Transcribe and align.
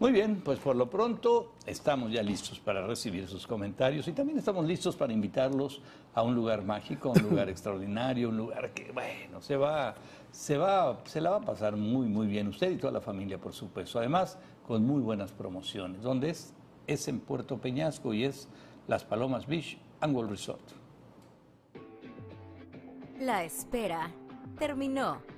Muy 0.00 0.12
bien, 0.12 0.42
pues 0.44 0.60
por 0.60 0.76
lo 0.76 0.88
pronto 0.88 1.54
estamos 1.66 2.12
ya 2.12 2.22
listos 2.22 2.60
para 2.60 2.86
recibir 2.86 3.26
sus 3.26 3.48
comentarios 3.48 4.06
y 4.06 4.12
también 4.12 4.38
estamos 4.38 4.64
listos 4.64 4.94
para 4.94 5.12
invitarlos 5.12 5.82
a 6.14 6.22
un 6.22 6.36
lugar 6.36 6.62
mágico, 6.62 7.10
un 7.10 7.22
lugar 7.22 7.48
extraordinario, 7.48 8.28
un 8.28 8.36
lugar 8.36 8.72
que, 8.72 8.92
bueno, 8.92 9.42
se 9.42 9.56
va, 9.56 9.96
se 10.30 10.56
va, 10.56 11.00
se 11.04 11.20
la 11.20 11.30
va 11.30 11.36
a 11.38 11.40
pasar 11.40 11.76
muy, 11.76 12.06
muy 12.06 12.28
bien 12.28 12.46
usted 12.46 12.70
y 12.70 12.76
toda 12.76 12.92
la 12.92 13.00
familia, 13.00 13.38
por 13.38 13.52
supuesto. 13.52 13.98
Además, 13.98 14.38
con 14.68 14.86
muy 14.86 15.02
buenas 15.02 15.32
promociones. 15.32 16.00
¿Dónde 16.00 16.30
es? 16.30 16.54
Es 16.86 17.08
en 17.08 17.18
Puerto 17.18 17.58
Peñasco 17.58 18.14
y 18.14 18.22
es 18.22 18.46
Las 18.86 19.04
Palomas 19.04 19.48
Beach 19.48 19.78
Angle 20.00 20.28
Resort. 20.28 20.62
La 23.18 23.42
espera 23.42 24.12
terminó. 24.60 25.37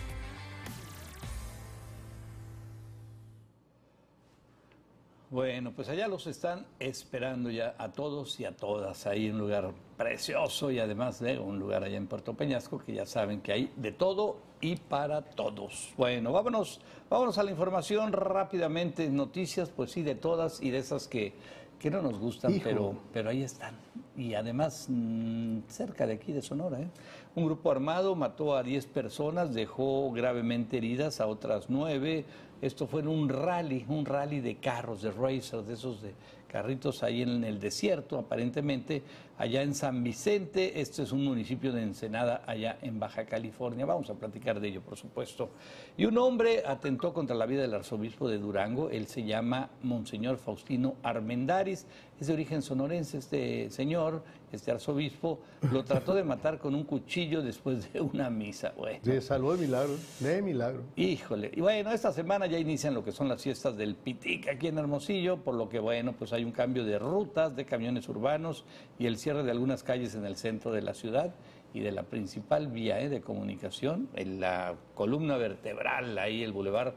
Bueno, 5.31 5.71
pues 5.71 5.87
allá 5.87 6.09
los 6.09 6.27
están 6.27 6.65
esperando 6.77 7.49
ya 7.49 7.73
a 7.77 7.93
todos 7.93 8.37
y 8.41 8.43
a 8.43 8.51
todas. 8.51 9.07
Ahí 9.07 9.29
un 9.29 9.37
lugar 9.37 9.71
precioso 9.95 10.71
y 10.71 10.79
además 10.79 11.21
de 11.21 11.39
un 11.39 11.57
lugar 11.57 11.85
allá 11.85 11.95
en 11.95 12.07
Puerto 12.07 12.33
Peñasco 12.33 12.79
que 12.79 12.95
ya 12.95 13.05
saben 13.05 13.39
que 13.39 13.53
hay 13.53 13.71
de 13.77 13.93
todo 13.93 14.39
y 14.59 14.75
para 14.75 15.21
todos. 15.21 15.93
Bueno, 15.95 16.33
vámonos, 16.33 16.81
vámonos 17.09 17.37
a 17.37 17.43
la 17.43 17.51
información 17.51 18.11
rápidamente. 18.11 19.09
Noticias, 19.09 19.69
pues 19.69 19.91
sí, 19.91 20.01
de 20.01 20.15
todas 20.15 20.61
y 20.61 20.69
de 20.69 20.79
esas 20.79 21.07
que, 21.07 21.31
que 21.79 21.89
no 21.89 22.01
nos 22.01 22.19
gustan, 22.19 22.59
pero, 22.61 22.97
pero 23.13 23.29
ahí 23.29 23.43
están. 23.43 23.75
Y 24.17 24.33
además 24.33 24.87
mmm, 24.89 25.59
cerca 25.69 26.05
de 26.05 26.15
aquí 26.15 26.33
de 26.33 26.41
Sonora. 26.41 26.81
¿eh? 26.81 26.89
Un 27.35 27.45
grupo 27.45 27.71
armado 27.71 28.17
mató 28.17 28.57
a 28.57 28.63
10 28.63 28.85
personas, 28.87 29.53
dejó 29.53 30.11
gravemente 30.11 30.75
heridas 30.75 31.21
a 31.21 31.27
otras 31.27 31.69
9 31.69 32.25
esto 32.61 32.87
fue 32.87 33.01
en 33.01 33.07
un 33.07 33.27
rally, 33.27 33.85
un 33.87 34.05
rally 34.05 34.39
de 34.39 34.57
carros, 34.57 35.01
de 35.01 35.11
racers, 35.11 35.67
de 35.67 35.73
esos 35.73 36.01
de 36.01 36.13
carritos 36.47 37.01
ahí 37.01 37.21
en 37.21 37.43
el 37.43 37.59
desierto, 37.59 38.19
aparentemente, 38.19 39.01
allá 39.37 39.61
en 39.61 39.73
San 39.73 40.03
Vicente. 40.03 40.79
Este 40.81 41.03
es 41.03 41.11
un 41.11 41.23
municipio 41.23 41.71
de 41.71 41.81
Ensenada, 41.81 42.43
allá 42.45 42.77
en 42.81 42.99
Baja 42.99 43.25
California. 43.25 43.85
Vamos 43.85 44.09
a 44.09 44.13
platicar 44.13 44.59
de 44.59 44.67
ello, 44.67 44.81
por 44.81 44.97
supuesto. 44.97 45.49
Y 45.97 46.05
un 46.05 46.17
hombre 46.17 46.63
atentó 46.65 47.13
contra 47.13 47.35
la 47.35 47.45
vida 47.45 47.61
del 47.61 47.73
arzobispo 47.73 48.27
de 48.27 48.37
Durango. 48.37 48.89
Él 48.89 49.07
se 49.07 49.23
llama 49.23 49.69
Monseñor 49.83 50.37
Faustino 50.37 50.95
Armendaris. 51.03 51.85
Es 52.19 52.27
de 52.27 52.33
origen 52.33 52.61
sonorense 52.61 53.17
este 53.17 53.71
señor, 53.71 54.23
este 54.51 54.69
arzobispo. 54.71 55.39
Lo 55.71 55.83
trató 55.85 56.13
de 56.13 56.23
matar 56.23 56.59
con 56.59 56.75
un 56.75 56.83
cuchillo 56.83 57.41
después 57.41 57.91
de 57.91 57.99
una 57.99 58.29
misa. 58.29 58.73
Bueno. 58.77 58.99
Se 59.03 59.21
salvó 59.21 59.55
de 59.55 59.65
milagro, 59.65 59.95
de 60.19 60.41
milagro. 60.41 60.83
Híjole. 60.95 61.51
Y 61.53 61.61
bueno, 61.61 61.91
esta 61.91 62.11
semana 62.11 62.45
ya 62.45 62.59
inician 62.59 62.93
lo 62.93 63.03
que 63.03 63.11
son 63.11 63.27
las 63.27 63.41
fiestas 63.41 63.75
del 63.75 63.95
Pitic 63.95 64.47
aquí 64.49 64.67
en 64.67 64.77
Hermosillo, 64.77 65.37
por 65.37 65.55
lo 65.55 65.67
que 65.67 65.79
bueno, 65.79 66.13
pues 66.13 66.31
hay 66.31 66.43
un 66.43 66.51
cambio 66.51 66.85
de 66.85 66.99
rutas 66.99 67.55
de 67.55 67.65
camiones 67.65 68.07
urbanos 68.07 68.65
y 68.99 69.07
el 69.07 69.17
cierre 69.21 69.43
de 69.43 69.51
algunas 69.51 69.83
calles 69.83 70.15
en 70.15 70.25
el 70.25 70.35
centro 70.35 70.71
de 70.71 70.81
la 70.81 70.93
ciudad 70.93 71.33
y 71.73 71.79
de 71.79 71.91
la 71.91 72.03
principal 72.03 72.67
vía 72.67 72.99
eh, 72.99 73.09
de 73.09 73.21
comunicación, 73.21 74.09
en 74.15 74.39
la 74.41 74.75
columna 74.93 75.37
vertebral, 75.37 76.17
ahí 76.17 76.43
el 76.43 76.51
bulevar 76.51 76.95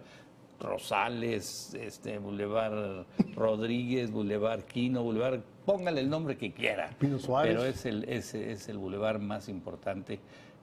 Rosales, 0.59 1.75
este 1.75 2.19
Boulevard 2.19 3.07
Rodríguez, 3.35 4.11
Boulevard 4.11 4.63
Quino, 4.63 5.03
Boulevard, 5.03 5.41
póngale 5.67 6.01
el 6.01 6.09
nombre 6.09 6.37
que 6.37 6.53
quiera. 6.53 6.91
Pino 6.99 7.19
Suárez. 7.19 7.55
Pero 7.55 7.67
es 7.67 7.85
el, 7.87 8.05
es, 8.05 8.35
es 8.35 8.69
el 8.69 8.79
bulevar 8.79 9.19
más 9.19 9.49
importante 9.49 10.21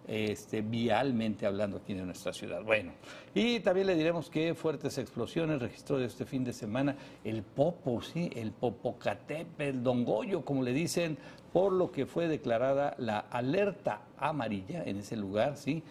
este, 0.08 0.62
vialmente 0.62 1.46
hablando 1.46 1.78
aquí 1.78 1.94
en 1.94 2.06
nuestra 2.06 2.34
ciudad. 2.34 2.64
Bueno, 2.64 2.92
y 3.34 3.60
también 3.60 3.88
le 3.88 3.96
diremos 3.96 4.30
que 4.30 4.54
fuertes 4.56 4.98
explosiones 4.98 5.62
registró 5.62 6.00
este 6.00 6.26
fin 6.26 6.44
de 6.44 6.54
semana 6.54 6.96
el 7.24 7.44
Popo, 7.44 8.02
¿sí? 8.02 8.30
el 8.36 8.52
Popocatépetl, 8.52 9.62
el 9.62 9.84
Don 9.84 10.04
Goyo, 10.04 10.44
como 10.44 10.64
le 10.64 10.74
dicen, 10.74 11.18
por 11.54 11.74
lo 11.74 11.92
que 11.92 12.06
fue 12.06 12.28
declarada 12.28 12.96
la 12.98 13.20
alerta 13.20 14.02
amarilla 14.18 14.84
en 14.84 14.98
ese 14.98 15.18
lugar, 15.18 15.58
¿sí? 15.58 15.84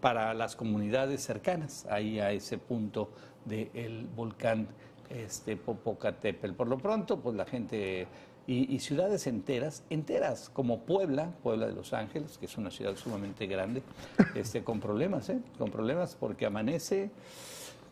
para 0.00 0.34
las 0.34 0.56
comunidades 0.56 1.22
cercanas, 1.22 1.86
ahí 1.90 2.20
a 2.20 2.30
ese 2.30 2.58
punto 2.58 3.10
del 3.44 4.06
volcán 4.14 4.68
este, 5.10 5.56
Popocatépetl. 5.56 6.54
Por 6.54 6.68
lo 6.68 6.78
pronto, 6.78 7.18
pues 7.20 7.34
la 7.34 7.44
gente 7.44 8.06
y, 8.46 8.78
ciudades 8.78 9.26
enteras, 9.26 9.82
enteras, 9.90 10.50
como 10.52 10.80
Puebla, 10.80 11.32
Puebla 11.42 11.66
de 11.66 11.72
Los 11.72 11.92
Ángeles, 11.92 12.38
que 12.38 12.46
es 12.46 12.56
una 12.56 12.70
ciudad 12.70 12.94
sumamente 12.96 13.46
grande, 13.46 13.82
este, 14.36 14.62
con 14.62 14.78
problemas, 14.78 15.28
¿eh? 15.30 15.40
con 15.58 15.70
problemas 15.70 16.14
porque 16.14 16.46
amanece 16.46 17.10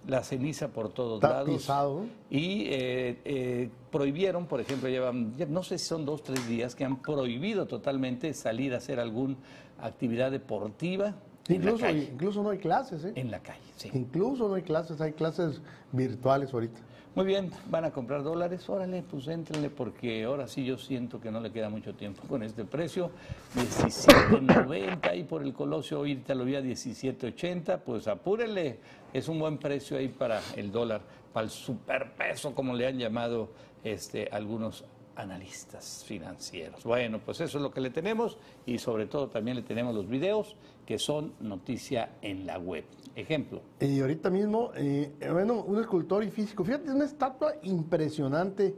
la 0.07 0.23
ceniza 0.23 0.69
por 0.69 0.91
todos 0.93 1.17
Está 1.23 1.31
lados. 1.31 1.51
pisado. 1.51 2.01
Y 2.31 2.65
eh, 2.67 3.19
eh, 3.25 3.71
prohibieron, 3.91 4.47
por 4.47 4.61
ejemplo, 4.61 4.89
llevan, 4.89 5.33
no 5.49 5.63
sé 5.63 5.79
si 5.79 5.87
son 5.87 6.05
dos, 6.05 6.23
tres 6.23 6.47
días, 6.49 6.75
que 6.75 6.85
han 6.85 6.97
prohibido 7.01 7.67
totalmente 7.67 8.35
salir 8.35 8.75
a 8.75 8.79
hacer 8.79 9.01
alguna 9.01 9.37
actividad 9.81 10.31
deportiva. 10.31 11.15
en 11.49 11.55
la 11.55 11.55
Incluso, 11.57 11.79
calle. 11.85 12.09
incluso 12.13 12.43
no 12.43 12.51
hay 12.51 12.59
clases, 12.59 13.05
¿eh? 13.05 13.13
En 13.17 13.31
la 13.31 13.41
calle, 13.41 13.61
sí. 13.77 13.91
Incluso 13.95 14.49
no 14.49 14.55
hay 14.55 14.63
clases, 14.63 15.01
hay 15.01 15.13
clases 15.13 15.61
virtuales 15.93 16.53
ahorita. 16.53 16.81
Muy 17.15 17.27
bien, 17.27 17.53
van 17.71 17.85
a 17.85 17.93
comprar 17.93 18.25
dólares, 18.25 18.69
órale, 18.69 19.05
pues 19.09 19.29
éntrenle 19.29 19.71
porque 19.71 20.25
ahora 20.25 20.49
sí 20.49 20.65
yo 20.65 20.77
siento 20.77 21.21
que 21.21 21.31
no 21.31 21.39
le 21.39 21.53
queda 21.53 21.69
mucho 21.69 21.95
tiempo 21.95 22.23
con 22.27 22.43
este 22.43 22.65
precio. 22.65 23.13
17.90 23.55 25.11
ahí 25.11 25.23
por 25.23 25.45
el 25.45 25.53
Colosio, 25.53 25.99
ahorita 25.99 26.35
lo 26.35 26.45
vi 26.45 26.57
a 26.57 26.61
17.80, 26.61 27.79
pues 27.79 28.09
apúrenle, 28.09 28.81
es 29.13 29.29
un 29.29 29.39
buen 29.39 29.59
precio 29.59 29.97
ahí 29.97 30.09
para 30.09 30.41
el 30.57 30.73
dólar, 30.73 31.03
para 31.33 31.45
el 31.45 31.51
superpeso 31.51 32.53
como 32.53 32.75
le 32.75 32.89
han 32.89 32.99
llamado 32.99 33.51
este, 33.85 34.29
algunos 34.33 34.85
analistas 35.17 36.05
financieros. 36.07 36.85
Bueno, 36.85 37.21
pues 37.25 37.41
eso 37.41 37.59
es 37.59 37.63
lo 37.63 37.71
que 37.71 37.81
le 37.81 37.91
tenemos 37.91 38.39
y 38.67 38.79
sobre 38.79 39.07
todo 39.07 39.29
también 39.29 39.57
le 39.57 39.63
tenemos 39.63 39.95
los 39.95 40.09
videos 40.09 40.57
que 40.87 40.99
son 40.99 41.33
noticia 41.41 42.17
en 42.23 42.47
la 42.47 42.59
web. 42.59 42.85
Ejemplo, 43.17 43.63
Y 43.81 44.01
ahorita 44.01 44.29
mismo, 44.29 44.73
eh, 44.75 45.13
bueno, 45.33 45.63
un 45.63 45.79
escultor 45.79 46.25
y 46.25 46.31
físico, 46.31 46.65
fíjate, 46.65 46.87
es 46.87 46.95
una 46.95 47.05
estatua 47.05 47.55
impresionante. 47.63 48.75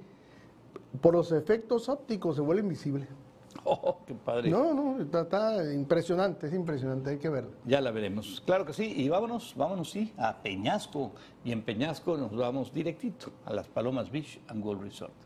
Por 1.00 1.14
los 1.14 1.32
efectos 1.32 1.88
ópticos 1.88 2.36
se 2.36 2.42
vuelve 2.42 2.62
invisible. 2.62 3.06
oh, 3.64 3.98
qué 4.06 4.14
padre. 4.14 4.50
No, 4.50 4.74
no, 4.74 5.00
está, 5.00 5.22
está 5.22 5.72
impresionante, 5.72 6.48
es 6.48 6.54
impresionante, 6.54 7.10
hay 7.10 7.18
que 7.18 7.30
verlo. 7.30 7.52
Ya 7.64 7.80
la 7.80 7.90
veremos. 7.90 8.42
Claro 8.44 8.66
que 8.66 8.72
sí. 8.72 8.92
Y 8.96 9.08
vámonos, 9.08 9.54
vámonos, 9.56 9.90
sí, 9.90 10.12
a 10.18 10.36
Peñasco. 10.42 11.12
Y 11.44 11.52
en 11.52 11.62
Peñasco 11.62 12.16
nos 12.16 12.36
vamos 12.36 12.72
directito 12.72 13.32
a 13.44 13.52
las 13.52 13.66
Palomas 13.68 14.10
Beach 14.10 14.40
and 14.48 14.62
Gold 14.62 14.82
Resort. 14.82 15.25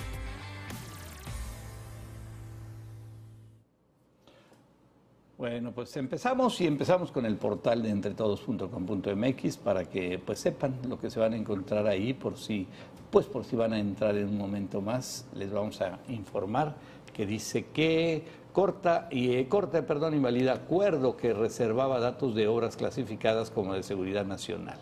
Bueno, 5.41 5.71
pues 5.71 5.97
empezamos 5.97 6.61
y 6.61 6.67
empezamos 6.67 7.11
con 7.11 7.25
el 7.25 7.35
portal 7.35 7.81
de 7.81 7.89
entretodos.com.mx 7.89 9.57
para 9.57 9.85
que 9.85 10.21
pues 10.23 10.37
sepan 10.37 10.75
lo 10.87 10.99
que 10.99 11.09
se 11.09 11.19
van 11.19 11.33
a 11.33 11.35
encontrar 11.35 11.87
ahí 11.87 12.13
por 12.13 12.37
si 12.37 12.67
pues 13.09 13.25
por 13.25 13.43
si 13.43 13.55
van 13.55 13.73
a 13.73 13.79
entrar 13.79 14.15
en 14.17 14.27
un 14.27 14.37
momento 14.37 14.81
más 14.81 15.25
les 15.33 15.51
vamos 15.51 15.81
a 15.81 15.97
informar 16.09 16.75
que 17.11 17.25
dice 17.25 17.65
que 17.73 18.23
corta 18.53 19.07
y 19.09 19.31
eh, 19.31 19.47
corta, 19.49 19.83
perdón, 19.87 20.13
invalida 20.13 20.53
acuerdo 20.53 21.17
que 21.17 21.33
reservaba 21.33 21.99
datos 21.99 22.35
de 22.35 22.47
obras 22.47 22.77
clasificadas 22.77 23.49
como 23.49 23.73
de 23.73 23.81
seguridad 23.81 24.27
nacional. 24.27 24.77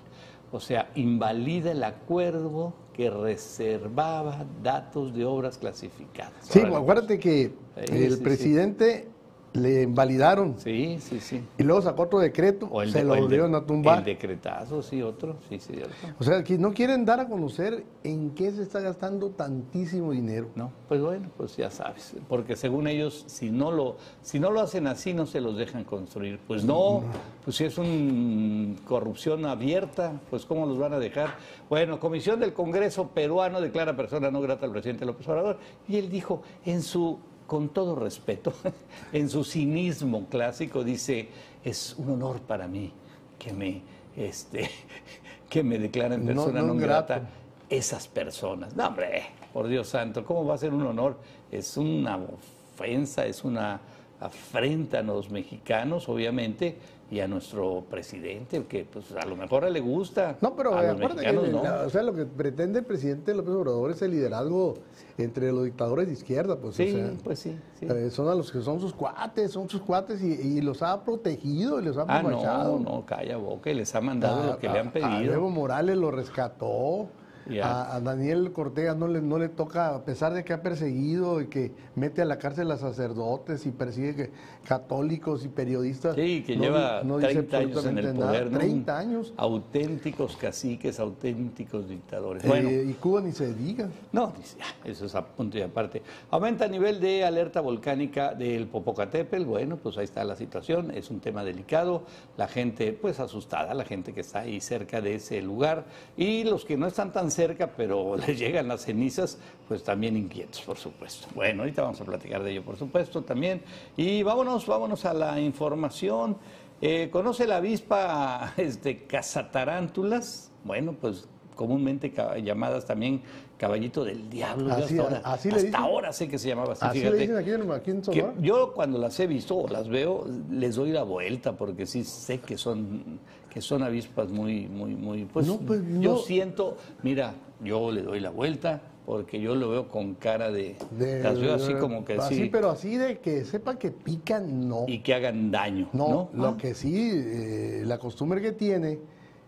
O 0.52 0.60
sea, 0.60 0.92
invalida 0.96 1.72
el 1.72 1.86
acuerdo 1.86 2.74
que 2.92 3.10
reservaba 3.10 4.46
datos 4.62 5.14
de 5.14 5.24
obras 5.24 5.58
clasificadas. 5.58 6.34
Sí, 6.42 6.60
Órale, 6.60 6.76
acuérdate 6.76 7.18
que 7.18 7.54
Sí, 7.88 8.06
el 8.06 8.18
sí, 8.18 8.24
presidente 8.24 9.09
le 9.54 9.82
invalidaron. 9.84 10.56
Sí, 10.60 10.98
sí, 11.00 11.20
sí. 11.20 11.44
Y 11.58 11.64
luego 11.64 11.82
sacó 11.82 12.04
otro 12.04 12.20
decreto, 12.20 12.68
O 12.72 12.82
el 12.82 12.92
se 12.92 13.00
de- 13.00 13.04
lo 13.06 13.16
volvieron 13.16 13.56
a 13.56 13.66
tumbar. 13.66 14.00
El 14.00 14.06
decretazo, 14.06 14.82
sí, 14.84 15.02
otro, 15.02 15.38
sí, 15.50 15.60
sí, 15.60 15.74
cierto. 15.74 15.94
O 16.20 16.24
sea, 16.24 16.44
que 16.44 16.58
no 16.58 16.72
quieren 16.74 17.04
dar 17.06 17.20
a 17.20 17.28
conocer 17.28 17.84
en 18.04 18.32
qué 18.32 18.52
se 18.52 18.62
está 18.62 18.80
gastando 18.80 19.30
tantísimo 19.32 20.12
dinero. 20.12 20.50
No, 20.56 20.72
pues 20.88 21.02
bueno, 21.02 21.30
pues 21.36 21.58
ya 21.58 21.70
sabes, 21.72 22.16
porque 22.28 22.56
según 22.56 22.88
ellos, 22.88 23.24
si 23.28 23.50
no 23.50 23.72
lo, 23.72 23.98
si 24.22 24.40
no 24.40 24.52
lo 24.52 24.62
hacen 24.62 24.86
así, 24.88 25.14
no 25.14 25.26
se 25.26 25.42
los 25.42 25.58
dejan 25.58 25.84
construir. 25.84 26.40
Pues 26.48 26.64
no, 26.64 27.04
pues 27.44 27.58
si 27.58 27.64
es 27.66 27.78
una 27.78 28.76
corrupción 28.86 29.46
abierta, 29.46 30.20
pues 30.30 30.46
cómo 30.46 30.66
los 30.66 30.78
van 30.78 30.94
a 30.94 31.00
dejar. 31.00 31.36
Bueno, 31.70 32.00
Comisión 32.00 32.40
del 32.40 32.54
Congreso 32.54 33.08
peruano 33.10 33.62
declara 33.62 33.96
persona 33.96 34.30
no 34.32 34.42
grata 34.42 34.66
al 34.66 34.72
presidente 34.72 35.06
López 35.06 35.28
Obrador 35.28 35.58
y 35.88 35.98
él 35.98 36.10
dijo 36.10 36.42
en 36.66 36.82
su 36.82 37.20
con 37.50 37.70
todo 37.70 37.96
respeto, 37.96 38.54
en 39.12 39.28
su 39.28 39.44
cinismo 39.44 40.28
clásico 40.30 40.84
dice, 40.84 41.28
es 41.64 41.96
un 41.98 42.12
honor 42.12 42.42
para 42.42 42.68
mí 42.68 42.94
que 43.40 43.52
me 43.52 43.82
este 44.16 44.70
que 45.50 45.64
me 45.64 45.80
declaren 45.80 46.24
persona 46.24 46.62
no 46.62 46.76
grata 46.76 47.28
esas 47.68 48.08
personas. 48.08 48.76
No, 48.76 48.88
hombre, 48.88 49.24
por 49.52 49.68
Dios 49.68 49.90
santo, 49.90 50.24
¿cómo 50.24 50.46
va 50.46 50.54
a 50.54 50.58
ser 50.60 50.76
un 50.76 50.86
honor? 50.86 51.18
Es 51.52 51.76
una 51.76 52.18
ofensa, 52.18 53.26
es 53.26 53.44
una 53.44 53.82
afrenta 54.20 55.00
a 55.00 55.02
los 55.02 55.32
mexicanos, 55.32 56.08
obviamente, 56.08 56.78
y 57.12 57.20
a 57.22 57.28
nuestro 57.28 57.84
presidente, 57.90 58.64
que 58.66 58.86
pues 58.86 59.12
a 59.14 59.26
lo 59.26 59.36
mejor 59.36 59.64
a 59.64 59.68
él 59.68 59.74
le 59.74 59.80
gusta. 59.80 60.38
No, 60.42 60.56
pero 60.56 60.76
a 60.76 60.84
los 60.84 60.92
acuérdate 60.92 61.26
que 61.26 61.32
mexicanos 61.34 61.50
no. 61.52 61.64
la- 61.64 61.86
o 61.88 61.90
sea, 61.90 62.04
lo 62.04 62.14
que 62.14 62.26
pretende 62.26 62.80
el 62.80 62.86
presidente 62.86 63.34
López 63.34 63.54
Obrador 63.54 63.92
es 63.92 64.02
el 64.04 64.12
liderazgo 64.12 64.76
entre 65.18 65.52
los 65.52 65.66
dictadores 65.66 66.06
de 66.08 66.14
izquierda. 66.14 66.56
Pues, 66.58 66.76
o 66.76 66.78
Sí, 66.78 66.92
sea, 66.92 67.12
pues 67.24 67.40
sí, 67.40 67.58
sí. 67.80 67.88
eh, 67.90 68.10
son 68.12 68.28
a 68.30 68.36
los 68.36 68.52
que 68.52 68.62
son 68.62 68.80
sus 68.80 68.94
cuates, 68.94 69.52
son 69.52 69.68
sus 69.68 69.82
cuates 69.82 70.22
y, 70.22 70.34
y 70.34 70.62
los 70.62 70.84
ha 70.84 71.04
protegido 71.04 71.80
y 71.80 71.86
los 71.86 71.98
ha 71.98 72.06
Ah, 72.08 72.22
no, 72.22 72.80
no, 72.80 73.06
calla 73.06 73.38
boca, 73.38 73.72
y 73.72 73.74
les 73.74 73.94
ha 73.96 74.02
mandado 74.02 74.44
A- 74.44 74.46
lo 74.54 74.58
que 74.60 74.70
le 74.70 74.78
a- 74.78 74.82
han 74.82 74.88
A 74.90 74.92
pedido. 74.94 75.34
Evo 75.34 75.50
Morales 75.50 75.98
lo 75.98 76.12
rescató. 76.12 77.08
A- 77.58 78.00
Daniel 78.02 78.52
Cortega 78.54 78.94
no 78.96 79.08
le, 79.08 79.22
no 79.22 79.38
le 79.40 79.50
toca, 79.50 79.96
a 79.96 80.04
pesar 80.06 80.34
de 80.34 80.44
que 80.44 80.54
ha 80.54 80.62
perseguido 80.62 81.42
y 81.42 81.48
que 81.48 81.72
mete 81.96 82.22
a 82.22 82.26
la 82.26 82.38
cárcel 82.38 82.70
a 82.72 82.78
sacerdotes 82.78 83.66
y 83.66 83.72
persigue 83.72 84.16
que- 84.16 84.30
católicos 84.68 85.44
y 85.46 85.48
periodistas. 85.48 86.16
Sí, 86.16 86.44
que 86.46 86.56
no 86.56 86.64
lleva 86.64 87.02
no 87.04 87.18
dice 87.18 87.44
30 87.44 87.58
años 87.58 87.86
en 87.86 87.98
el 87.98 88.14
nada. 88.18 88.28
poder. 88.28 88.50
30 88.52 88.98
años. 88.98 89.34
Auténticos 89.38 90.38
caciques, 90.38 91.00
auténticos 91.00 91.90
dictadores. 91.90 92.44
Eh, 92.44 92.48
Bueno, 92.48 92.70
y 92.70 92.94
Cuba 92.94 93.22
ni 93.22 93.32
se 93.32 93.54
diga. 93.54 93.90
No, 94.12 94.34
dice, 94.38 94.58
ah, 94.62 94.76
eso 94.86 95.06
es 95.06 95.16
a 95.16 95.26
punto 95.26 95.58
y 95.58 95.62
aparte. 95.62 96.02
Aumenta 96.30 96.66
el 96.66 96.72
nivel 96.72 97.00
de 97.00 97.24
alerta 97.26 97.62
volcánica 97.62 98.34
del 98.34 98.68
Popocatépetl. 98.68 99.44
Bueno, 99.46 99.78
pues 99.78 99.98
ahí 99.98 100.04
está 100.06 100.24
la 100.24 100.36
situación. 100.36 100.92
Es 100.92 101.10
un 101.10 101.20
tema 101.20 101.44
delicado. 101.44 102.04
La 102.38 102.48
gente, 102.48 102.94
pues 102.94 103.20
asustada, 103.20 103.74
la 103.74 103.86
gente 103.86 104.14
que 104.14 104.22
está 104.22 104.40
ahí 104.40 104.62
cerca 104.62 105.02
de 105.02 105.16
ese 105.16 105.42
lugar. 105.42 105.86
Y 106.18 106.44
los 106.44 106.66
que 106.66 106.78
no 106.78 106.86
están 106.88 107.12
tan 107.12 107.32
cerca, 107.32 107.39
pero 107.78 108.18
les 108.28 108.38
llegan 108.38 108.68
las 108.68 108.82
cenizas, 108.82 109.38
pues 109.68 109.84
también 109.84 110.18
inquietos, 110.18 110.62
por 110.62 110.78
supuesto. 110.78 111.28
Bueno, 111.36 111.62
ahorita 111.62 111.82
vamos 111.82 112.02
a 112.02 112.06
platicar 112.06 112.44
de 112.44 112.52
ello, 112.52 112.64
por 112.64 112.78
supuesto, 112.78 113.24
también. 113.24 113.62
Y 113.96 114.24
vámonos, 114.24 114.66
vámonos 114.66 115.06
a 115.06 115.14
la 115.14 115.40
información. 115.40 116.38
Eh, 116.82 117.10
¿Conoce 117.12 117.48
la 117.48 117.58
avispa 117.58 118.54
este, 118.58 119.04
cazatarántulas? 119.06 120.52
Bueno, 120.64 120.96
pues 121.00 121.28
comúnmente 121.64 122.14
llamadas 122.42 122.86
también 122.86 123.20
caballito 123.58 124.06
del 124.06 124.30
diablo. 124.30 124.72
Así- 124.74 124.98
hasta 124.98 125.04
ahora, 125.04 125.22
así 125.26 125.50
le 125.50 125.56
hasta 125.56 125.68
dicen. 125.68 125.82
ahora 125.82 126.14
sé 126.14 126.30
que 126.30 126.38
se 126.40 126.48
llamaba 126.48 126.72
así, 126.72 126.86
Así 126.86 127.00
fíjate. 127.00 127.16
le 127.18 127.22
dicen 127.22 127.36
aquí 127.38 127.52
en, 127.52 127.72
aquí 127.72 127.92
en 127.92 127.98
Que 128.02 128.22
Sonora. 128.22 128.34
yo 128.42 128.72
cuando 128.74 128.98
las 128.98 129.20
he 129.20 129.28
visto 129.28 129.58
o 129.58 129.68
las 129.68 129.90
veo, 129.90 130.26
les 130.50 130.76
doy 130.76 130.92
la 130.94 131.04
vuelta 131.04 131.58
porque 131.58 131.86
sí 131.86 132.06
sé 132.06 132.40
que 132.40 132.58
son 132.58 133.20
que 133.50 133.60
son 133.62 133.84
avispas 133.84 134.32
muy 134.32 134.68
muy 134.68 134.96
muy 134.96 135.26
pues, 135.26 135.48
No, 135.48 135.58
pues, 135.58 135.82
yo 136.00 136.18
siento, 136.20 136.78
mira, 137.04 137.34
yo 137.62 137.92
le 137.92 138.04
doy 138.04 138.22
la 138.22 138.30
vuelta 138.30 138.82
porque 139.06 139.42
yo 139.42 139.54
lo 139.56 139.70
veo 139.70 139.90
con 139.90 140.14
cara 140.14 140.52
de, 140.52 140.78
De- 140.98 141.22
las 141.24 141.38
veo 141.42 141.56
así 141.56 141.74
como 141.74 142.06
que 142.06 142.14
así, 142.14 142.36
sí 142.36 142.50
pero 142.50 142.70
así 142.70 142.96
de 142.96 143.18
que 143.20 143.44
sepa 143.44 143.78
que 143.78 143.92
pican, 143.92 144.70
no. 144.70 144.86
y 144.88 145.00
que 145.00 145.14
hagan 145.14 145.52
daño, 145.52 145.90
No, 145.92 146.08
¿no? 146.08 146.30
lo 146.42 146.48
Ah, 146.50 146.58
que 146.58 146.74
sí, 146.74 147.12
eh, 147.14 147.84
la 147.86 147.98
costumbre 147.98 148.40
que 148.40 148.52
tiene 148.54 149.00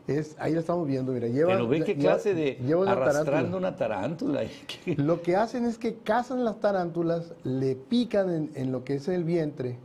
es, 0.07 0.35
ahí 0.39 0.53
la 0.53 0.59
estamos 0.61 0.87
viendo, 0.87 1.11
mira, 1.11 1.27
lleva... 1.27 1.53
pero 1.53 1.67
ve 1.67 1.83
qué 1.83 1.95
clase 1.95 2.33
de 2.33 2.57
lleva 2.65 2.81
una 2.81 2.91
arrastrando 2.91 3.31
tarántula. 3.31 3.57
una 3.57 3.75
tarántula. 3.75 4.41
Lo 4.97 5.21
que 5.21 5.35
hacen 5.35 5.65
es 5.65 5.77
que 5.77 5.95
cazan 5.95 6.43
las 6.43 6.59
tarántulas, 6.59 7.33
le 7.43 7.75
pican 7.75 8.29
en, 8.29 8.51
en 8.55 8.71
lo 8.71 8.83
que 8.83 8.95
es 8.95 9.07
el 9.07 9.23
vientre 9.23 9.77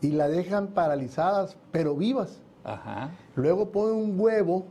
y 0.00 0.10
la 0.10 0.28
dejan 0.28 0.68
paralizadas, 0.68 1.56
pero 1.72 1.96
vivas. 1.96 2.40
Ajá. 2.64 3.10
Luego 3.34 3.70
ponen 3.70 3.96
un 3.96 4.20
huevo, 4.20 4.66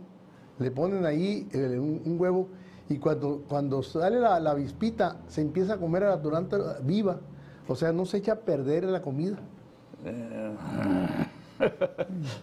le 0.60 0.72
ponen 0.72 1.06
ahí 1.06 1.48
eh, 1.52 1.80
un, 1.80 2.02
un 2.06 2.20
huevo 2.20 2.48
y 2.90 2.98
cuando, 2.98 3.44
cuando 3.48 3.84
sale 3.84 4.20
la, 4.20 4.40
la 4.40 4.52
avispita 4.52 5.18
se 5.28 5.42
empieza 5.42 5.74
a 5.74 5.78
comer 5.78 6.04
a 6.04 6.10
la 6.10 6.22
tarántula 6.22 6.78
viva. 6.84 7.20
O 7.68 7.76
sea, 7.76 7.92
no 7.92 8.06
se 8.06 8.18
echa 8.18 8.34
a 8.34 8.36
perder 8.38 8.86
la 8.86 9.02
comida. 9.02 9.38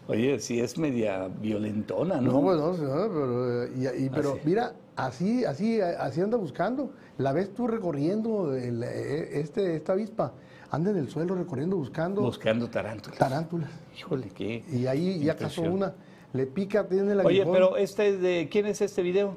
Oye, 0.09 0.39
sí 0.39 0.61
es 0.61 0.79
media 0.79 1.29
violentona, 1.41 2.21
¿no? 2.21 2.33
No, 2.33 2.43
pues 2.43 2.59
no, 2.59 2.73
pero, 2.79 3.65
eh, 3.65 3.71
y- 3.77 4.05
y- 4.07 4.11
pero 4.11 4.33
Así. 4.33 4.41
mira, 4.45 4.73
así, 4.97 5.45
así, 5.45 5.81
así 5.81 6.21
anda 6.21 6.37
buscando. 6.37 6.91
La 7.19 7.33
ves 7.33 7.53
tú 7.55 7.67
recorriendo 7.67 8.55
el- 8.55 8.83
eh, 8.83 9.41
este, 9.41 9.77
esta 9.77 9.93
avispa, 9.93 10.33
anda 10.71 10.91
en 10.91 10.97
el 10.99 11.09
suelo 11.09 11.35
recorriendo 11.35 11.77
buscando 11.77 12.23
Buscando 12.23 12.69
tarántulas. 12.69 13.19
tarántulas. 13.19 13.71
Híjole, 13.97 14.29
qué. 14.35 14.65
Y 14.73 14.87
ahí 14.87 15.21
ya 15.21 15.37
cazó 15.37 15.63
una, 15.63 15.95
le 16.33 16.47
pica, 16.47 16.87
tiene 16.89 17.15
la 17.15 17.23
Oye, 17.25 17.47
pero 17.51 17.77
este 17.77 18.09
es 18.09 18.21
de 18.21 18.49
quién 18.51 18.67
es 18.67 18.81
este 18.81 19.03
video? 19.03 19.35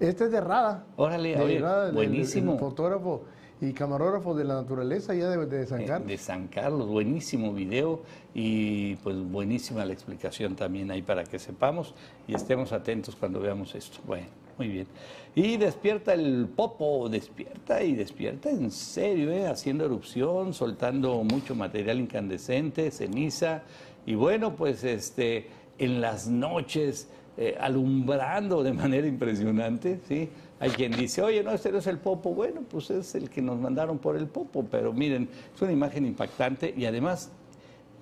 Este 0.00 0.24
es 0.24 0.32
de 0.32 0.40
Rada. 0.40 0.84
Órale, 0.96 1.36
de 1.36 1.42
oye, 1.42 1.58
Rada, 1.60 1.82
el- 1.84 1.88
el- 1.90 1.94
buenísimo. 1.94 2.54
el 2.54 2.58
fotógrafo 2.58 3.22
y 3.60 3.72
camarógrafo 3.72 4.34
de 4.34 4.44
la 4.44 4.54
naturaleza 4.54 5.12
de, 5.12 5.46
de 5.46 5.66
San 5.66 5.82
Eh, 5.82 5.86
Carlos. 5.86 6.08
De 6.08 6.16
San 6.18 6.48
Carlos, 6.48 6.88
buenísimo 6.88 7.52
video 7.52 8.02
y 8.34 8.96
pues 8.96 9.16
buenísima 9.16 9.84
la 9.84 9.92
explicación 9.92 10.56
también 10.56 10.90
ahí 10.90 11.02
para 11.02 11.24
que 11.24 11.38
sepamos 11.38 11.94
y 12.26 12.34
estemos 12.34 12.72
atentos 12.72 13.16
cuando 13.16 13.40
veamos 13.40 13.74
esto. 13.74 13.98
Bueno, 14.06 14.26
muy 14.56 14.68
bien. 14.68 14.86
Y 15.34 15.58
despierta 15.58 16.14
el 16.14 16.48
popo, 16.54 17.08
despierta 17.08 17.82
y 17.82 17.94
despierta 17.94 18.50
en 18.50 18.70
serio, 18.70 19.30
¿eh? 19.30 19.46
haciendo 19.46 19.84
erupción, 19.84 20.54
soltando 20.54 21.22
mucho 21.22 21.54
material 21.54 22.00
incandescente, 22.00 22.90
ceniza 22.90 23.62
y 24.06 24.14
bueno, 24.14 24.56
pues 24.56 24.84
este 24.84 25.48
en 25.78 26.00
las 26.00 26.28
noches 26.28 27.08
eh, 27.36 27.56
alumbrando 27.60 28.62
de 28.62 28.72
manera 28.72 29.06
impresionante, 29.06 30.00
¿sí? 30.06 30.28
Hay 30.60 30.70
quien 30.70 30.92
dice, 30.92 31.22
oye, 31.22 31.42
no, 31.42 31.52
este 31.52 31.72
no 31.72 31.78
es 31.78 31.86
el 31.86 31.98
Popo. 31.98 32.34
Bueno, 32.34 32.60
pues 32.70 32.90
es 32.90 33.14
el 33.14 33.30
que 33.30 33.40
nos 33.40 33.58
mandaron 33.58 33.98
por 33.98 34.14
el 34.14 34.26
Popo, 34.26 34.62
pero 34.70 34.92
miren, 34.92 35.26
es 35.54 35.62
una 35.62 35.72
imagen 35.72 36.04
impactante 36.04 36.74
y 36.76 36.84
además 36.84 37.30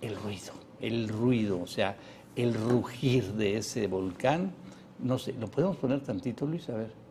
el 0.00 0.16
ruido, 0.16 0.52
el 0.80 1.08
ruido, 1.08 1.60
o 1.62 1.68
sea, 1.68 1.96
el 2.34 2.54
rugir 2.54 3.32
de 3.34 3.58
ese 3.58 3.86
volcán. 3.86 4.52
No 4.98 5.18
sé, 5.18 5.34
¿lo 5.34 5.46
podemos 5.46 5.76
poner 5.76 6.00
tantito, 6.00 6.46
Luis? 6.46 6.68
A 6.68 6.74
ver. 6.74 7.08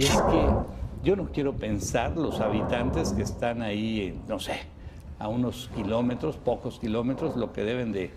Y 0.00 0.04
es 0.04 0.22
que 0.22 0.48
yo 1.02 1.16
no 1.16 1.29
quiero 1.40 1.54
pensar 1.54 2.18
los 2.18 2.38
habitantes 2.40 3.14
que 3.14 3.22
están 3.22 3.62
ahí, 3.62 4.00
eh, 4.00 4.14
no 4.28 4.38
sé, 4.38 4.58
a 5.18 5.28
unos 5.28 5.70
kilómetros, 5.74 6.36
pocos 6.36 6.78
kilómetros, 6.78 7.34
lo 7.34 7.50
que 7.50 7.64
deben 7.64 7.92
de, 7.92 8.10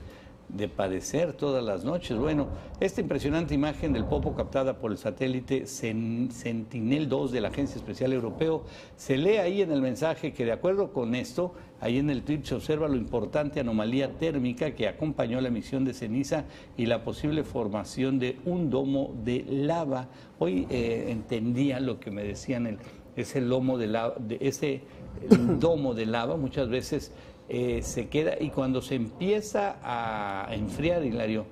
de 0.50 0.68
padecer 0.68 1.32
todas 1.32 1.64
las 1.64 1.86
noches. 1.86 2.18
Bueno, 2.18 2.48
esta 2.82 3.00
impresionante 3.00 3.54
imagen 3.54 3.94
del 3.94 4.04
Popo 4.04 4.34
captada 4.36 4.78
por 4.78 4.92
el 4.92 4.98
satélite 4.98 5.64
Sen- 5.64 6.32
Sentinel-2 6.32 7.30
de 7.30 7.40
la 7.40 7.48
Agencia 7.48 7.78
Especial 7.78 8.12
Europeo 8.12 8.66
se 8.98 9.16
lee 9.16 9.38
ahí 9.38 9.62
en 9.62 9.72
el 9.72 9.82
mensaje 9.82 10.34
que 10.34 10.44
de 10.44 10.52
acuerdo 10.52 10.92
con 10.92 11.16
esto, 11.16 11.54
ahí 11.80 12.00
en 12.00 12.10
el 12.10 12.24
tweet 12.24 12.42
se 12.44 12.56
observa 12.56 12.90
lo 12.90 12.98
importante 12.98 13.62
anomalía 13.62 14.12
térmica 14.18 14.72
que 14.72 14.90
acompañó 14.90 15.40
la 15.40 15.48
emisión 15.48 15.86
de 15.86 15.94
ceniza 15.94 16.44
y 16.76 16.88
la 16.88 17.06
posible 17.06 17.46
formación 17.46 18.20
de 18.20 18.38
un 18.44 18.70
domo 18.70 19.14
de 19.24 19.46
lava. 19.50 20.10
Hoy 20.40 20.68
eh, 20.70 21.06
entendía 21.08 21.80
lo 21.80 22.02
que 22.02 22.12
me 22.12 22.22
decían, 22.24 22.68
el, 22.68 22.78
ese 23.16 23.42
lomo 23.42 23.78
de 23.78 23.88
lava, 23.88 24.16
de 24.20 24.38
ese 24.42 24.82
domo 25.60 25.94
de 25.94 26.06
lava 26.06 26.38
muchas 26.38 26.70
veces 26.70 27.12
eh, 27.50 27.82
se 27.82 28.08
queda 28.08 28.34
y 28.40 28.50
cuando 28.50 28.82
se 28.82 28.96
empieza 28.96 29.78
a 29.84 30.48
enfriar, 30.54 31.04
Hilario, 31.06 31.46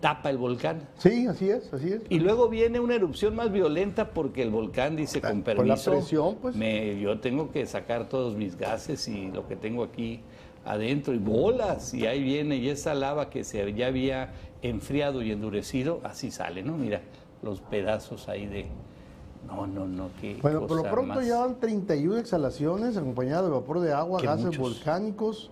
tapa 0.00 0.30
el 0.30 0.36
volcán. 0.36 0.88
Sí, 0.98 1.26
así 1.26 1.50
es, 1.50 1.72
así 1.72 1.92
es. 1.92 2.02
Y 2.08 2.20
luego 2.20 2.48
viene 2.48 2.78
una 2.78 2.94
erupción 2.94 3.34
más 3.34 3.50
violenta 3.50 4.10
porque 4.10 4.42
el 4.42 4.50
volcán 4.50 4.94
dice 4.94 5.20
con 5.20 5.40
Ah, 5.40 5.44
por 5.44 5.54
la 5.66 5.74
permiso, 5.74 5.90
presión, 5.92 6.36
pues. 6.36 6.54
me- 6.54 7.00
yo 7.00 7.18
tengo 7.18 7.50
que 7.50 7.66
sacar 7.66 8.08
todos 8.08 8.36
mis 8.36 8.56
gases 8.56 9.08
y 9.08 9.30
lo 9.32 9.48
que 9.48 9.56
tengo 9.56 9.82
aquí 9.82 10.20
adentro 10.64 11.14
y 11.14 11.18
bolas 11.18 11.94
y 11.94 12.06
ahí 12.06 12.22
viene 12.22 12.56
y 12.56 12.68
esa 12.68 12.92
lava 12.94 13.30
que 13.30 13.42
se 13.42 13.72
ya 13.72 13.86
había 13.88 14.32
enfriado 14.62 15.22
y 15.22 15.32
endurecido, 15.32 16.00
así 16.04 16.30
sale, 16.30 16.62
¿no? 16.62 16.76
Mira 16.76 17.00
los 17.42 17.60
pedazos 17.60 18.28
ahí 18.28 18.46
de... 18.46 18.66
No, 19.46 19.66
no, 19.66 19.86
no, 19.86 20.10
qué 20.20 20.38
Bueno, 20.42 20.66
por 20.66 20.76
lo 20.76 20.82
pronto 20.84 21.14
más- 21.14 21.26
ya 21.26 21.38
van 21.40 21.58
31 21.58 22.18
exhalaciones 22.18 22.96
acompañadas 22.96 23.44
de 23.44 23.50
vapor 23.50 23.80
de 23.80 23.92
agua, 23.92 24.20
gases 24.20 24.46
muchos. 24.46 24.60
volcánicos 24.60 25.50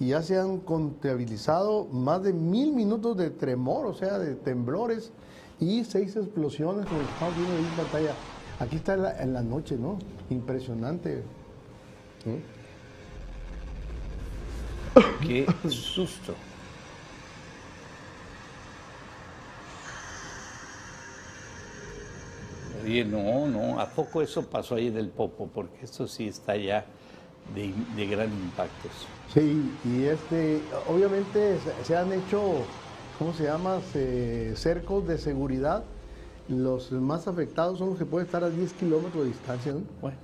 y 0.00 0.08
ya 0.08 0.22
se 0.22 0.38
han 0.38 0.58
contabilizado 0.58 1.86
más 1.86 2.22
de 2.22 2.32
mil 2.32 2.72
minutos 2.72 3.16
de 3.16 3.30
tremor, 3.30 3.86
o 3.86 3.94
sea, 3.94 4.18
de 4.18 4.34
temblores 4.34 5.12
y 5.60 5.82
seis 5.84 6.14
explosiones, 6.16 6.86
como 6.86 7.00
estamos 7.00 7.34
viendo 7.36 7.54
ahí 7.54 7.64
en 7.64 7.76
pantalla. 7.76 8.12
Aquí 8.60 8.76
está 8.76 8.94
en 8.94 9.02
la, 9.02 9.22
en 9.22 9.32
la 9.32 9.42
noche, 9.42 9.76
¿no? 9.76 9.98
Impresionante. 10.30 11.22
¿Sí? 12.24 12.42
Qué 15.26 15.46
susto. 15.70 16.34
No, 23.04 23.46
no, 23.46 23.78
¿a 23.80 23.86
poco 23.90 24.22
eso 24.22 24.42
pasó 24.42 24.74
ahí 24.76 24.90
del 24.90 25.08
Popo? 25.08 25.48
Porque 25.52 25.84
esto 25.84 26.06
sí 26.08 26.28
está 26.28 26.56
ya 26.56 26.84
de, 27.54 27.72
de 27.96 28.06
gran 28.06 28.32
impacto. 28.32 28.88
eso. 28.88 29.06
Sí, 29.40 29.70
y 29.84 30.04
este, 30.04 30.60
obviamente 30.88 31.58
se, 31.84 31.96
han 31.96 32.12
hecho, 32.12 32.40
¿cómo 33.18 33.32
se 33.34 33.44
llama? 33.44 33.80
Cercos 34.54 35.06
de 35.06 35.18
seguridad. 35.18 35.84
Los 36.48 36.90
más 36.92 37.28
afectados 37.28 37.78
son 37.78 37.90
los 37.90 37.98
que 37.98 38.06
pueden 38.06 38.24
estar 38.26 38.42
a 38.42 38.48
10 38.48 38.72
kilómetros 38.72 39.22
de 39.24 39.28
distancia, 39.28 39.72
¿no? 39.72 39.82
Bueno, 40.00 40.16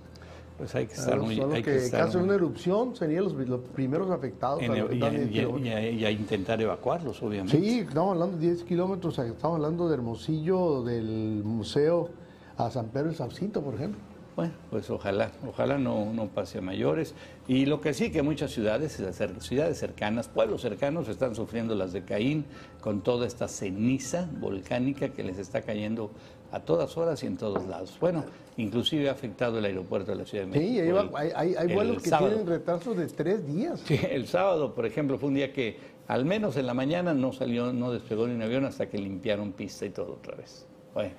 pues 0.56 0.74
hay 0.74 0.86
que 0.86 0.92
estar 0.94 1.06
Claro, 1.08 1.24
muy... 1.24 1.38
Hay 1.38 1.62
que, 1.62 1.62
que 1.64 1.70
en 1.72 1.84
estar 1.84 2.00
caso 2.06 2.16
de 2.18 2.24
una 2.24 2.34
erupción 2.34 2.96
serían 2.96 3.24
los, 3.24 3.34
los 3.34 3.60
primeros 3.74 4.10
afectados. 4.10 4.62
en- 4.62 4.72
a 4.72 4.76
y, 4.76 4.80
a 4.80 5.10
10 5.10 5.30
y- 5.30 5.68
y- 5.68 5.68
y 6.00 6.04
a 6.06 6.10
intentar 6.10 6.62
evacuarlos, 6.62 7.22
obviamente. 7.22 7.58
Sí, 7.60 7.80
estamos 7.80 8.12
hablando 8.14 8.38
de 8.38 8.46
10 8.46 8.64
kilómetros, 8.64 9.18
estamos 9.18 9.56
hablando 9.56 9.86
de 9.88 9.94
Hermosillo, 9.94 10.82
del 10.82 11.42
museo 11.44 12.08
a 12.56 12.70
San 12.70 12.86
Pedro 12.88 13.08
de 13.10 13.14
Saucito, 13.14 13.62
por 13.62 13.74
ejemplo. 13.74 14.00
Bueno, 14.36 14.52
pues 14.68 14.90
ojalá, 14.90 15.30
ojalá 15.46 15.78
no, 15.78 16.12
no 16.12 16.26
pase 16.26 16.58
a 16.58 16.60
mayores. 16.60 17.14
Y 17.46 17.66
lo 17.66 17.80
que 17.80 17.94
sí 17.94 18.10
que 18.10 18.22
muchas 18.22 18.50
ciudades, 18.50 19.00
ciudades 19.38 19.78
cercanas, 19.78 20.26
pueblos 20.26 20.60
cercanos 20.62 21.08
están 21.08 21.36
sufriendo 21.36 21.76
las 21.76 21.92
de 21.92 22.02
Caín 22.02 22.44
con 22.80 23.00
toda 23.02 23.28
esta 23.28 23.46
ceniza 23.46 24.28
volcánica 24.40 25.10
que 25.10 25.22
les 25.22 25.38
está 25.38 25.62
cayendo 25.62 26.10
a 26.50 26.58
todas 26.60 26.96
horas 26.96 27.22
y 27.22 27.26
en 27.28 27.36
todos 27.36 27.64
lados. 27.68 27.96
Bueno, 28.00 28.24
inclusive 28.56 29.08
ha 29.08 29.12
afectado 29.12 29.58
el 29.58 29.64
aeropuerto 29.66 30.10
de 30.10 30.18
la 30.18 30.24
Ciudad 30.24 30.46
de 30.46 30.50
México. 30.50 30.68
Sí, 30.72 30.80
ahí 30.80 30.90
va- 30.90 31.00
el- 31.02 31.10
hay, 31.14 31.30
hay- 31.34 31.54
hay 31.56 31.68
el 31.68 31.74
vuelos 31.74 32.02
que 32.02 32.08
sábado. 32.10 32.28
tienen 32.30 32.46
retrasos 32.48 32.96
de 32.96 33.06
tres 33.06 33.46
días. 33.46 33.80
Sí, 33.84 33.98
el 34.10 34.26
sábado, 34.26 34.74
por 34.74 34.84
ejemplo, 34.84 35.16
fue 35.16 35.28
un 35.28 35.34
día 35.36 35.52
que 35.52 35.78
al 36.08 36.24
menos 36.24 36.56
en 36.56 36.66
la 36.66 36.74
mañana 36.74 37.14
no 37.14 37.32
salió, 37.32 37.72
no 37.72 37.92
despegó 37.92 38.26
ni 38.26 38.34
un 38.34 38.42
avión 38.42 38.64
hasta 38.64 38.86
que 38.88 38.98
limpiaron 38.98 39.52
pista 39.52 39.86
y 39.86 39.90
todo 39.90 40.14
otra 40.14 40.34
vez. 40.34 40.66
Bueno, 40.92 41.12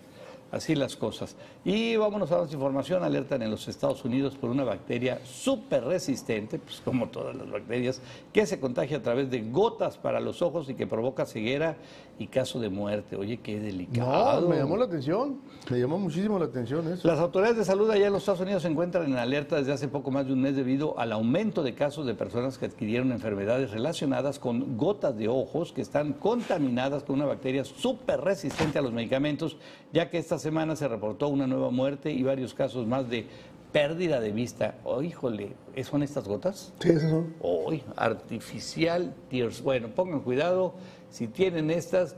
así 0.51 0.75
las 0.75 0.95
cosas. 0.95 1.35
Y 1.63 1.95
vámonos 1.95 2.31
a 2.31 2.39
más 2.39 2.53
información. 2.53 3.03
Alertan 3.03 3.41
en 3.41 3.51
los 3.51 3.67
Estados 3.67 4.03
Unidos 4.05 4.35
por 4.35 4.49
una 4.49 4.63
bacteria 4.63 5.19
súper 5.25 5.83
resistente, 5.83 6.59
pues 6.59 6.81
como 6.83 7.09
todas 7.09 7.35
las 7.35 7.49
bacterias, 7.49 8.01
que 8.31 8.45
se 8.45 8.59
contagia 8.59 8.97
a 8.97 9.01
través 9.01 9.29
de 9.29 9.41
gotas 9.41 9.97
para 9.97 10.19
los 10.19 10.41
ojos 10.41 10.69
y 10.69 10.75
que 10.75 10.87
provoca 10.87 11.25
ceguera 11.25 11.77
y 12.17 12.27
caso 12.27 12.59
de 12.59 12.69
muerte. 12.69 13.15
Oye, 13.15 13.37
qué 13.37 13.59
delicado. 13.59 14.41
No, 14.41 14.47
me 14.47 14.57
llamó 14.57 14.77
la 14.77 14.85
atención, 14.85 15.41
me 15.69 15.79
llamó 15.79 15.97
muchísimo 15.97 16.39
la 16.39 16.45
atención 16.45 16.91
eso. 16.91 17.07
Las 17.07 17.19
autoridades 17.19 17.57
de 17.57 17.65
salud 17.65 17.89
allá 17.89 18.07
en 18.07 18.13
los 18.13 18.21
Estados 18.21 18.41
Unidos 18.41 18.61
se 18.61 18.69
encuentran 18.69 19.05
en 19.05 19.17
alerta 19.17 19.57
desde 19.57 19.73
hace 19.73 19.87
poco 19.87 20.11
más 20.11 20.25
de 20.25 20.33
un 20.33 20.41
mes 20.41 20.55
debido 20.55 20.97
al 20.99 21.11
aumento 21.11 21.63
de 21.63 21.73
casos 21.73 22.05
de 22.05 22.13
personas 22.13 22.57
que 22.57 22.65
adquirieron 22.65 23.11
enfermedades 23.11 23.71
relacionadas 23.71 24.39
con 24.39 24.77
gotas 24.77 25.17
de 25.17 25.27
ojos 25.27 25.73
que 25.73 25.81
están 25.81 26.13
contaminadas 26.13 27.03
con 27.03 27.15
una 27.15 27.25
bacteria 27.25 27.65
súper 27.65 28.21
resistente 28.21 28.79
a 28.79 28.81
los 28.81 28.93
medicamentos, 28.93 29.57
ya 29.91 30.09
que 30.09 30.17
esta 30.17 30.39
semana 30.39 30.75
se 30.75 30.87
reportó 30.87 31.27
una 31.27 31.47
nueva 31.47 31.71
muerte 31.71 32.11
y 32.11 32.23
varios 32.23 32.53
casos 32.53 32.87
más 32.87 33.09
de 33.09 33.27
pérdida 33.75 34.21
de 34.21 34.31
vista. 34.31 34.75
Oh, 34.85 35.01
híjole, 35.01 35.51
¿son 35.83 36.01
estas 36.01 36.25
gotas? 36.29 36.71
Sí, 36.79 36.97
son. 36.97 37.35
Hoy, 37.41 37.83
artificial 37.97 39.13
tears. 39.29 39.61
Bueno, 39.61 39.89
pongan 39.89 40.21
cuidado, 40.21 40.75
si 41.09 41.27
tienen 41.27 41.69
estas, 41.69 42.15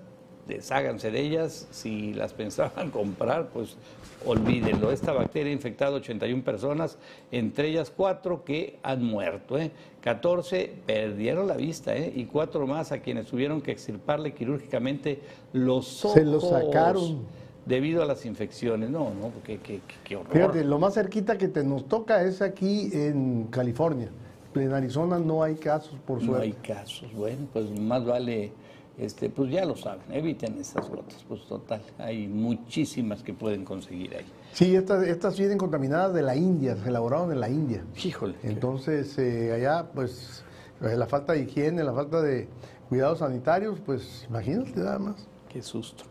desháganse 0.47 1.09
de 1.09 1.19
ellas. 1.19 1.67
Si 1.71 2.13
las 2.13 2.33
pensaban 2.41 2.91
comprar, 2.91 3.49
pues 3.49 3.75
olvídenlo. 4.23 4.91
Esta 4.91 5.13
bacteria 5.13 5.49
ha 5.49 5.53
infectado 5.53 5.95
81 5.95 6.43
personas, 6.43 6.99
entre 7.31 7.69
ellas 7.69 7.89
cuatro 7.89 8.43
que 8.43 8.77
han 8.83 9.03
muerto. 9.03 9.57
¿eh? 9.57 9.71
14 10.01 10.71
perdieron 10.85 11.47
la 11.47 11.57
vista 11.57 11.97
¿eh? 11.97 12.13
y 12.15 12.25
cuatro 12.25 12.67
más 12.67 12.91
a 12.91 12.99
quienes 12.99 13.25
tuvieron 13.25 13.61
que 13.61 13.71
extirparle 13.71 14.35
quirúrgicamente 14.35 15.21
los 15.53 16.05
ojos. 16.05 16.13
Se 16.13 16.23
los 16.23 16.47
sacaron. 16.47 17.25
Debido 17.67 18.01
a 18.01 18.05
las 18.05 18.25
infecciones. 18.25 18.89
No, 18.89 19.12
no, 19.13 19.31
qué, 19.43 19.57
qué, 19.59 19.81
qué- 20.03 20.15
horror. 20.15 20.31
Fíjate, 20.33 20.63
lo 20.63 20.79
más 20.79 20.93
cerquita 20.93 21.38
que 21.38 21.47
te 21.50 21.63
nos 21.63 21.88
toca 21.88 22.24
es 22.24 22.41
aquí 22.41 22.89
en 22.93 23.47
California. 23.50 24.09
En 24.55 24.74
Arizona 24.74 25.19
no 25.19 25.43
hay 25.43 25.55
casos, 25.55 25.95
por 26.05 26.19
No 26.19 26.27
suerte. 26.27 26.45
hay 26.45 26.51
casos. 26.53 27.13
Bueno, 27.13 27.45
pues 27.53 27.69
más 27.79 28.03
vale, 28.05 28.51
este, 28.97 29.29
pues 29.29 29.51
ya 29.51 29.65
lo 29.65 29.75
saben, 29.75 30.01
eviten 30.12 30.57
estas 30.59 30.89
gotas. 30.89 31.24
Pues 31.27 31.41
total, 31.45 31.81
hay 32.00 32.27
muchísimas 32.27 33.21
que 33.21 33.33
pueden 33.33 33.63
conseguir 33.65 34.15
ahí. 34.15 34.25
Sí, 34.53 34.75
estas, 34.75 35.05
estas 35.05 35.38
vienen 35.38 35.59
contaminadas 35.59 36.13
de 36.15 36.24
la 36.24 36.36
India, 36.36 36.75
se 36.75 36.89
elaboraron 36.89 37.31
en 37.31 37.39
la 37.39 37.50
India. 37.50 37.83
Híjole. 38.03 38.33
Entonces, 38.41 39.15
eh, 39.19 39.51
allá, 39.53 39.86
pues, 39.93 40.43
eh, 40.81 40.95
la 40.95 41.05
falta 41.05 41.33
de 41.33 41.41
higiene, 41.41 41.83
la 41.83 41.93
falta 41.93 42.21
de 42.21 42.47
cuidados 42.89 43.19
sanitarios, 43.19 43.77
pues, 43.86 44.25
imagínate 44.27 44.79
nada 44.79 44.97
más. 44.97 45.27
Qué 45.50 45.62
susto. 45.62 46.03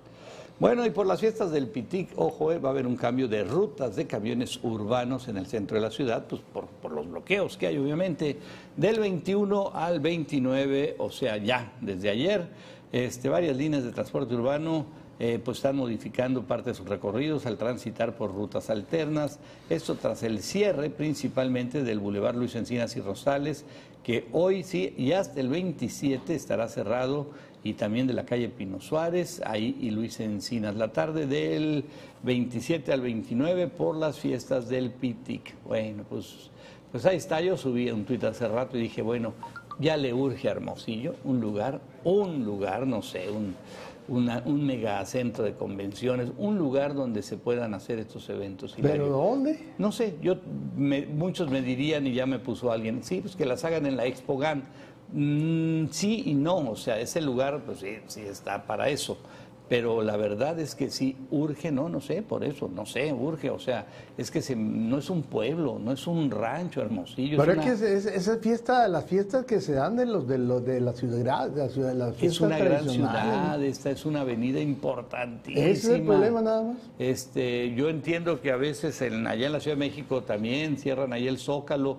Bueno, 0.58 0.86
y 0.86 0.90
por 0.90 1.06
las 1.06 1.20
fiestas 1.20 1.50
del 1.50 1.68
Pitic, 1.68 2.08
ojo, 2.16 2.50
eh, 2.50 2.58
va 2.58 2.70
a 2.70 2.72
haber 2.72 2.86
un 2.86 2.96
cambio 2.96 3.28
de 3.28 3.44
rutas 3.44 3.94
de 3.94 4.06
camiones 4.06 4.58
urbanos 4.62 5.28
en 5.28 5.36
el 5.36 5.46
centro 5.46 5.76
de 5.76 5.82
la 5.82 5.90
ciudad, 5.90 6.24
pues 6.26 6.40
por, 6.40 6.64
por 6.66 6.92
los 6.92 7.06
bloqueos 7.06 7.58
que 7.58 7.66
hay, 7.66 7.76
obviamente, 7.76 8.38
del 8.74 8.98
21 8.98 9.72
al 9.74 10.00
29, 10.00 10.96
o 10.96 11.10
sea, 11.10 11.36
ya 11.36 11.74
desde 11.82 12.08
ayer, 12.08 12.48
este, 12.90 13.28
varias 13.28 13.54
líneas 13.54 13.84
de 13.84 13.92
transporte 13.92 14.34
urbano 14.34 14.86
eh, 15.18 15.40
pues 15.42 15.58
están 15.58 15.76
modificando 15.76 16.42
parte 16.42 16.70
de 16.70 16.74
sus 16.74 16.86
recorridos 16.86 17.46
al 17.46 17.56
transitar 17.56 18.16
por 18.16 18.34
rutas 18.34 18.68
alternas. 18.68 19.38
Esto 19.70 19.94
tras 19.94 20.22
el 20.22 20.42
cierre 20.42 20.90
principalmente 20.90 21.82
del 21.82 22.00
Boulevard 22.00 22.36
Luis 22.36 22.54
Encinas 22.54 22.96
y 22.96 23.00
Rosales, 23.00 23.64
que 24.04 24.28
hoy 24.32 24.62
sí 24.62 24.94
y 24.96 25.12
hasta 25.12 25.40
el 25.40 25.48
27 25.48 26.34
estará 26.34 26.68
cerrado 26.68 27.30
y 27.66 27.72
también 27.74 28.06
de 28.06 28.12
la 28.14 28.24
calle 28.24 28.48
Pino 28.48 28.80
Suárez, 28.80 29.42
ahí 29.44 29.76
y 29.80 29.90
Luis 29.90 30.20
Encinas, 30.20 30.76
la 30.76 30.92
tarde 30.92 31.26
del 31.26 31.84
27 32.22 32.92
al 32.92 33.00
29 33.00 33.66
por 33.68 33.96
las 33.96 34.18
fiestas 34.18 34.68
del 34.68 34.90
Pitic. 34.90 35.54
Bueno, 35.64 36.04
pues, 36.08 36.50
pues 36.92 37.04
ahí 37.06 37.16
está, 37.16 37.40
yo 37.40 37.56
subí 37.56 37.90
un 37.90 38.04
tuit 38.04 38.22
hace 38.24 38.46
rato 38.48 38.78
y 38.78 38.82
dije, 38.82 39.02
bueno, 39.02 39.34
ya 39.80 39.96
le 39.96 40.14
urge 40.14 40.48
a 40.48 40.52
Hermosillo 40.52 41.14
un 41.24 41.40
lugar, 41.40 41.80
un 42.04 42.44
lugar, 42.44 42.86
no 42.86 43.02
sé, 43.02 43.30
un, 43.30 43.54
una- 44.08 44.42
un 44.46 44.64
megacentro 44.64 45.42
de 45.44 45.54
convenciones, 45.54 46.30
un 46.38 46.56
lugar 46.56 46.94
donde 46.94 47.22
se 47.22 47.36
puedan 47.36 47.74
hacer 47.74 47.98
estos 47.98 48.28
eventos. 48.30 48.76
¿Pero 48.80 49.08
dónde? 49.08 49.58
No 49.78 49.90
sé, 49.90 50.14
yo 50.22 50.36
me- 50.76 51.04
muchos 51.06 51.50
me 51.50 51.62
dirían 51.62 52.06
y 52.06 52.14
ya 52.14 52.26
me 52.26 52.38
puso 52.38 52.70
alguien, 52.70 53.02
sí, 53.02 53.20
pues 53.20 53.34
que 53.34 53.44
las 53.44 53.64
hagan 53.64 53.86
en 53.86 53.96
la 53.96 54.06
Expo 54.06 54.38
GAN. 54.38 54.62
Mm, 55.12 55.86
sí 55.90 56.22
y 56.26 56.34
no, 56.34 56.70
o 56.70 56.76
sea, 56.76 56.98
ese 57.00 57.20
lugar 57.20 57.60
pues 57.64 57.78
sí, 57.80 57.98
sí 58.06 58.20
está 58.22 58.66
para 58.66 58.88
eso. 58.88 59.16
Pero 59.68 60.00
la 60.04 60.16
verdad 60.16 60.60
es 60.60 60.76
que 60.76 60.90
sí 60.92 61.16
urge, 61.32 61.72
no, 61.72 61.88
no 61.88 62.00
sé, 62.00 62.22
por 62.22 62.44
eso, 62.44 62.70
no 62.72 62.86
sé, 62.86 63.12
urge, 63.12 63.50
o 63.50 63.58
sea, 63.58 63.84
es 64.16 64.30
que 64.30 64.40
se- 64.40 64.54
no 64.54 64.98
es 64.98 65.10
un 65.10 65.24
pueblo, 65.24 65.80
no 65.82 65.90
es 65.90 66.06
un 66.06 66.30
rancho 66.30 66.80
hermosillo. 66.82 67.36
Pero 67.36 67.50
es 67.50 67.58
una- 67.58 67.66
que 67.66 67.72
es- 67.72 67.82
es- 67.82 68.06
esa 68.06 68.36
fiesta, 68.38 68.86
las 68.86 69.06
fiestas 69.06 69.44
que 69.44 69.60
se 69.60 69.72
dan 69.72 69.96
de 69.96 70.06
los 70.06 70.28
de 70.28 70.38
los 70.38 70.64
de 70.64 70.80
la 70.80 70.92
ciudad, 70.92 71.50
de 71.50 71.62
la 71.64 71.68
ciudad, 71.68 71.94
las 71.94 72.22
es 72.22 72.40
una 72.40 72.58
gran 72.58 72.88
ciudad, 72.88 73.60
esta 73.64 73.90
es 73.90 74.06
una 74.06 74.20
avenida 74.20 74.60
importantísima. 74.60 75.66
Ese 75.66 75.88
es 75.94 75.98
el 75.98 76.02
problema 76.04 76.42
nada 76.42 76.62
más. 76.62 76.76
Este, 77.00 77.74
yo 77.74 77.88
entiendo 77.88 78.40
que 78.40 78.52
a 78.52 78.56
veces 78.56 79.02
en, 79.02 79.26
allá 79.26 79.46
en 79.46 79.52
la 79.52 79.58
Ciudad 79.58 79.76
de 79.76 79.80
México 79.80 80.22
también 80.22 80.76
cierran 80.76 81.12
ahí 81.12 81.26
el 81.26 81.38
Zócalo, 81.38 81.96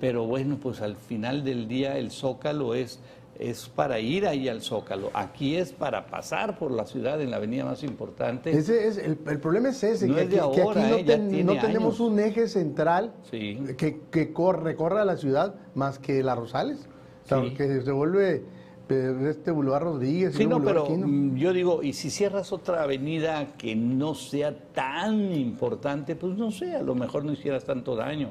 pero 0.00 0.24
bueno, 0.26 0.58
pues 0.60 0.80
al 0.80 0.96
final 0.96 1.44
del 1.44 1.68
día 1.68 1.98
el 1.98 2.10
Zócalo 2.10 2.74
es, 2.74 2.98
es 3.38 3.68
para 3.68 4.00
ir 4.00 4.26
ahí 4.26 4.48
al 4.48 4.62
Zócalo. 4.62 5.10
Aquí 5.14 5.56
es 5.56 5.72
para 5.72 6.06
pasar 6.06 6.58
por 6.58 6.70
la 6.70 6.84
ciudad 6.86 7.20
en 7.20 7.30
la 7.30 7.36
avenida 7.36 7.64
más 7.64 7.82
importante. 7.82 8.50
Ese 8.50 8.86
es, 8.88 8.98
el, 8.98 9.18
el 9.26 9.40
problema 9.40 9.68
es 9.70 9.82
ese, 9.82 10.06
No 10.08 10.14
que, 10.16 10.22
es 10.22 10.30
de 10.30 10.40
aquí, 10.40 10.50
que 10.56 10.62
ahora, 10.62 10.80
aquí 10.82 10.90
no, 10.90 10.96
eh, 10.98 11.04
ten- 11.04 11.46
no 11.46 11.56
tenemos 11.58 12.00
un 12.00 12.18
eje 12.18 12.48
central 12.48 13.12
Sí. 13.30 13.58
que, 13.76 14.00
que 14.10 14.32
cor- 14.32 14.62
recorra 14.62 15.04
la 15.04 15.16
ciudad 15.16 15.54
más 15.74 15.98
que 15.98 16.22
la 16.22 16.34
Rosales. 16.34 16.88
O 17.24 17.28
sea, 17.28 17.42
Sí. 17.42 17.50
que 17.54 17.80
se 17.82 17.92
vuelve 17.92 18.44
eh, 18.92 19.28
este 19.30 19.52
Boulevard 19.52 19.84
Rodríguez. 19.84 20.34
Sí, 20.34 20.46
no, 20.46 20.60
pero 20.64 20.84
Quino. 20.84 21.06
mm, 21.06 21.36
yo 21.36 21.52
digo, 21.52 21.80
y 21.82 21.92
si 21.92 22.10
cierras 22.10 22.52
otra 22.52 22.82
avenida 22.82 23.54
que 23.56 23.76
no 23.76 24.14
sea 24.16 24.52
tan 24.72 25.32
importante, 25.32 26.16
pues 26.16 26.36
no 26.36 26.50
sé, 26.50 26.74
a 26.74 26.82
lo 26.82 26.94
mejor 26.96 27.24
no 27.24 27.32
hicieras 27.32 27.64
tanto 27.64 27.94
daño. 27.94 28.30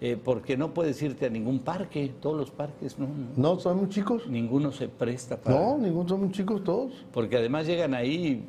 Eh, 0.00 0.18
porque 0.22 0.56
no 0.56 0.72
puedes 0.72 1.00
irte 1.02 1.26
a 1.26 1.30
ningún 1.30 1.58
parque, 1.60 2.12
todos 2.20 2.36
los 2.36 2.50
parques, 2.50 2.98
no, 2.98 3.06
No, 3.36 3.58
son 3.60 3.76
muy 3.78 3.88
chicos. 3.90 4.26
ninguno 4.28 4.72
se 4.72 4.88
presta 4.88 5.36
para... 5.36 5.58
No, 5.58 5.76
ninguno 5.78 6.08
son 6.08 6.20
muy 6.20 6.30
chicos 6.32 6.64
todos. 6.64 7.04
Porque 7.12 7.36
además 7.36 7.66
llegan 7.66 7.92
ahí 7.94 8.46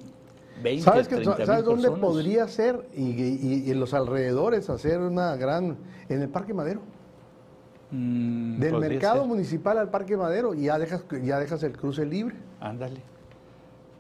20, 0.64 0.82
¿Sabes, 0.84 1.08
que, 1.08 1.16
30 1.16 1.38
mil 1.38 1.46
¿sabes 1.46 1.66
dónde 1.66 1.90
personas. 1.90 2.00
podría 2.10 2.48
ser? 2.48 2.88
Y, 2.96 3.02
y- 3.04 3.64
y 3.68 3.72
en 3.72 3.80
los 3.80 3.94
alrededores 3.94 4.70
hacer 4.70 5.00
una 5.00 5.36
gran... 5.36 5.78
En 6.08 6.22
el 6.22 6.30
Parque 6.30 6.54
Madero. 6.54 6.82
Mm, 7.92 8.60
Del 8.60 8.78
mercado 8.78 9.20
ser. 9.20 9.28
municipal 9.28 9.78
al 9.78 9.90
Parque 9.90 10.16
Madero 10.16 10.54
y 10.54 10.64
ya 10.64 10.80
dejas, 10.80 11.04
ya 11.24 11.40
dejas 11.40 11.62
el 11.64 11.78
cruce 11.78 12.06
libre. 12.06 12.36
Ándale. 12.62 13.02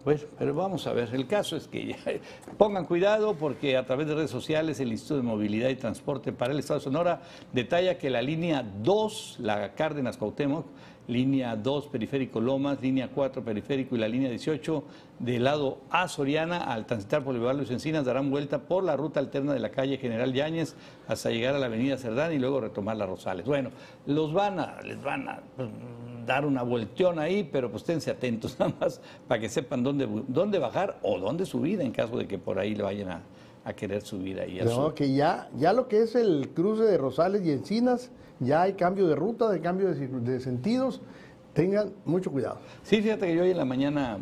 Bueno, 0.03 0.22
pero 0.39 0.53
vamos 0.55 0.88
a 0.88 0.93
ver, 0.93 1.13
el 1.13 1.27
caso 1.27 1.55
es 1.55 1.67
que 1.67 1.86
ya- 1.88 1.96
pongan 2.58 2.86
cuidado 2.86 3.36
porque 3.36 3.77
a 3.77 3.86
través 3.86 4.08
de 4.08 4.15
redes 4.15 4.31
sociales 4.31 4.79
el 4.79 4.91
Instituto 4.91 5.17
de 5.17 5.22
Movilidad 5.24 5.70
y 5.70 5.75
Transporte 5.75 6.31
para 6.31 6.53
el 6.53 6.60
Estado 6.60 6.79
de 6.79 6.84
Sonora 6.86 7.22
detalla 7.53 7.98
que 8.00 8.10
la 8.10 8.22
línea 8.24 8.65
2, 8.81 9.38
la 9.41 9.74
Cárdenas 9.75 10.17
Cuauhtémoc, 10.17 10.65
línea 11.12 11.56
2 11.56 11.88
Periférico 11.88 12.39
Lomas, 12.39 12.82
línea 12.82 13.10
4 13.10 13.44
Periférico 13.44 13.96
y 13.96 14.00
la 14.00 14.08
línea 14.08 14.30
18 14.30 14.84
del 15.20 15.44
lado 15.44 15.80
A 15.89 16.08
Soriana 16.08 16.58
al 16.58 16.86
transitar 16.86 17.24
por 17.24 17.36
el 17.36 17.41
Boulevard 17.41 17.58
Luis 17.58 17.72
Encinas 17.72 18.06
darán 18.06 18.32
vuelta 18.32 18.60
por 18.60 18.84
la 18.84 18.96
ruta 18.96 19.20
alterna 19.20 19.53
de 19.53 19.60
la 19.60 19.70
calle 19.70 19.98
General 19.98 20.34
Yáñez 20.34 20.75
hasta 21.08 21.30
llegar 21.30 21.56
a 21.56 21.60
la 21.60 21.68
avenida 21.68 21.98
Cerdán 21.98 22.34
y 22.34 22.39
luego 22.39 22.62
retomar 22.62 22.98
las 22.98 23.10
Rosales. 23.10 23.46
Bueno, 23.46 23.70
los 24.06 24.34
van 24.34 24.60
a, 24.60 24.82
les 24.82 25.01
van 25.03 25.27
a 25.27 25.41
pues, 25.56 25.70
dar 26.25 26.46
una 26.46 26.63
vuelteón 26.63 27.20
ahí, 27.20 27.48
pero 27.51 27.70
pues 27.70 27.84
esténse 27.84 28.12
atentos 28.12 28.56
nada 28.60 28.74
más 28.80 29.01
para 29.27 29.41
que 29.41 29.50
sepan 29.50 29.84
dónde, 29.84 30.08
dónde 30.27 30.60
bajar 30.60 30.98
o 31.03 31.20
dónde 31.20 31.46
subir 31.46 31.82
en 31.82 31.91
caso 31.91 32.18
de 32.18 32.27
que 32.27 32.38
por 32.38 32.58
ahí 32.58 32.74
le 32.74 32.84
vayan 32.84 33.10
a, 33.10 33.22
a 33.63 33.74
querer 33.74 34.01
subir 34.01 34.39
ahí 34.39 34.60
a 34.60 34.65
No, 34.65 34.94
que 34.96 35.13
ya, 35.13 35.50
ya 35.58 35.74
lo 35.74 35.88
que 35.88 36.01
es 36.01 36.15
el 36.15 36.50
cruce 36.53 36.84
de 36.84 36.98
Rosales 36.98 37.44
y 37.46 37.51
Encinas, 37.51 38.10
ya 38.39 38.63
hay 38.63 38.74
cambio 38.74 39.08
de 39.08 39.15
ruta, 39.15 39.50
de 39.50 39.62
cambio 39.62 39.94
de, 39.94 40.08
de 40.08 40.39
sentidos. 40.39 41.01
Tengan 41.53 41.91
mucho 42.06 42.32
cuidado. 42.32 42.60
Sí, 42.84 43.01
fíjate 43.01 43.27
que 43.27 43.36
yo 43.36 43.44
hoy 43.44 43.51
en 43.51 43.58
la 43.58 43.65
mañana 43.65 44.18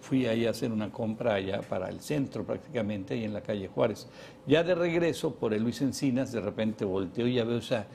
fui 0.00 0.26
ahí 0.26 0.46
a 0.46 0.50
hacer 0.50 0.72
una 0.72 0.90
compra 0.92 1.34
allá 1.34 1.60
para 1.62 1.88
el 1.88 2.00
centro 2.00 2.44
prácticamente, 2.44 3.14
ahí 3.14 3.24
en 3.24 3.32
la 3.32 3.40
calle 3.40 3.68
Juárez. 3.68 4.08
Ya 4.46 4.62
de 4.62 4.74
regreso 4.74 5.34
por 5.34 5.54
el 5.54 5.62
Luis 5.62 5.80
Encinas, 5.80 6.32
de 6.32 6.40
repente 6.40 6.84
volteo 6.84 7.26
y 7.26 7.34
ya 7.34 7.44
veo 7.44 7.58
esa, 7.58 7.86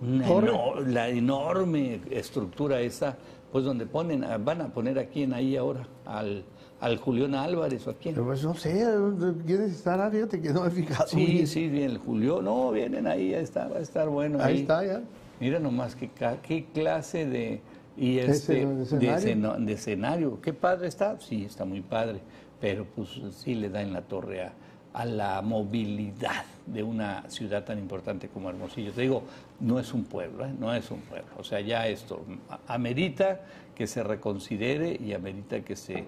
una 0.00 0.26
Torre. 0.26 0.48
eno- 0.48 0.80
la 0.80 1.08
enorme 1.08 2.00
estructura 2.10 2.80
esa, 2.80 3.16
pues 3.52 3.64
donde 3.64 3.84
ponen, 3.86 4.24
ah, 4.24 4.38
van 4.38 4.60
a 4.62 4.68
poner 4.72 4.98
a 4.98 5.06
quién 5.06 5.34
ahí 5.34 5.56
ahora, 5.56 5.86
al, 6.06 6.44
al 6.80 6.96
Julián 6.98 7.34
Álvarez 7.34 7.86
o 7.86 7.90
a 7.90 7.94
quién. 7.94 8.14
Pues 8.14 8.42
no 8.42 8.54
sé, 8.54 8.84
¿quiénes 9.46 9.72
estarán? 9.72 10.10
Fíjate 10.10 10.40
que 10.40 10.50
no 10.52 10.62
me 10.64 10.70
fijado. 10.70 11.06
Sí, 11.08 11.26
bien. 11.26 11.46
sí, 11.46 11.68
bien, 11.68 11.90
el 11.90 11.98
Julio, 11.98 12.40
no, 12.42 12.70
vienen 12.72 13.06
ahí, 13.06 13.34
ahí 13.34 13.42
está, 13.42 13.68
va 13.68 13.76
a 13.78 13.80
estar 13.80 14.08
bueno. 14.08 14.38
Ahí 14.42 14.60
está, 14.60 14.84
ya. 14.84 15.02
Mira 15.40 15.58
nomás 15.58 15.94
qué, 15.96 16.64
clase 16.74 17.26
de, 17.26 17.60
y 17.96 18.18
este, 18.18 18.62
escenario. 18.82 19.16
escena- 19.16 19.56
de 19.58 19.72
escenario. 19.72 20.40
¿Qué 20.40 20.52
padre 20.52 20.88
está? 20.88 21.18
Sí, 21.20 21.44
está 21.44 21.64
muy 21.64 21.80
padre, 21.80 22.20
pero 22.60 22.84
pues 22.84 23.08
sí 23.36 23.54
le 23.54 23.68
da 23.70 23.80
en 23.82 23.92
la 23.92 24.02
torre 24.02 24.42
a, 24.42 24.52
a 24.92 25.04
la 25.04 25.40
movilidad 25.42 26.44
de 26.66 26.82
una 26.82 27.24
ciudad 27.30 27.64
tan 27.64 27.78
importante 27.78 28.28
como 28.28 28.48
Hermosillo. 28.50 28.92
Te 28.92 29.02
digo, 29.02 29.22
no 29.60 29.78
es 29.80 29.92
un 29.94 30.04
pueblo, 30.04 30.44
¿eh? 30.46 30.52
no 30.58 30.74
es 30.74 30.90
un 30.90 31.00
pueblo. 31.00 31.28
O 31.38 31.44
sea, 31.44 31.60
ya 31.60 31.86
esto 31.88 32.22
amerita 32.66 33.40
que 33.74 33.86
se 33.86 34.02
reconsidere 34.02 34.98
y 35.02 35.14
amerita 35.14 35.60
que 35.60 35.74
se 35.74 36.04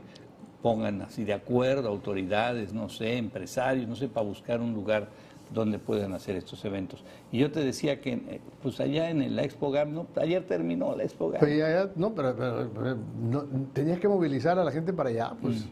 pongan 0.63 1.03
así 1.03 1.25
de 1.25 1.33
acuerdo 1.35 1.89
autoridades, 1.89 2.73
no 2.73 2.89
sé, 2.89 3.17
empresarios, 3.17 3.89
no 3.89 3.97
sé, 3.97 4.09
para 4.09 4.27
buscar 4.27 4.61
un 4.61 4.73
lugar 4.75 5.09
donde 5.53 5.79
puedan 5.79 6.15
hacer 6.15 6.37
estos 6.37 6.65
eventos. 6.65 7.05
Y 7.31 7.39
yo 7.39 7.51
te 7.51 7.61
decía 7.61 8.01
que, 8.01 8.13
eh, 8.15 8.41
pues 8.63 8.81
allá 8.81 9.11
en 9.11 9.37
la 9.37 9.43
Expo 9.43 9.71
GAM, 9.71 9.93
¿no? 9.93 10.07
ayer 10.17 10.47
terminó 10.47 10.97
la 10.97 11.03
Expo 11.03 11.29
GAM. 11.31 11.45
Ya, 11.47 11.91
no, 11.97 12.15
pero, 12.15 12.35
pero- 12.35 12.71
pero 12.73 12.97
no, 13.23 13.45
tenías 13.75 13.99
que 14.01 14.09
movilizar 14.09 14.59
a 14.59 14.65
la 14.65 14.71
gente 14.73 14.93
para 14.95 15.11
allá, 15.11 15.33
pues. 15.43 15.67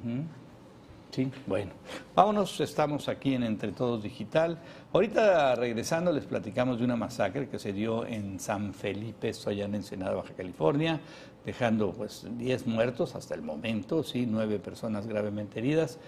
Sí, 1.13 1.29
bueno. 1.47 1.73
Vámonos, 2.15 2.61
estamos 2.61 3.09
aquí 3.09 3.35
en 3.35 3.43
Entre 3.43 3.73
Todos 3.73 4.01
Digital. 4.01 4.59
Ahorita 4.93 5.57
regresando 5.57 6.13
les 6.13 6.25
platicamos 6.25 6.79
de 6.79 6.85
una 6.85 6.95
masacre 6.95 7.49
que 7.49 7.59
se 7.59 7.73
dio 7.73 8.07
en 8.07 8.39
San 8.39 8.73
Felipe, 8.73 9.29
esto 9.31 9.51
allá 9.51 9.65
en 9.65 9.75
Ensenada, 9.75 10.15
Baja 10.15 10.33
California, 10.35 11.01
dejando 11.45 11.93
pues 11.93 12.27
10 12.39 12.67
muertos 12.67 13.15
hasta 13.15 13.35
el 13.35 13.43
momento, 13.43 14.03
sí, 14.03 14.27
nueve 14.29 14.59
personas 14.59 15.07
gravemente 15.07 15.59
heridas. 15.59 15.99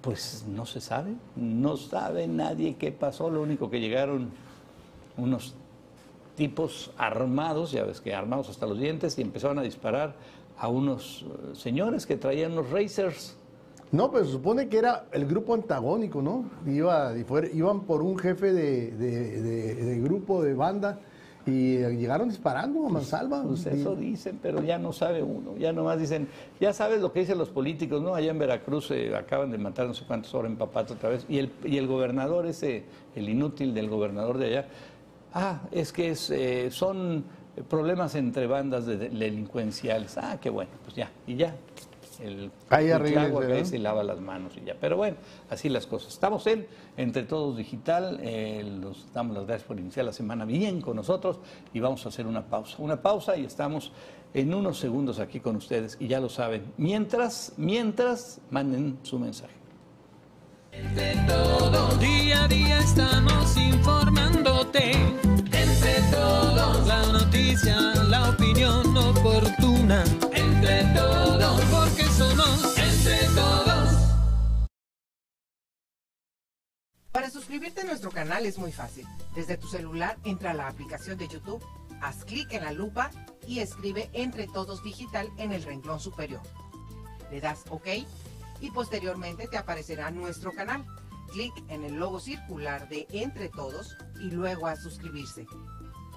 Pues 0.00 0.44
no 0.46 0.66
se 0.66 0.80
sabe, 0.82 1.14
no 1.34 1.76
sabe 1.78 2.28
nadie 2.28 2.76
qué 2.76 2.92
pasó, 2.92 3.30
lo 3.30 3.40
único 3.40 3.70
que 3.70 3.80
llegaron 3.80 4.28
unos 5.16 5.54
tipos 6.36 6.90
armados, 6.98 7.70
ya 7.72 7.84
ves 7.84 8.00
que 8.02 8.14
armados 8.14 8.50
hasta 8.50 8.66
los 8.66 8.78
dientes, 8.78 9.16
y 9.18 9.22
empezaron 9.22 9.58
a 9.58 9.62
disparar 9.62 10.14
a 10.58 10.68
unos 10.68 11.22
eh, 11.24 11.54
señores 11.54 12.04
que 12.06 12.16
traían 12.16 12.52
unos 12.52 12.70
racers. 12.70 13.36
No, 13.92 14.10
pero 14.10 14.24
se 14.24 14.32
supone 14.32 14.68
que 14.68 14.76
era 14.78 15.06
el 15.12 15.24
grupo 15.24 15.54
antagónico, 15.54 16.20
¿no? 16.20 16.50
Iba, 16.66 17.12
iban 17.52 17.82
por 17.82 18.02
un 18.02 18.18
jefe 18.18 18.52
de- 18.52 18.90
de 18.90 20.00
grupo, 20.00 20.42
de 20.42 20.52
banda, 20.54 20.98
y 21.46 21.76
llegaron 21.78 22.28
disparando 22.28 22.86
a 22.86 22.88
mansalva. 22.88 23.42
Pues 23.42 23.66
eso 23.66 23.94
dicen, 23.96 24.38
pero 24.42 24.62
ya 24.62 24.78
no 24.78 24.92
sabe 24.92 25.22
uno. 25.22 25.56
Ya 25.58 25.72
nomás 25.72 25.98
dicen, 25.98 26.28
ya 26.60 26.72
sabes 26.72 27.00
lo 27.00 27.12
que 27.12 27.20
dicen 27.20 27.36
los 27.38 27.50
políticos, 27.50 28.00
¿no? 28.02 28.14
Allá 28.14 28.30
en 28.30 28.38
Veracruz 28.38 28.90
eh, 28.90 29.14
acaban 29.14 29.50
de 29.50 29.58
matar 29.58 29.86
no 29.86 29.94
sé 29.94 30.04
cuántos 30.06 30.32
horas 30.34 30.50
en 30.50 30.56
Papato 30.56 30.94
otra 30.94 31.10
vez. 31.10 31.26
Y 31.28 31.38
el, 31.38 31.50
y 31.64 31.76
el 31.76 31.86
gobernador 31.86 32.46
ese, 32.46 32.84
el 33.14 33.28
inútil 33.28 33.74
del 33.74 33.88
gobernador 33.90 34.38
de 34.38 34.46
allá, 34.46 34.66
ah, 35.34 35.60
es 35.70 35.92
que 35.92 36.10
es, 36.10 36.30
eh, 36.30 36.70
son 36.70 37.24
problemas 37.68 38.14
entre 38.14 38.46
bandas 38.46 38.86
de- 38.86 38.96
de- 38.96 39.08
delincuenciales. 39.10 40.16
Ah, 40.18 40.38
qué 40.40 40.50
bueno, 40.50 40.70
pues 40.84 40.96
ya, 40.96 41.10
y 41.26 41.36
ya. 41.36 41.54
El 42.20 42.50
Ahí 42.70 42.90
arréglense, 42.90 43.46
que 43.46 43.64
se 43.64 43.78
lava 43.78 44.02
las 44.04 44.20
manos 44.20 44.54
y 44.56 44.64
ya. 44.64 44.76
Pero 44.80 44.96
bueno, 44.96 45.16
así 45.50 45.68
las 45.68 45.86
cosas. 45.86 46.12
Estamos 46.12 46.46
en 46.46 46.66
Entre 46.96 47.22
Todos 47.24 47.56
Digital. 47.56 48.20
eh, 48.22 48.62
los 48.80 49.12
damos 49.12 49.36
las 49.36 49.46
gracias 49.46 49.66
por 49.66 49.78
iniciar 49.78 50.06
la 50.06 50.12
semana 50.12 50.44
bien 50.44 50.80
con 50.80 50.96
nosotros 50.96 51.38
y 51.72 51.80
vamos 51.80 52.04
a 52.06 52.08
hacer 52.08 52.26
una 52.26 52.46
pausa. 52.46 52.76
Una 52.78 53.00
pausa 53.00 53.36
y 53.36 53.44
estamos 53.44 53.92
en 54.34 54.52
unos 54.52 54.78
segundos 54.78 55.20
aquí 55.20 55.40
con 55.40 55.56
ustedes 55.56 55.96
y 56.00 56.08
ya 56.08 56.20
lo 56.20 56.28
saben. 56.28 56.72
Mientras, 56.76 57.52
mientras, 57.56 58.40
manden 58.50 58.98
su 59.02 59.18
mensaje. 59.18 59.54
Día 62.00 62.44
a 62.44 62.48
día 62.48 62.78
estamos 62.80 63.56
informándote. 63.56 64.90
Entre 64.90 65.94
todos. 66.10 66.86
La 66.86 67.06
noticia, 67.12 67.76
la 68.08 68.30
opinión 68.30 68.96
oportuna. 68.96 70.02
Entre 70.32 70.82
todos. 70.94 71.83
Para 77.14 77.30
suscribirte 77.30 77.82
a 77.82 77.84
nuestro 77.84 78.10
canal 78.10 78.44
es 78.44 78.58
muy 78.58 78.72
fácil. 78.72 79.06
Desde 79.36 79.56
tu 79.56 79.68
celular 79.68 80.18
entra 80.24 80.50
a 80.50 80.54
la 80.54 80.66
aplicación 80.66 81.16
de 81.16 81.28
YouTube, 81.28 81.64
haz 82.00 82.24
clic 82.24 82.52
en 82.52 82.64
la 82.64 82.72
lupa 82.72 83.12
y 83.46 83.60
escribe 83.60 84.10
Entre 84.14 84.48
Todos 84.48 84.82
Digital 84.82 85.30
en 85.38 85.52
el 85.52 85.62
renglón 85.62 86.00
superior. 86.00 86.42
Le 87.30 87.40
das 87.40 87.66
OK 87.70 87.86
y 88.60 88.70
posteriormente 88.72 89.46
te 89.46 89.56
aparecerá 89.56 90.10
nuestro 90.10 90.50
canal. 90.54 90.84
Clic 91.30 91.52
en 91.68 91.84
el 91.84 91.94
logo 91.94 92.18
circular 92.18 92.88
de 92.88 93.06
Entre 93.12 93.48
Todos 93.48 93.96
y 94.20 94.32
luego 94.32 94.66
a 94.66 94.74
suscribirse. 94.74 95.46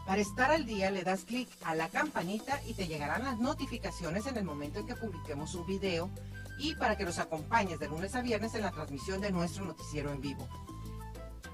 Para 0.07 0.21
estar 0.21 0.49
al 0.49 0.65
día 0.65 0.89
le 0.89 1.03
das 1.03 1.25
clic 1.25 1.47
a 1.63 1.75
la 1.75 1.89
campanita 1.89 2.59
y 2.65 2.73
te 2.73 2.87
llegarán 2.87 3.23
las 3.23 3.37
notificaciones 3.37 4.25
en 4.25 4.37
el 4.37 4.45
momento 4.45 4.79
en 4.79 4.87
que 4.87 4.95
publiquemos 4.95 5.53
un 5.53 5.67
video 5.67 6.09
y 6.57 6.73
para 6.73 6.97
que 6.97 7.05
nos 7.05 7.19
acompañes 7.19 7.77
de 7.77 7.87
lunes 7.87 8.15
a 8.15 8.21
viernes 8.21 8.55
en 8.55 8.61
la 8.63 8.71
transmisión 8.71 9.21
de 9.21 9.31
nuestro 9.31 9.63
noticiero 9.63 10.11
en 10.11 10.21
vivo. 10.21 10.47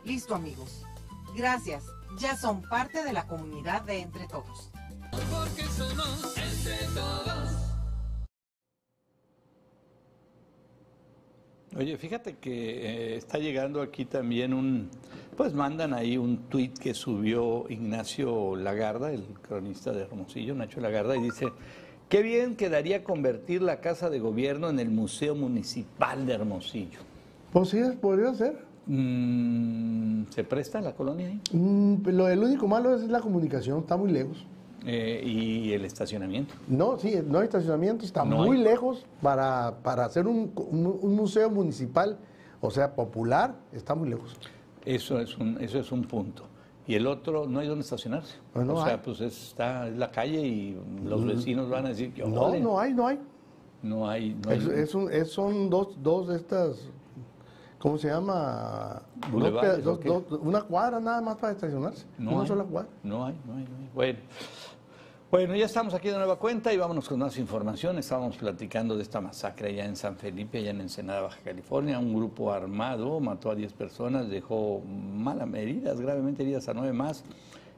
Listo 0.05 0.35
amigos. 0.35 0.85
Gracias. 1.35 1.85
Ya 2.19 2.35
son 2.35 2.61
parte 2.61 3.03
de 3.03 3.13
la 3.13 3.25
comunidad 3.25 3.83
de 3.83 3.99
Entre 3.99 4.27
Todos. 4.27 4.69
Porque 5.11 5.63
somos 5.63 6.37
entre 6.37 6.87
todos. 6.93 7.63
Oye, 11.75 11.97
fíjate 11.97 12.37
que 12.37 13.13
eh, 13.13 13.15
está 13.15 13.39
llegando 13.39 13.81
aquí 13.81 14.05
también 14.05 14.53
un, 14.53 14.91
pues 15.35 15.53
mandan 15.53 15.93
ahí 15.93 16.17
un 16.17 16.49
tuit 16.49 16.77
que 16.77 16.93
subió 16.93 17.65
Ignacio 17.69 18.55
Lagarda, 18.55 19.11
el 19.11 19.23
cronista 19.41 19.91
de 19.91 20.03
Hermosillo, 20.03 20.53
Nacho 20.53 20.81
Lagarda, 20.81 21.15
y 21.17 21.21
dice, 21.21 21.47
qué 22.09 22.21
bien 22.21 22.55
quedaría 22.55 23.03
convertir 23.03 23.63
la 23.63 23.81
Casa 23.81 24.11
de 24.11 24.19
Gobierno 24.19 24.69
en 24.69 24.79
el 24.79 24.91
Museo 24.91 25.33
Municipal 25.33 26.27
de 26.27 26.33
Hermosillo. 26.33 26.99
Pues 27.51 27.69
sí, 27.69 27.81
podría 27.99 28.33
ser. 28.35 28.72
Mm, 28.85 30.25
¿Se 30.29 30.43
presta 30.43 30.81
la 30.81 30.93
colonia 30.93 31.27
ahí? 31.27 31.41
Mm, 31.51 32.07
lo, 32.09 32.27
el 32.27 32.39
único 32.43 32.67
malo 32.67 32.95
es 32.95 33.03
la 33.09 33.19
comunicación, 33.21 33.79
está 33.79 33.97
muy 33.97 34.11
lejos. 34.11 34.45
Eh, 34.85 35.21
y 35.25 35.71
el 35.71 35.85
estacionamiento. 35.85 36.53
No, 36.67 36.97
sí, 36.99 37.15
no 37.25 37.39
hay 37.39 37.45
estacionamiento, 37.45 38.03
está 38.03 38.25
No 38.25 38.37
muy 38.43 38.57
hay. 38.57 38.63
lejos 38.63 39.05
para, 39.21 39.77
para 39.81 40.03
hacer 40.05 40.27
un, 40.27 40.51
un- 40.55 40.99
un 41.01 41.15
museo 41.15 41.49
municipal, 41.49 42.17
o 42.59 42.69
sea, 42.69 42.93
popular, 42.93 43.55
está 43.71 43.95
muy 43.95 44.09
lejos. 44.09 44.35
Eso 44.85 45.19
es 45.19 45.37
un, 45.37 45.57
eso 45.61 45.79
es 45.79 45.91
un 45.91 46.03
punto. 46.03 46.43
y 46.85 46.95
el 46.95 47.07
otro 47.07 47.47
no 47.47 47.59
hay 47.59 47.67
dónde 47.69 47.83
estacionarse. 47.83 48.35
Pues 48.51 48.65
no 48.67 48.73
o 48.73 48.83
sea, 48.83 48.95
hay. 48.95 48.99
pues 49.01 49.21
es, 49.21 49.41
está, 49.51 49.87
es 49.87 49.95
la 49.95 50.11
calle 50.11 50.41
y 50.45 50.77
los 51.05 51.25
vecinos 51.25 51.69
van 51.69 51.85
a 51.85 51.89
decir 51.89 52.13
que 52.13 52.21
No, 52.23 52.27
no 52.29 52.45
hay, 52.47 52.61
no 52.61 52.77
hay. 52.79 52.93
no 52.93 53.07
hay, 53.07 54.35
no 54.43 54.49
hay 54.49 54.57
Es, 54.57 54.65
es 54.67 54.93
un- 54.95 55.09
es- 55.09 55.29
son 55.29 55.69
dos, 55.69 55.95
dos 56.03 56.27
de 56.27 56.35
estas, 56.35 56.89
¿cómo 57.83 57.97
se 57.97 58.07
llama? 58.07 59.01
Una 59.33 60.61
cuadra 60.61 61.01
nada 61.01 61.19
más 61.19 61.35
para 61.35 61.51
estacionarse. 61.51 62.05
No 62.17 62.31
una 62.31 62.41
hay. 62.43 62.47
sola 62.47 62.63
cuadra. 62.63 62.89
No 63.03 63.25
hay, 63.25 63.35
no 63.45 63.57
hay, 63.57 63.65
no 63.65 63.77
hay. 63.77 63.89
Bueno. 63.93 64.19
Bueno, 65.29 65.55
ya 65.55 65.65
estamos 65.65 65.93
aquí 65.93 66.07
de 66.07 66.15
nueva 66.15 66.37
cuenta 66.37 66.71
y 66.71 66.77
vámonos 66.77 67.09
con 67.09 67.19
más 67.19 67.37
información. 67.37 67.97
Estábamos 67.97 68.37
platicando 68.37 68.95
de 68.95 69.01
esta 69.01 69.19
masacre 69.19 69.69
allá 69.69 69.83
en 69.83 69.97
San 69.97 70.15
Felipe, 70.15 70.59
allá 70.59 70.69
en 70.69 70.79
Ensenada, 70.79 71.23
Baja 71.23 71.39
California. 71.43 71.99
Un 71.99 72.13
grupo 72.13 72.53
armado 72.53 73.19
mató 73.19 73.51
a 73.51 73.55
10 73.55 73.73
personas, 73.73 74.29
dejó 74.29 74.79
malas 74.79 75.53
heridas, 75.53 75.99
gravemente 75.99 76.43
heridas 76.43 76.69
a 76.69 76.73
nueve 76.73 76.93
más. 76.93 77.25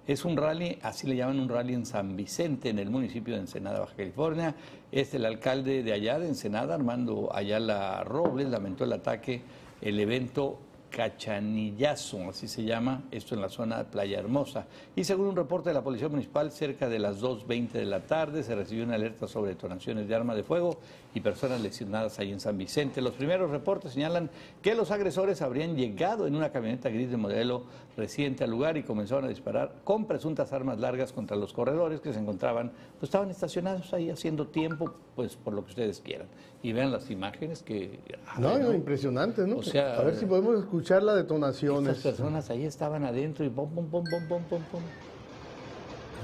Es 0.05 0.23
un 0.23 0.37
rally, 0.37 0.77
así 0.83 1.07
le 1.07 1.15
llaman 1.15 1.39
un 1.39 1.49
rally 1.49 1.73
en 1.73 1.85
San 1.87 2.15
Vicente, 2.15 2.69
en 2.69 2.77
el 2.77 2.91
municipio 2.91 3.33
de 3.33 3.39
Ensenada, 3.39 3.79
Baja 3.79 3.95
California. 3.95 4.53
Es 4.91 5.15
el 5.15 5.25
alcalde 5.25 5.81
de 5.81 5.93
allá, 5.93 6.19
de 6.19 6.27
Ensenada, 6.27 6.75
Armando 6.75 7.33
Ayala 7.33 8.03
Robles, 8.03 8.49
lamentó 8.49 8.83
el 8.83 8.93
ataque, 8.93 9.41
el 9.81 9.99
evento 9.99 10.59
Cachanillazo, 10.89 12.29
así 12.29 12.47
se 12.47 12.63
llama, 12.63 13.03
esto 13.11 13.35
en 13.35 13.41
la 13.41 13.49
zona 13.49 13.79
de 13.79 13.83
Playa 13.83 14.17
Hermosa. 14.17 14.65
Y 14.95 15.03
según 15.03 15.27
un 15.27 15.35
reporte 15.35 15.69
de 15.69 15.73
la 15.73 15.83
Policía 15.83 16.07
Municipal, 16.07 16.51
cerca 16.51 16.87
de 16.87 16.99
las 16.99 17.21
2.20 17.21 17.71
de 17.71 17.85
la 17.85 18.01
tarde 18.01 18.43
se 18.43 18.55
recibió 18.55 18.85
una 18.85 18.95
alerta 18.95 19.27
sobre 19.27 19.51
detonaciones 19.51 20.07
de 20.07 20.15
arma 20.15 20.35
de 20.35 20.43
fuego 20.43 20.79
y 21.15 21.21
personas 21.21 21.61
lesionadas 21.61 22.19
ahí 22.19 22.31
en 22.31 22.41
San 22.41 22.57
Vicente. 22.57 23.01
Los 23.01 23.13
primeros 23.13 23.49
reportes 23.49 23.93
señalan 23.93 24.29
que 24.61 24.75
los 24.75 24.91
agresores 24.91 25.41
habrían 25.41 25.75
llegado 25.75 26.27
en 26.27 26.35
una 26.35 26.51
camioneta 26.51 26.89
gris 26.89 27.09
de 27.09 27.15
modelo 27.17 27.63
reciente 27.95 28.43
al 28.43 28.51
lugar 28.51 28.75
y 28.75 28.83
comenzaron 28.83 29.23
a 29.23 29.29
disparar 29.29 29.75
con 29.85 30.05
presuntas 30.05 30.51
armas 30.51 30.77
largas 30.77 31.13
contra 31.13 31.37
los 31.37 31.53
corredores 31.53 32.01
que 32.01 32.11
se 32.11 32.19
encontraban, 32.19 32.73
pues 32.99 33.03
estaban 33.03 33.31
estacionados 33.31 33.93
ahí 33.93 34.09
haciendo 34.09 34.47
tiempo, 34.47 34.93
pues 35.15 35.37
por 35.37 35.53
lo 35.53 35.63
que 35.63 35.69
ustedes 35.69 36.01
quieran. 36.01 36.27
Y 36.61 36.73
vean 36.73 36.91
las 36.91 37.09
imágenes 37.09 37.63
que... 37.63 38.01
No, 38.37 38.49
ay, 38.49 38.61
no, 38.61 38.73
impresionante, 38.73 39.47
¿no? 39.47 39.57
O 39.57 39.63
sea, 39.63 39.97
a 39.97 40.03
ver 40.03 40.15
si 40.15 40.25
podemos 40.25 40.59
escuchar 40.59 41.01
las 41.01 41.15
estas 41.15 41.27
detonaciones. 41.27 41.97
personas 41.99 42.49
ahí 42.49 42.65
estaban 42.65 43.05
adentro 43.05 43.45
y 43.45 43.49
pum, 43.49 43.73
pum, 43.73 43.87
pum, 43.87 44.03
pum, 44.03 44.27
pum, 44.27 44.43
pum, 44.43 44.61
pum. 44.63 44.81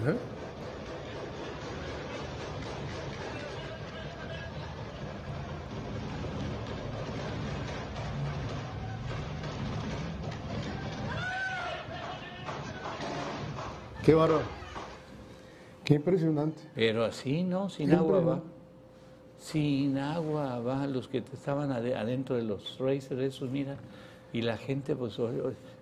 ¿Eh? 0.08 0.41
Qué 14.04 14.14
bárbaro. 14.14 14.44
Qué 15.84 15.96
impresionante. 15.96 16.62
Pero 16.76 17.04
así, 17.06 17.44
¿no? 17.44 17.70
Sin 17.70 17.88
Siempre 17.88 17.98
agua 18.18 18.20
va. 18.20 18.36
va. 18.36 18.42
Sin 19.38 19.98
agua 19.98 20.60
va. 20.60 20.88
Los 20.88 21.08
que 21.08 21.18
estaban 21.20 21.72
ade- 21.72 21.96
adentro 21.96 22.36
de 22.36 22.44
los 22.44 22.78
racers 22.80 23.22
esos, 23.22 23.50
mira. 23.50 23.78
Y 24.34 24.42
la 24.44 24.58
gente, 24.58 24.96
pues, 24.96 25.18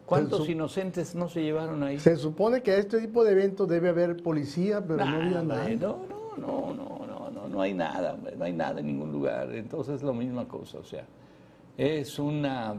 ¿cuántos 0.06 0.46
su- 0.46 0.52
inocentes 0.52 1.14
no 1.16 1.30
se 1.30 1.44
llevaron 1.44 1.84
ahí? 1.84 2.00
Se 2.00 2.16
supone 2.16 2.62
que 2.64 2.72
a 2.72 2.78
este 2.78 3.00
tipo 3.00 3.24
de 3.24 3.34
eventos 3.34 3.68
debe 3.68 3.90
haber 3.90 4.18
policía, 4.24 4.82
pero 4.82 5.06
no 5.06 5.16
había 5.18 5.44
nada. 5.44 5.70
no, 5.70 5.98
no, 6.38 6.38
no, 6.38 6.74
no, 6.74 7.06
no, 7.06 7.30
no, 7.30 7.48
no 7.48 7.62
hay 7.62 7.74
nada, 7.76 8.18
no 8.38 8.44
hay 8.44 8.54
nada 8.54 8.80
en 8.80 8.88
ningún 8.88 9.12
lugar. 9.12 9.54
Entonces 9.54 9.96
es 9.98 10.04
la 10.04 10.14
misma 10.14 10.48
cosa, 10.48 10.80
o 10.80 10.84
sea, 10.84 11.06
es 11.78 12.18
una 12.18 12.76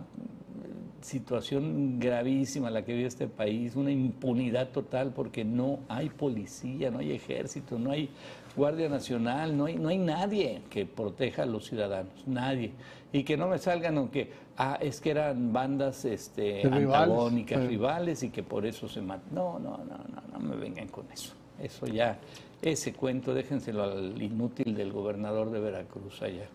situación 1.02 1.98
gravísima 1.98 2.70
la 2.70 2.84
que 2.84 2.92
vive 2.94 3.08
este 3.08 3.28
país, 3.28 3.76
una 3.76 3.90
impunidad 3.90 4.68
total 4.68 5.12
porque 5.12 5.44
no 5.44 5.80
hay 5.88 6.08
policía, 6.08 6.90
no 6.90 6.98
hay 6.98 7.12
ejército, 7.12 7.78
no 7.78 7.90
hay 7.90 8.10
Guardia 8.56 8.88
Nacional, 8.88 9.56
no 9.56 9.66
hay, 9.66 9.76
no 9.76 9.88
hay 9.88 9.98
nadie 9.98 10.62
que 10.70 10.86
proteja 10.86 11.42
a 11.44 11.46
los 11.46 11.66
ciudadanos, 11.66 12.26
nadie. 12.26 12.72
Y 13.12 13.24
que 13.24 13.36
no 13.36 13.48
me 13.48 13.58
salgan 13.58 13.98
aunque, 13.98 14.30
ah, 14.56 14.78
es 14.80 15.00
que 15.00 15.10
eran 15.10 15.52
bandas 15.52 16.04
este, 16.04 16.62
Rivales, 16.64 16.94
antagónicas, 16.94 17.60
sí. 17.60 17.68
rivales 17.68 18.22
y 18.22 18.30
que 18.30 18.42
por 18.42 18.66
eso 18.66 18.88
se 18.88 19.00
matan. 19.00 19.34
No, 19.34 19.58
no, 19.58 19.78
no, 19.78 19.96
no, 19.96 20.22
no 20.32 20.38
me 20.38 20.56
vengan 20.56 20.88
con 20.88 21.10
eso. 21.12 21.34
Eso 21.60 21.86
ya, 21.86 22.18
ese 22.62 22.92
cuento, 22.92 23.34
déjenselo 23.34 23.82
al 23.82 24.20
inútil 24.20 24.74
del 24.74 24.92
gobernador 24.92 25.50
de 25.50 25.60
Veracruz 25.60 26.22
allá. 26.22 26.48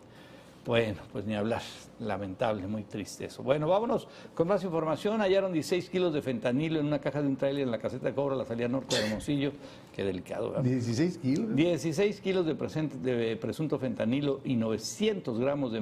Bueno, 0.65 0.97
pues 1.11 1.25
ni 1.25 1.35
hablar. 1.35 1.61
Lamentable, 1.99 2.67
muy 2.67 2.83
triste 2.83 3.23
eso. 3.25 3.41
Bueno, 3.41 3.69
vámonos 3.69 4.07
con 4.33 4.49
más 4.49 4.61
información. 4.65 5.21
Hallaron 5.21 5.53
16 5.53 5.89
kilos 5.89 6.13
de 6.13 6.21
fentanilo 6.21 6.77
en 6.79 6.87
una 6.87 6.99
caja 6.99 7.21
de 7.21 7.27
un 7.29 7.37
trailer 7.37 7.63
en 7.63 7.71
la 7.71 7.77
caseta 7.77 8.07
de 8.07 8.13
cobro 8.13 8.35
a 8.35 8.37
la 8.37 8.43
salida 8.43 8.67
norte 8.67 8.97
de 8.97 9.05
Hermosillo. 9.05 9.51
Qué 9.95 10.03
delicado, 10.03 10.49
¿verdad? 10.49 10.63
16 10.65 11.17
kilos. 11.19 11.55
16 11.55 12.19
kilos 12.19 12.45
de, 12.45 12.55
presente- 12.55 12.97
de 12.97 13.37
presunto 13.37 13.79
fentanilo 13.79 14.41
y 14.43 14.55
900 14.57 15.39
gramos 15.39 15.71
de 15.71 15.79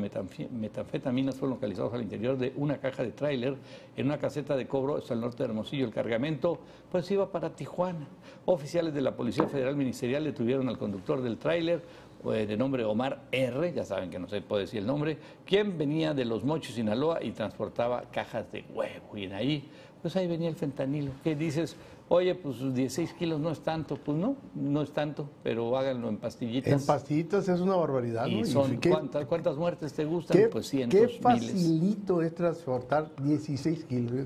metanfetaminas 0.51 1.35
fueron 1.35 1.55
localizados 1.55 1.93
al 1.95 2.03
interior 2.03 2.37
de 2.37 2.53
una 2.57 2.77
caja 2.77 3.01
de 3.01 3.11
tráiler 3.11 3.55
en 3.97 4.05
una 4.05 4.19
caseta 4.19 4.55
de 4.55 4.67
cobro 4.67 4.97
hasta 4.97 5.15
el 5.15 5.21
norte 5.21 5.37
de 5.39 5.45
Hermosillo. 5.49 5.85
El 5.85 5.91
cargamento 5.93 6.59
pues 6.91 7.09
iba 7.09 7.31
para 7.31 7.55
Tijuana. 7.55 8.05
Oficiales 8.45 8.93
de 8.93 9.01
la 9.01 9.15
Policía 9.15 9.47
Federal 9.47 9.75
Ministerial 9.75 10.23
detuvieron 10.25 10.69
al 10.69 10.77
conductor 10.77 11.23
del 11.23 11.37
tráiler 11.37 11.81
de 12.31 12.57
nombre 12.57 12.83
Omar 12.85 13.23
R., 13.31 13.73
ya 13.73 13.83
saben 13.85 14.09
que 14.09 14.19
no 14.19 14.27
se 14.27 14.41
puede 14.41 14.63
decir 14.63 14.79
el 14.79 14.87
nombre, 14.87 15.17
quien 15.45 15.77
venía 15.77 16.13
de 16.13 16.25
Los 16.25 16.43
Mochis, 16.43 16.75
Sinaloa 16.75 17.23
y 17.23 17.31
transportaba 17.31 18.03
cajas 18.11 18.51
de 18.51 18.63
huevo. 18.73 19.15
Y 19.17 19.25
en 19.25 19.33
ahí, 19.33 19.69
pues 20.01 20.15
ahí 20.15 20.27
venía 20.27 20.49
el 20.49 20.55
fentanilo. 20.55 21.11
¿Qué 21.23 21.35
dices? 21.35 21.75
Oye, 22.09 22.35
pues 22.35 22.57
16 22.73 23.13
kilos 23.13 23.39
no 23.39 23.49
es 23.49 23.61
tanto. 23.61 23.95
Pues 23.97 24.17
no, 24.17 24.35
no 24.55 24.81
es 24.81 24.91
tanto, 24.91 25.29
pero 25.41 25.75
háganlo 25.77 26.09
en 26.09 26.17
pastillitas. 26.17 26.71
En 26.81 26.85
pastillitas 26.85 27.47
es 27.49 27.59
una 27.59 27.75
barbaridad, 27.75 28.27
¿no? 28.27 28.39
y 28.39 28.45
son, 28.45 28.77
qué, 28.79 28.89
¿cuántas, 28.89 29.25
¿cuántas 29.25 29.55
muertes 29.57 29.93
te 29.93 30.05
gustan? 30.05 30.37
qué- 30.37 30.47
pues 30.47 30.69
qué 30.69 30.77
cientos, 30.77 30.99
miles. 31.01 31.19
facilito 31.21 32.21
es 32.21 32.35
transportar 32.35 33.09
16 33.23 33.85
kilos. 33.85 34.25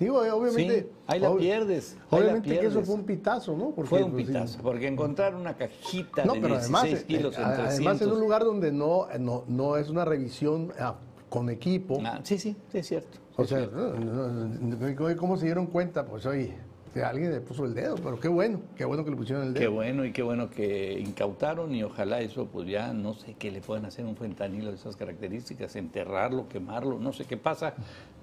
Digo, 0.00 0.24
eh, 0.24 0.30
obviamente. 0.30 0.80
Sí, 0.80 0.86
ahí 1.06 1.20
la 1.20 1.30
ob- 1.30 1.38
pierdes, 1.38 1.92
ahí 1.92 2.00
la 2.10 2.16
Obviamente 2.16 2.48
que 2.48 2.54
eso 2.54 2.60
pierdes. 2.70 2.86
fue 2.86 2.94
un 2.94 3.04
pitazo, 3.04 3.54
¿no? 3.54 3.70
Porque, 3.72 3.88
Fue 3.90 4.02
un 4.02 4.12
pues, 4.12 4.26
pitazo, 4.26 4.58
porque 4.62 4.86
encontrar 4.88 5.34
una 5.34 5.54
cajita 5.58 6.24
No, 6.24 6.32
de 6.32 6.40
pero 6.40 6.54
16 6.54 6.74
además, 6.82 7.02
eh, 7.02 7.04
kilos 7.06 7.36
eh, 7.36 7.42
en 7.42 7.46
300... 7.48 7.58
además 7.74 8.02
en 8.02 8.12
un 8.12 8.20
lugar 8.20 8.44
donde 8.44 8.72
no, 8.72 9.06
no, 9.18 9.44
no 9.46 9.76
es 9.76 9.90
una 9.90 10.06
revisión 10.06 10.72
ah, 10.80 10.94
con 11.28 11.50
equipo. 11.50 11.98
Ah, 12.02 12.18
sí, 12.22 12.38
sí, 12.38 12.56
sí, 12.72 12.78
es 12.78 12.88
cierto. 12.88 13.18
O 13.36 13.44
sea, 13.44 13.60
no, 13.60 15.16
¿cómo 15.18 15.36
se 15.36 15.44
dieron 15.44 15.66
cuenta? 15.66 16.06
Pues 16.06 16.24
oye, 16.24 16.56
que 16.92 17.02
alguien 17.04 17.30
le 17.30 17.40
puso 17.40 17.64
el 17.64 17.74
dedo, 17.74 17.94
pero 17.96 18.18
qué 18.18 18.26
bueno, 18.28 18.60
qué 18.76 18.84
bueno 18.84 19.04
que 19.04 19.10
le 19.10 19.16
pusieron 19.16 19.46
el 19.46 19.54
Qué 19.54 19.60
dedo. 19.60 19.72
bueno 19.72 20.04
y 20.04 20.12
qué 20.12 20.22
bueno 20.22 20.50
que 20.50 20.98
incautaron 20.98 21.72
y 21.74 21.82
ojalá 21.84 22.20
eso 22.20 22.46
pues 22.46 22.68
ya 22.68 22.92
no 22.92 23.14
sé 23.14 23.34
qué 23.38 23.50
le 23.52 23.60
puedan 23.60 23.84
hacer 23.84 24.04
un 24.04 24.16
fentanilo 24.16 24.70
de 24.70 24.74
esas 24.76 24.96
características, 24.96 25.76
enterrarlo, 25.76 26.48
quemarlo, 26.48 26.98
no 26.98 27.12
sé 27.12 27.26
qué 27.26 27.36
pasa, 27.36 27.74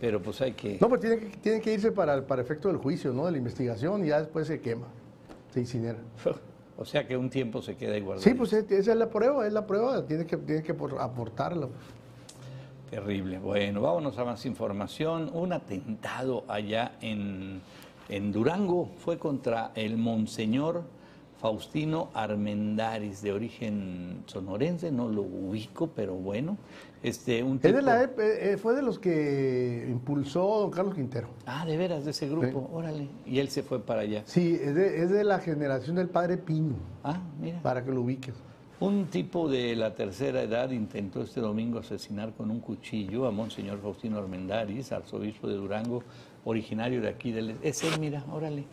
pero 0.02 0.22
pues 0.22 0.42
hay 0.42 0.52
que... 0.52 0.78
No, 0.82 0.90
pues 0.90 1.00
tiene 1.00 1.18
que, 1.18 1.26
tiene 1.38 1.62
que 1.62 1.74
irse 1.74 1.92
para, 1.94 2.26
para 2.28 2.42
efecto 2.42 2.68
del 2.68 2.78
juicio, 2.78 3.14
¿no? 3.14 3.26
De 3.26 3.32
la 3.32 3.38
investigación 3.38 4.04
y 4.04 4.10
ya 4.10 4.20
después 4.20 4.48
se 4.48 4.60
quema, 4.60 4.88
se 5.54 5.60
incinera. 5.62 6.00
O 6.80 6.86
sea 6.86 7.08
que 7.08 7.18
un 7.18 7.32
tiempo 7.32 7.60
se 7.64 7.76
queda 7.76 7.98
guardado. 8.00 8.22
Sí, 8.22 8.36
pues 8.36 8.54
es- 8.54 8.70
esa 8.70 8.92
es 8.92 8.98
la 9.00 9.10
prueba, 9.10 9.48
es 9.48 9.52
la 9.52 9.66
prueba, 9.66 10.06
tiene 10.06 10.28
que, 10.28 10.38
tiene 10.38 10.62
que 10.62 10.76
por- 10.76 11.02
aportarla. 11.02 11.70
Terrible. 12.92 13.40
Bueno, 13.40 13.82
vámonos 13.82 14.16
a 14.20 14.24
más 14.24 14.46
información. 14.46 15.32
Un 15.34 15.54
atentado 15.54 16.44
allá 16.48 16.92
en, 17.02 17.62
en 18.10 18.32
Durango 18.32 18.90
fue 18.98 19.18
contra 19.18 19.72
el 19.76 19.98
monseñor 19.98 20.84
Faustino 21.40 22.10
Armendáriz, 22.16 23.22
de 23.22 23.32
origen 23.32 24.24
sonorense, 24.26 24.92
no 24.92 25.08
lo 25.08 25.22
ubico, 25.22 25.88
pero 25.96 26.16
bueno. 26.16 26.58
Este, 27.04 27.44
un 27.44 27.58
Es 27.58 27.62
de 27.76 27.82
la, 27.84 28.04
eh, 28.04 28.10
eh, 28.18 28.58
fue 28.58 28.74
de 28.74 28.82
los 28.82 28.98
que 28.98 29.86
impulsó 29.88 30.62
don 30.62 30.72
Carlos 30.72 30.96
Quintero. 30.96 31.28
Ah, 31.46 31.64
de 31.64 31.78
veras, 31.78 32.06
de 32.06 32.12
ese 32.12 32.28
grupo, 32.28 32.68
órale. 32.74 33.08
Y 33.26 33.38
él 33.38 33.50
se 33.50 33.62
fue 33.62 33.80
para 33.80 34.02
allá. 34.02 34.24
Sí, 34.26 34.60
es 34.60 34.74
de, 34.74 35.04
es 35.04 35.12
de 35.12 35.24
la 35.24 35.38
generación 35.40 35.96
del 35.96 36.10
padre 36.10 36.38
Pino, 36.38 36.74
Ah, 37.04 37.20
mira. 37.40 37.62
para 37.62 37.84
que 37.86 37.92
lo 37.92 38.02
ubiques. 38.02 38.34
Un 38.80 39.08
tipo 39.08 39.50
de 39.50 39.76
la 39.76 39.96
tercera 39.96 40.44
edad 40.44 40.70
intentó 40.70 41.24
este 41.24 41.42
domingo 41.42 41.80
asesinar 41.80 42.34
con 42.34 42.52
un 42.52 42.60
cuchillo 42.60 43.26
a 43.26 43.32
Monseñor 43.32 43.82
Faustino 43.82 44.20
Armendáriz, 44.20 44.92
arzobispo 44.92 45.48
de 45.48 45.56
Durango, 45.56 46.04
originario 46.46 47.02
de 47.02 47.10
aquí 47.10 47.32
del... 47.32 47.56
Es 47.64 47.84
él, 47.84 48.00
mira, 48.00 48.24
órale. 48.32 48.66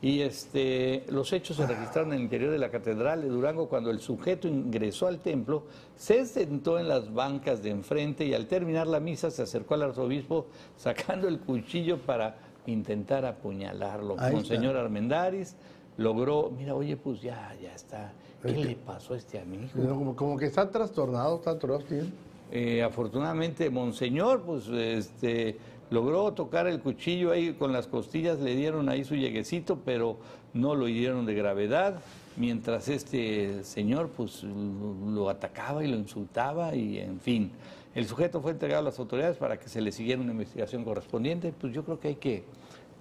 Y 0.00 0.22
este, 0.22 1.04
los 1.10 1.32
hechos 1.32 1.58
se 1.58 1.66
registraron 1.68 2.10
en 2.12 2.18
el 2.18 2.24
interior 2.24 2.50
de 2.50 2.58
la 2.58 2.72
catedral 2.72 3.22
de 3.22 3.28
Durango 3.28 3.68
cuando 3.68 3.92
el 3.92 4.00
sujeto 4.00 4.48
ingresó 4.48 5.06
al 5.06 5.20
templo, 5.20 5.62
se 5.94 6.26
sentó 6.26 6.80
en 6.80 6.88
las 6.88 7.14
bancas 7.14 7.62
de 7.62 7.70
enfrente 7.70 8.24
y 8.24 8.34
al 8.34 8.48
terminar 8.48 8.88
la 8.88 8.98
misa 8.98 9.30
se 9.30 9.42
acercó 9.42 9.74
al 9.74 9.82
arzobispo 9.82 10.46
sacando 10.76 11.28
el 11.28 11.38
cuchillo 11.38 11.98
para 11.98 12.36
intentar 12.66 13.24
apuñalarlo. 13.24 14.16
Monseñor 14.16 14.76
Armendáriz 14.76 15.54
logró, 15.96 16.50
mira, 16.56 16.74
oye, 16.74 16.96
pues 16.96 17.20
ya, 17.20 17.54
ya 17.62 17.74
está. 17.74 18.12
¿Qué 18.42 18.48
Es 18.48 18.54
que- 18.54 18.64
le 18.64 18.74
pasó 18.76 19.14
a 19.14 19.16
este 19.18 19.38
amigo? 19.38 19.68
Como, 19.74 20.16
como 20.16 20.36
que 20.36 20.46
está 20.46 20.70
trastornado, 20.70 21.36
está 21.36 21.58
trastornado. 21.58 22.08
Eh, 22.50 22.82
afortunadamente, 22.82 23.70
Monseñor, 23.70 24.42
pues 24.42 24.66
este, 24.68 25.56
logró 25.90 26.32
tocar 26.32 26.66
el 26.66 26.80
cuchillo 26.80 27.30
ahí 27.30 27.52
con 27.54 27.72
las 27.72 27.86
costillas, 27.86 28.40
le 28.40 28.54
dieron 28.56 28.88
ahí 28.88 29.04
su 29.04 29.14
lleguecito, 29.14 29.78
pero 29.84 30.16
no 30.52 30.74
lo 30.74 30.86
hirieron 30.88 31.24
de 31.24 31.34
gravedad, 31.34 32.00
mientras 32.36 32.88
este 32.88 33.62
señor 33.64 34.08
pues 34.10 34.42
lo, 34.42 35.10
lo 35.14 35.30
atacaba 35.30 35.82
y 35.84 35.88
lo 35.88 35.96
insultaba 35.96 36.74
y 36.74 36.98
en 36.98 37.20
fin. 37.20 37.52
El 37.94 38.06
sujeto 38.06 38.40
fue 38.40 38.52
entregado 38.52 38.80
a 38.80 38.84
las 38.84 38.98
autoridades 38.98 39.36
para 39.36 39.58
que 39.58 39.68
se 39.68 39.80
le 39.80 39.92
siguiera 39.92 40.20
una 40.20 40.32
investigación 40.32 40.82
correspondiente, 40.84 41.52
pues 41.58 41.72
yo 41.74 41.84
creo 41.84 42.00
que 42.00 42.08
hay 42.08 42.14
que, 42.16 42.44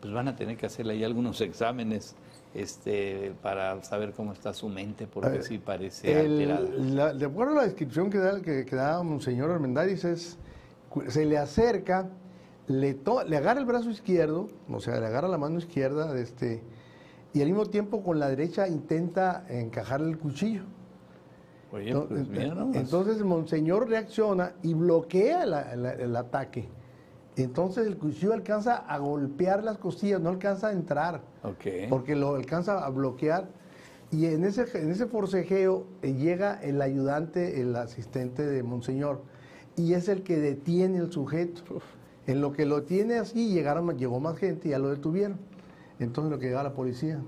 pues 0.01 0.13
van 0.13 0.27
a 0.27 0.35
tener 0.35 0.55
que 0.57 0.65
hacerle 0.65 0.93
ahí 0.93 1.03
algunos 1.03 1.41
exámenes 1.41 2.15
este, 2.53 3.33
para 3.41 3.81
saber 3.83 4.11
cómo 4.13 4.33
está 4.33 4.53
su 4.53 4.67
mente, 4.67 5.07
porque 5.07 5.37
Eh, 5.37 5.43
sí 5.43 5.57
parece 5.57 6.11
El- 6.11 6.51
alterada. 6.51 6.69
la- 6.77 7.13
de 7.13 7.25
acuerdo 7.25 7.53
a 7.53 7.55
la 7.57 7.63
descripción 7.63 8.09
que 8.09 8.17
da, 8.17 8.41
que, 8.41 8.65
que 8.65 8.75
da 8.75 9.01
Monseñor 9.03 9.51
Armendáriz, 9.51 10.03
es, 10.03 10.37
se 11.07 11.25
le 11.25 11.37
acerca, 11.37 12.09
le, 12.67 12.93
to- 12.93 13.23
le 13.23 13.37
agarra 13.37 13.59
el 13.61 13.65
brazo 13.65 13.89
izquierdo, 13.89 14.49
o 14.69 14.79
sea, 14.79 14.99
le 14.99 15.05
agarra 15.05 15.27
la 15.29 15.37
mano 15.37 15.57
izquierda, 15.59 16.13
de 16.13 16.21
este, 16.21 16.61
y 17.33 17.41
al 17.41 17.47
mismo 17.47 17.65
tiempo 17.67 18.03
con 18.03 18.19
la 18.19 18.27
derecha 18.27 18.67
intenta 18.67 19.45
encajarle 19.49 20.09
el 20.09 20.17
cuchillo. 20.17 20.63
Pues 21.69 21.85
mira. 22.27 22.65
Entonces 22.73 23.23
Monseñor 23.23 23.87
reacciona 23.87 24.51
y 24.61 24.73
bloquea 24.73 25.45
la- 25.45 25.73
la- 25.77 25.93
el 25.93 26.13
ataque. 26.17 26.67
Entonces 27.37 27.87
el 27.87 27.97
cuchillo 27.97 28.33
alcanza 28.33 28.75
a 28.75 28.97
golpear 28.97 29.63
las 29.63 29.77
costillas, 29.77 30.19
no 30.21 30.29
alcanza 30.29 30.67
a 30.67 30.71
entrar 30.73 31.21
Ok. 31.43 31.89
porque 31.89 32.15
lo 32.15 32.35
alcanza 32.35 32.85
a 32.85 32.89
bloquear 32.89 33.47
y 34.11 34.25
en 34.25 34.43
ese, 34.43 34.65
en 34.77 34.91
ese 34.91 35.05
forcejeo 35.05 35.85
eh, 36.01 36.13
llega 36.13 36.59
el 36.61 36.81
ayudante, 36.81 37.61
el 37.61 37.73
asistente 37.77 38.45
de 38.45 38.61
Monseñor, 38.61 39.21
y 39.77 39.93
es 39.93 40.09
el 40.09 40.23
que 40.23 40.37
detiene 40.37 40.97
el 40.97 41.11
sujeto. 41.13 41.61
En 42.27 42.41
lo 42.41 42.51
que 42.51 42.65
lo 42.65 42.83
tiene 42.83 43.17
así, 43.19 43.53
llegaron, 43.53 43.97
llegó 43.97 44.19
más 44.19 44.37
gente 44.37 44.67
y 44.67 44.71
ya 44.71 44.79
lo 44.79 44.89
detuvieron. 44.89 45.37
Entonces 45.99 46.29
lo 46.29 46.39
que 46.39 46.47
llega 46.47 46.61
la 46.61 46.73
policía. 46.73 47.21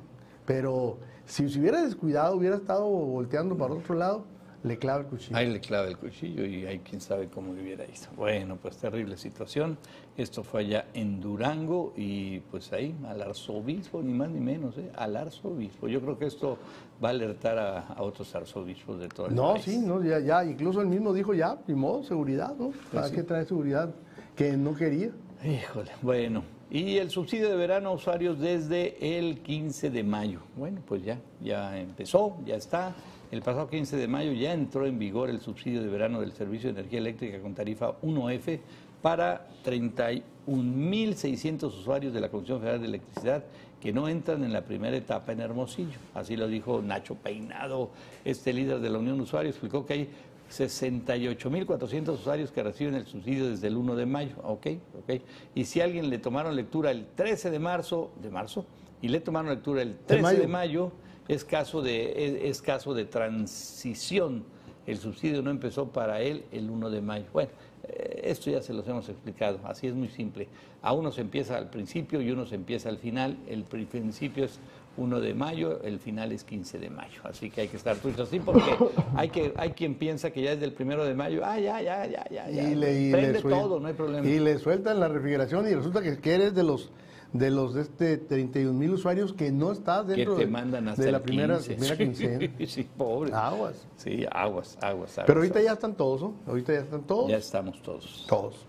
Pero 0.46 0.98
si 1.26 1.50
se 1.50 1.60
hubiera 1.60 1.82
descuidado, 1.82 2.36
hubiera 2.36 2.58
estado 2.58 2.86
volteando 2.86 3.56
para 3.56 3.74
otro 3.74 3.96
lado, 3.96 4.26
le 4.64 4.78
clava 4.78 5.02
el 5.02 5.08
cuchillo. 5.08 5.36
Ahí 5.38 5.50
le 5.52 5.60
clava 5.60 5.88
el 5.88 5.98
cuchillo 5.98 6.46
y 6.46 6.66
ahí 6.66 6.80
quién 6.80 7.02
sabe 7.02 7.28
cómo 7.28 7.52
hubiera 7.52 7.84
ido. 7.84 8.08
Bueno, 8.16 8.58
pues 8.62 8.78
terrible 8.78 9.18
situación. 9.18 9.78
Esto 10.18 10.44
fue 10.44 10.62
allá 10.62 10.86
en 10.94 11.20
Durango 11.20 11.94
y 11.98 12.40
pues 12.52 12.72
ahí 12.72 12.96
al 13.08 13.22
arzobispo, 13.22 14.02
ni 14.02 14.14
más 14.14 14.30
ni 14.30 14.40
menos, 14.40 14.78
¿eh? 14.78 14.90
al 14.96 15.16
arzobispo. 15.18 15.88
Yo 15.88 16.02
creo 16.02 16.18
que 16.18 16.26
esto 16.28 16.58
va 17.04 17.10
a 17.10 17.12
alertar 17.12 17.58
a, 17.58 17.80
a 17.88 18.02
otros 18.02 18.34
arzobispos 18.36 19.00
de 19.00 19.10
todo 19.10 19.28
el 19.28 19.36
No, 19.36 19.54
país. 19.54 19.66
sí, 19.66 19.78
no, 19.80 20.02
ya, 20.04 20.20
ya, 20.20 20.44
incluso 20.46 20.82
él 20.82 20.88
mismo 20.88 21.12
dijo 21.14 21.34
ya, 21.34 21.58
ni 21.68 21.76
modo, 21.76 22.04
seguridad, 22.04 22.56
¿no? 22.58 22.72
¿Para 22.94 23.10
sí. 23.10 23.16
qué 23.16 23.24
traer 23.24 23.46
seguridad 23.48 23.94
que 24.36 24.56
no 24.56 24.74
quería? 24.76 25.12
Híjole, 25.44 25.92
bueno. 26.02 26.44
Y 26.72 26.98
el 26.98 27.10
subsidio 27.12 27.50
de 27.50 27.56
verano 27.56 27.90
a 27.90 27.92
usuarios 27.94 28.40
desde 28.40 29.18
el 29.20 29.42
15 29.42 29.90
de 29.92 30.04
mayo. 30.04 30.40
Bueno, 30.56 30.82
pues 30.88 31.04
ya, 31.04 31.20
ya 31.42 31.78
empezó, 31.80 32.38
ya 32.46 32.56
está. 32.56 32.96
El 33.34 33.42
pasado 33.42 33.68
15 33.68 33.98
de 33.98 34.08
mayo 34.08 34.32
ya 34.32 34.54
entró 34.54 34.86
en 34.86 35.00
vigor 35.00 35.32
el 35.32 35.40
subsidio 35.42 35.82
de 35.82 35.88
verano 35.88 36.22
del 36.22 36.34
Servicio 36.34 36.72
de 36.72 36.80
Energía 36.80 37.00
Eléctrica 37.00 37.40
con 37.40 37.56
tarifa 37.56 38.00
1F 38.04 38.60
para 39.02 39.48
31.600 39.66 41.64
usuarios 41.64 42.14
de 42.14 42.22
la 42.22 42.30
Comisión 42.30 42.60
Federal 42.60 42.82
de 42.82 42.86
Electricidad 42.86 43.44
que 43.82 43.92
no 43.92 44.08
entran 44.08 44.44
en 44.44 44.54
la 44.54 44.62
primera 44.62 44.96
etapa 44.96 45.32
en 45.32 45.40
Hermosillo. 45.40 45.98
Así 46.14 46.36
lo 46.36 46.48
dijo 46.48 46.84
Nacho 46.84 47.16
Peinado, 47.16 47.90
este 48.24 48.54
líder 48.54 48.82
de 48.82 48.92
la 48.92 49.00
Unión 49.00 49.18
de 49.18 49.24
Usuarios, 49.24 49.56
explicó 49.56 49.84
que 49.84 49.94
hay 49.94 50.10
68.400 50.52 52.10
usuarios 52.10 52.52
que 52.52 52.62
reciben 52.62 52.94
el 52.94 53.08
subsidio 53.08 53.50
desde 53.50 53.66
el 53.66 53.78
1 53.78 53.96
de 53.96 54.06
mayo, 54.06 54.36
¿ok? 54.44 54.68
ok. 55.00 55.22
Y 55.56 55.66
si 55.66 55.82
a 55.82 55.86
alguien 55.86 56.12
le 56.12 56.20
tomaron 56.20 56.56
lectura 56.56 56.92
el 56.92 57.08
13 57.16 57.50
de 57.50 57.58
marzo, 57.58 58.12
de 58.22 58.30
marzo, 58.30 58.68
y 59.02 59.08
le 59.08 59.20
tomaron 59.22 59.50
lectura 59.50 59.82
el 59.82 59.96
13 60.06 60.16
de 60.16 60.22
mayo, 60.22 60.48
mayo. 60.48 60.92
Es 61.28 61.44
caso 61.46 61.82
de, 61.82 62.26
es, 62.26 62.58
es 62.58 62.62
caso 62.62 62.94
de 62.94 63.06
transición. 63.06 64.44
El 64.86 64.98
subsidio 64.98 65.42
no 65.42 65.50
empezó 65.52 65.88
para 65.88 66.22
él 66.22 66.44
el 66.52 66.70
1 66.70 66.90
de 66.90 67.02
mayo. 67.02 67.26
Bueno, 67.32 67.50
eh, 67.88 68.22
esto 68.26 68.50
ya 68.52 68.62
se 68.62 68.74
los 68.74 68.86
hemos 68.88 69.08
explicado, 69.08 69.60
así 69.64 69.88
es 69.88 69.94
muy 69.96 70.10
simple. 70.10 70.48
A 70.82 70.92
uno 70.94 71.12
se 71.12 71.22
empieza 71.22 71.58
al 71.58 71.70
principio 71.70 72.22
y 72.22 72.32
uno 72.32 72.46
se 72.46 72.56
empieza 72.56 72.90
al 72.90 72.98
final. 72.98 73.38
El 73.48 73.64
pri- 73.64 73.86
principio 73.86 74.44
es 74.44 74.60
1 74.98 75.22
de 75.22 75.34
mayo, 75.34 75.82
el 75.84 76.00
final 76.00 76.34
es 76.34 76.44
15 76.44 76.78
de 76.80 76.90
mayo. 76.90 77.22
Así 77.24 77.50
que 77.50 77.62
hay 77.62 77.68
que 77.70 77.78
estar 77.78 77.96
truchos 77.96 78.28
así 78.28 78.40
porque 78.42 78.76
hay, 79.16 79.30
que, 79.30 79.54
hay 79.56 79.72
quien 79.72 79.96
piensa 79.96 80.32
que 80.32 80.42
ya 80.42 80.52
es 80.52 80.60
del 80.60 80.74
primero 80.74 81.06
de 81.06 81.14
mayo, 81.16 81.42
ah, 81.46 81.58
ya, 81.60 81.82
ya, 81.82 82.06
ya, 82.06 82.26
ya. 82.30 82.50
Y 82.52 82.76
le, 82.76 83.08
y 83.08 83.12
Prende 83.12 83.34
le 83.34 83.40
suel- 83.42 83.50
todo, 83.62 83.80
no 83.80 83.88
hay 83.88 83.94
problema. 83.94 84.28
Y 84.28 84.40
le 84.40 84.58
sueltan 84.60 85.00
la 85.00 85.08
refrigeración 85.08 85.66
y 85.70 85.74
resulta 85.74 86.02
que 86.02 86.34
eres 86.34 86.54
de 86.54 86.64
los 86.64 86.92
de 87.34 87.50
los 87.50 87.74
de 87.74 87.82
este 87.82 88.18
31 88.18 88.74
mil 88.74 88.92
usuarios 88.92 89.34
que 89.34 89.52
no 89.52 89.72
estás 89.72 90.06
que 90.06 90.14
dentro 90.14 90.36
te 90.36 90.46
de, 90.46 90.52
mandan 90.52 90.88
hasta 90.88 91.04
de 91.04 91.12
la 91.12 91.18
el 91.18 91.24
primera, 91.24 91.58
15. 91.58 91.74
primera 91.74 91.98
quincena. 91.98 92.54
sí, 92.68 92.88
pobre. 92.96 93.34
Aguas. 93.34 93.88
Sí, 93.98 94.26
aguas, 94.32 94.78
aguas, 94.82 95.18
aguas. 95.18 95.24
Pero 95.26 95.40
ahorita 95.40 95.60
aguas. 95.60 95.66
ya 95.66 95.74
están 95.74 95.96
todos, 95.96 96.22
¿no? 96.22 96.34
Ahorita 96.48 96.74
ya 96.74 96.80
están 96.80 97.02
todos. 97.04 97.30
Ya 97.30 97.38
estamos 97.38 97.82
todos. 97.82 98.26
Todos. 98.30 98.68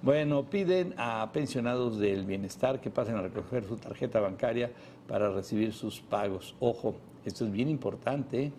Bueno, 0.00 0.44
piden 0.48 0.94
a 0.96 1.30
pensionados 1.32 1.98
del 1.98 2.24
bienestar 2.24 2.80
que 2.80 2.90
pasen 2.90 3.16
a 3.16 3.22
recoger 3.22 3.64
su 3.64 3.76
tarjeta 3.76 4.20
bancaria 4.20 4.70
para 5.08 5.30
recibir 5.30 5.72
sus 5.72 6.00
pagos. 6.00 6.54
Ojo, 6.60 6.94
esto 7.24 7.44
es 7.46 7.50
bien 7.50 7.68
importante. 7.68 8.44
¿eh? 8.44 8.52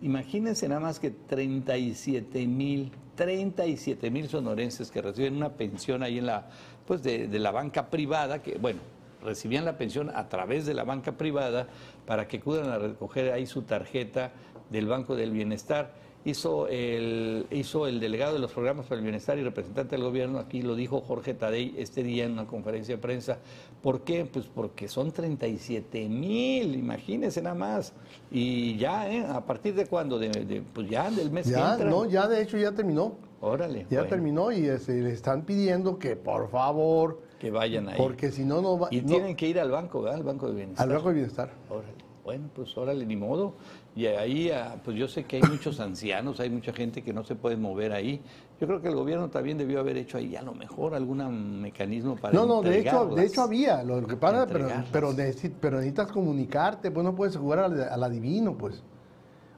Imagínense 0.00 0.68
nada 0.68 0.80
más 0.80 1.00
que 1.00 1.10
37 1.10 2.46
mil, 2.46 2.92
37 3.16 4.10
mil 4.10 4.28
sonorenses 4.28 4.90
que 4.90 5.02
reciben 5.02 5.36
una 5.36 5.50
pensión 5.50 6.02
ahí 6.02 6.18
en 6.18 6.26
la, 6.26 6.48
pues 6.86 7.02
de, 7.02 7.26
de 7.26 7.38
la 7.38 7.50
banca 7.50 7.90
privada, 7.90 8.40
que 8.40 8.56
bueno, 8.58 8.80
recibían 9.22 9.64
la 9.64 9.76
pensión 9.78 10.10
a 10.14 10.28
través 10.28 10.66
de 10.66 10.74
la 10.74 10.84
banca 10.84 11.12
privada 11.12 11.66
para 12.06 12.28
que 12.28 12.38
acudan 12.38 12.70
a 12.70 12.78
recoger 12.78 13.32
ahí 13.32 13.46
su 13.46 13.62
tarjeta 13.62 14.32
del 14.70 14.86
Banco 14.86 15.16
del 15.16 15.30
Bienestar 15.32 15.92
hizo 16.24 16.68
el, 16.68 17.46
hizo 17.50 17.88
el 17.88 17.98
delegado 17.98 18.34
de 18.34 18.38
los 18.38 18.52
programas 18.52 18.86
para 18.86 18.98
el 19.00 19.02
bienestar 19.02 19.38
y 19.38 19.42
representante 19.42 19.96
del 19.96 20.04
gobierno, 20.04 20.38
aquí 20.38 20.62
lo 20.62 20.76
dijo 20.76 21.00
Jorge 21.00 21.34
Tadei 21.34 21.74
este 21.76 22.04
día 22.04 22.24
en 22.26 22.32
una 22.34 22.46
conferencia 22.46 22.94
de 22.94 23.02
prensa. 23.02 23.38
¿Por 23.82 24.02
qué? 24.02 24.24
Pues 24.24 24.46
porque 24.46 24.86
son 24.86 25.10
37 25.10 26.08
mil, 26.08 26.76
imagínense 26.76 27.42
nada 27.42 27.56
más. 27.56 27.92
Y 28.30 28.76
ya, 28.76 29.10
¿eh? 29.12 29.26
¿A 29.28 29.44
partir 29.44 29.74
de 29.74 29.86
cuándo? 29.86 30.16
De, 30.20 30.28
de- 30.28 30.62
pues 30.62 30.88
ya, 30.88 31.10
del 31.10 31.32
mes 31.32 31.46
que 31.46 31.54
Ya, 31.54 31.72
entra. 31.72 31.90
no, 31.90 32.08
ya 32.08 32.28
de 32.28 32.40
hecho 32.40 32.56
ya 32.56 32.70
terminó. 32.70 33.16
Órale. 33.40 33.86
Ya 33.90 33.98
bueno, 33.98 34.08
terminó 34.08 34.52
y 34.52 34.66
este, 34.66 35.00
le 35.02 35.10
están 35.12 35.42
pidiendo 35.42 35.98
que 35.98 36.14
por 36.14 36.48
favor, 36.50 37.20
Que 37.42 37.50
vayan 37.50 37.88
ahí. 37.88 37.96
porque 37.98 38.30
si 38.30 38.44
no, 38.44 38.62
no 38.62 38.78
va 38.78 38.88
y 38.92 39.00
no- 39.02 39.08
tienen 39.08 39.34
que 39.36 39.48
ir 39.48 39.58
al 39.60 39.70
banco, 39.70 40.00
¿verdad? 40.00 40.18
Al 40.20 40.24
Banco 40.24 40.46
de 40.48 40.54
Bienestar. 40.54 40.86
al 40.88 40.94
Banco 40.94 41.08
de 41.08 41.14
Bienestar. 41.14 41.50
Órale. 41.68 41.92
Bueno, 42.24 42.48
pues 42.54 42.78
órale, 42.78 43.04
ni 43.04 43.16
modo. 43.16 43.54
Y 43.96 44.06
ahí, 44.06 44.48
ah, 44.52 44.76
pues 44.84 44.96
yo 44.96 45.08
sé 45.08 45.24
que 45.24 45.36
hay 45.38 45.42
muchos 45.42 45.80
ancianos, 45.80 46.38
hay 46.38 46.50
mucha 46.50 46.72
gente 46.72 47.02
que 47.02 47.12
no 47.12 47.24
se 47.24 47.34
puede 47.34 47.56
mover 47.56 47.92
ahí. 47.92 48.22
Yo 48.60 48.68
creo 48.68 48.80
que 48.80 48.86
el 48.86 48.94
gobierno 48.94 49.28
también 49.28 49.58
debió 49.58 49.80
haber 49.80 49.96
hecho 49.96 50.18
ahí 50.18 50.36
a 50.36 50.42
lo 50.42 50.54
mejor 50.54 50.94
algún 50.94 51.60
mecanismo 51.60 52.14
para 52.14 52.32
No, 52.32 52.46
no, 52.46 52.62
de 52.62 52.78
hecho, 52.78 53.06
de 53.06 53.24
hecho 53.26 53.42
había. 53.42 53.82
Lo 53.82 54.06
que 54.06 54.14
pasa, 54.16 54.46
pero, 54.46 54.68
pero, 54.68 54.84
pero 54.92 55.12
necesitas 55.12 56.12
comunicarte, 56.12 56.92
pues 56.92 57.02
no 57.04 57.12
puedes 57.16 57.36
jugar 57.36 57.58
al, 57.58 57.82
al 57.82 58.02
adivino, 58.04 58.56
pues. 58.56 58.84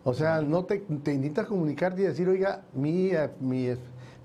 O 0.03 0.15
sea, 0.15 0.41
no 0.41 0.65
te, 0.65 0.79
te 0.79 1.13
necesitas 1.15 1.47
comunicarte 1.47 2.01
y 2.01 2.05
decir, 2.07 2.27
oiga, 2.31 2.63
mi, 2.73 3.09
eh, 3.11 3.29
mi, 3.41 3.69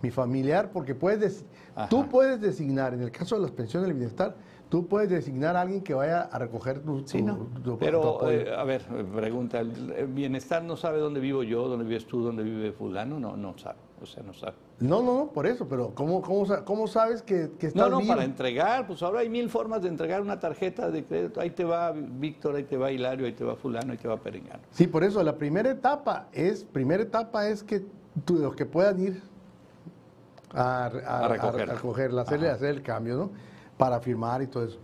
mi 0.02 0.12
familiar, 0.12 0.72
porque 0.72 0.95
puedes, 0.95 1.19
des- 1.19 1.45
Ajá. 1.80 1.89
tú 1.89 2.08
puedes 2.10 2.42
designar, 2.42 2.94
en 2.94 3.02
el 3.02 3.12
caso 3.12 3.36
de 3.36 3.42
las 3.42 3.52
pensiones 3.52 3.88
del 3.88 3.96
bienestar, 3.98 4.36
tú 4.68 4.86
puedes 4.88 5.10
designar 5.10 5.56
a 5.56 5.62
alguien 5.62 5.82
que 5.82 5.94
vaya 5.94 6.24
a 6.24 6.38
recoger 6.38 6.80
tu, 6.80 7.08
Sí, 7.08 7.20
tu- 7.20 7.26
¿no? 7.26 7.36
tu- 7.38 7.62
tu 7.62 7.78
Pero, 7.80 8.18
apoyo. 8.18 8.32
eh, 8.32 8.54
a 8.56 8.63
ver, 8.65 8.84
pregunta, 9.15 9.60
¿el 9.62 10.08
bienestar 10.08 10.62
no 10.63 10.76
sabe 10.76 11.00
dónde 11.00 11.20
vivo 11.22 11.42
yo, 11.44 11.68
dónde 11.70 11.86
vives 11.86 12.06
tú, 12.06 12.22
dónde 12.22 12.44
vive 12.44 12.72
fulano? 12.74 13.20
No, 13.20 13.38
no 13.38 13.58
sabe, 13.58 13.78
o 14.02 14.06
sea, 14.06 14.22
no 14.24 14.34
sabe. 14.34 14.54
No, 14.82 15.02
no, 15.02 15.18
no, 15.20 15.28
por 15.32 15.48
eso, 15.48 15.68
pero 15.70 15.94
¿cómo, 15.96 16.22
cómo, 16.22 16.46
cómo 16.65 16.88
sabes 16.88 17.22
que, 17.22 17.52
que 17.58 17.68
estás 17.68 17.82
No, 17.82 17.89
no, 17.89 17.98
vivo? 18.00 18.10
para 18.10 18.26
entregar, 18.26 18.86
pues 18.86 19.02
ahora 19.02 19.22
hay 19.22 19.30
mil 19.30 19.50
formas 19.50 19.82
de 19.82 19.88
entregar 19.88 20.22
una 20.22 20.39
tarjeta 20.39 20.92
de 20.92 21.04
crédito. 21.06 21.39
Ahí 21.42 21.50
te 21.52 21.63
va 21.63 21.92
Víctor, 21.94 22.56
ahí 22.56 22.63
te 22.63 22.78
va 22.78 22.92
Hilario, 22.92 23.26
ahí 23.26 23.34
te 23.34 23.44
va 23.46 23.56
fulano, 23.56 23.94
ahí 23.94 23.98
te 23.98 24.08
va 24.08 24.18
Perengano. 24.18 24.60
Sí, 24.72 24.86
por 24.88 25.04
eso 25.04 25.24
la 25.24 25.36
primera 25.38 25.70
etapa 25.72 26.28
es, 26.34 26.63
primera 26.63 27.02
etapa 27.04 27.48
es 27.48 27.63
que 27.63 27.84
tú- 28.26 28.36
los 28.36 28.56
que 28.56 28.65
puedan 28.65 29.00
ir 29.02 29.22
a, 30.54 30.86
a- 30.86 31.26
A 31.26 31.28
recogerla. 31.28 31.74
a 31.74 31.76
recogerla, 31.76 32.22
hacerle, 32.24 32.50
hacer 32.50 32.70
el 32.70 32.82
cambio, 32.82 33.16
¿no? 33.18 33.32
Para 33.78 34.00
firmar 34.00 34.42
y 34.42 34.48
todo 34.48 34.66
eso. 34.66 34.80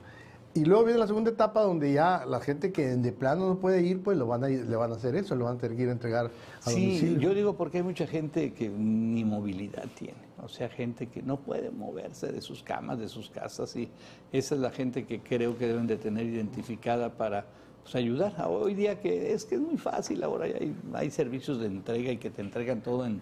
Y 0.54 0.63
luego 0.63 0.86
viene 0.86 0.99
la 0.99 1.08
segunda 1.08 1.30
etapa 1.32 1.62
donde 1.63 1.91
ya 1.91 2.23
la 2.25 2.39
gente 2.39 2.71
que 2.71 2.88
de 2.95 3.12
plano 3.12 3.45
no 3.49 3.60
puede 3.60 3.82
ir, 3.82 4.01
pues 4.01 4.17
lo 4.17 4.25
van 4.25 4.45
a 4.45 4.49
ir- 4.49 4.65
le 4.65 4.75
van 4.78 4.91
a 4.93 4.95
hacer 4.95 5.13
eso, 5.17 5.36
lo 5.36 5.43
van 5.45 5.56
a 5.56 5.60
tener 5.60 5.75
que 5.75 5.84
ir 5.84 5.89
a 5.89 5.91
entregar 5.91 6.28
a 6.28 6.69
Sí, 6.69 6.82
domicilio. 6.86 7.19
yo 7.19 7.34
digo 7.34 7.58
porque 7.58 7.80
hay 7.80 7.84
mucha 7.84 8.08
gente 8.08 8.54
que 8.54 8.69
ni 8.69 9.25
movilidad 9.25 9.84
tiene, 9.97 10.15
o 10.41 10.47
sea, 10.47 10.69
gente 10.69 11.08
que 11.08 11.21
no 11.21 11.36
puede 11.41 11.71
moverse 11.71 12.32
de 12.32 12.39
sus 12.39 12.63
camas, 12.63 12.99
de 12.99 13.10
sus 13.10 13.30
casas, 13.30 13.75
y 13.75 13.89
esa 14.32 14.56
es 14.56 14.62
la 14.62 14.71
gente 14.71 15.06
que 15.06 15.19
creo 15.19 15.58
que 15.58 15.67
deben 15.67 15.88
de 15.88 15.97
tener 15.97 16.25
identificada 16.25 17.10
para 17.17 17.47
pues, 17.84 17.93
ayudar. 17.95 18.34
Hoy 18.47 18.75
día 18.75 19.01
que 19.01 19.34
es 19.34 19.43
que 19.43 19.56
es 19.56 19.62
muy 19.62 19.75
fácil, 19.78 20.23
ahora 20.23 20.45
hay, 20.45 20.73
hay 20.93 21.12
servicios 21.12 21.60
de 21.60 21.65
entrega 21.65 22.12
y 22.13 22.17
que 22.17 22.30
te 22.30 22.41
entregan 22.41 22.80
todo 22.80 23.06
en, 23.06 23.19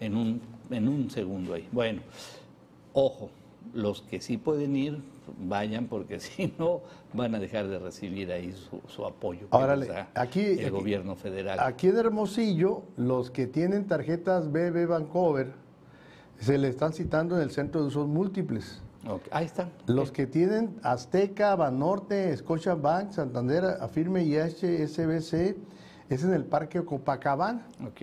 en, 0.00 0.16
un, 0.16 0.40
en 0.70 0.88
un 0.88 1.10
segundo 1.10 1.54
ahí. 1.54 1.68
Bueno, 1.72 2.02
ojo, 2.92 3.30
los 3.74 4.02
que 4.02 4.20
sí 4.20 4.36
pueden 4.36 4.74
ir, 4.76 5.00
vayan, 5.46 5.86
porque 5.86 6.18
si 6.20 6.52
no, 6.58 6.80
van 7.12 7.34
a 7.34 7.38
dejar 7.38 7.68
de 7.68 7.78
recibir 7.78 8.32
ahí 8.32 8.52
su, 8.52 8.80
su 8.88 9.04
apoyo 9.06 9.46
Ahora, 9.50 9.74
aquí- 10.14 10.40
el 10.40 10.58
aquí- 10.60 10.68
gobierno 10.70 11.14
federal. 11.16 11.58
Aquí 11.60 11.88
en 11.88 11.96
Hermosillo, 11.98 12.82
los 12.96 13.30
que 13.30 13.46
tienen 13.46 13.86
tarjetas 13.86 14.50
BB 14.50 14.86
Vancouver 14.88 15.52
se 16.38 16.56
le 16.56 16.68
están 16.68 16.92
citando 16.94 17.36
en 17.36 17.42
el 17.42 17.50
centro 17.50 17.82
de 17.82 17.88
usos 17.88 18.08
múltiples. 18.08 18.80
Ahí 19.30 19.46
está. 19.46 19.70
Los 19.86 20.12
que 20.12 20.26
tienen 20.26 20.76
Azteca, 20.82 21.54
Banorte, 21.56 22.36
Scotiabank, 22.36 23.12
Santander, 23.12 23.64
Afirme 23.80 24.24
y 24.24 24.36
HSBC 24.36 25.56
es 26.10 26.22
en 26.24 26.34
el 26.34 26.44
Parque 26.44 26.82
Copacabana. 26.84 27.66
Ok. 27.86 28.02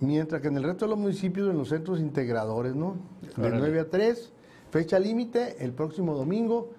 Mientras 0.00 0.42
que 0.42 0.48
en 0.48 0.56
el 0.56 0.64
resto 0.64 0.84
de 0.86 0.90
los 0.90 0.98
municipios, 0.98 1.50
en 1.50 1.56
los 1.56 1.68
centros 1.68 2.00
integradores, 2.00 2.74
¿no? 2.74 2.96
De 3.36 3.46
Órale. 3.46 3.58
9 3.58 3.80
a 3.80 3.90
3, 3.90 4.32
fecha 4.70 4.98
límite 4.98 5.64
el 5.64 5.72
próximo 5.72 6.14
domingo. 6.14 6.70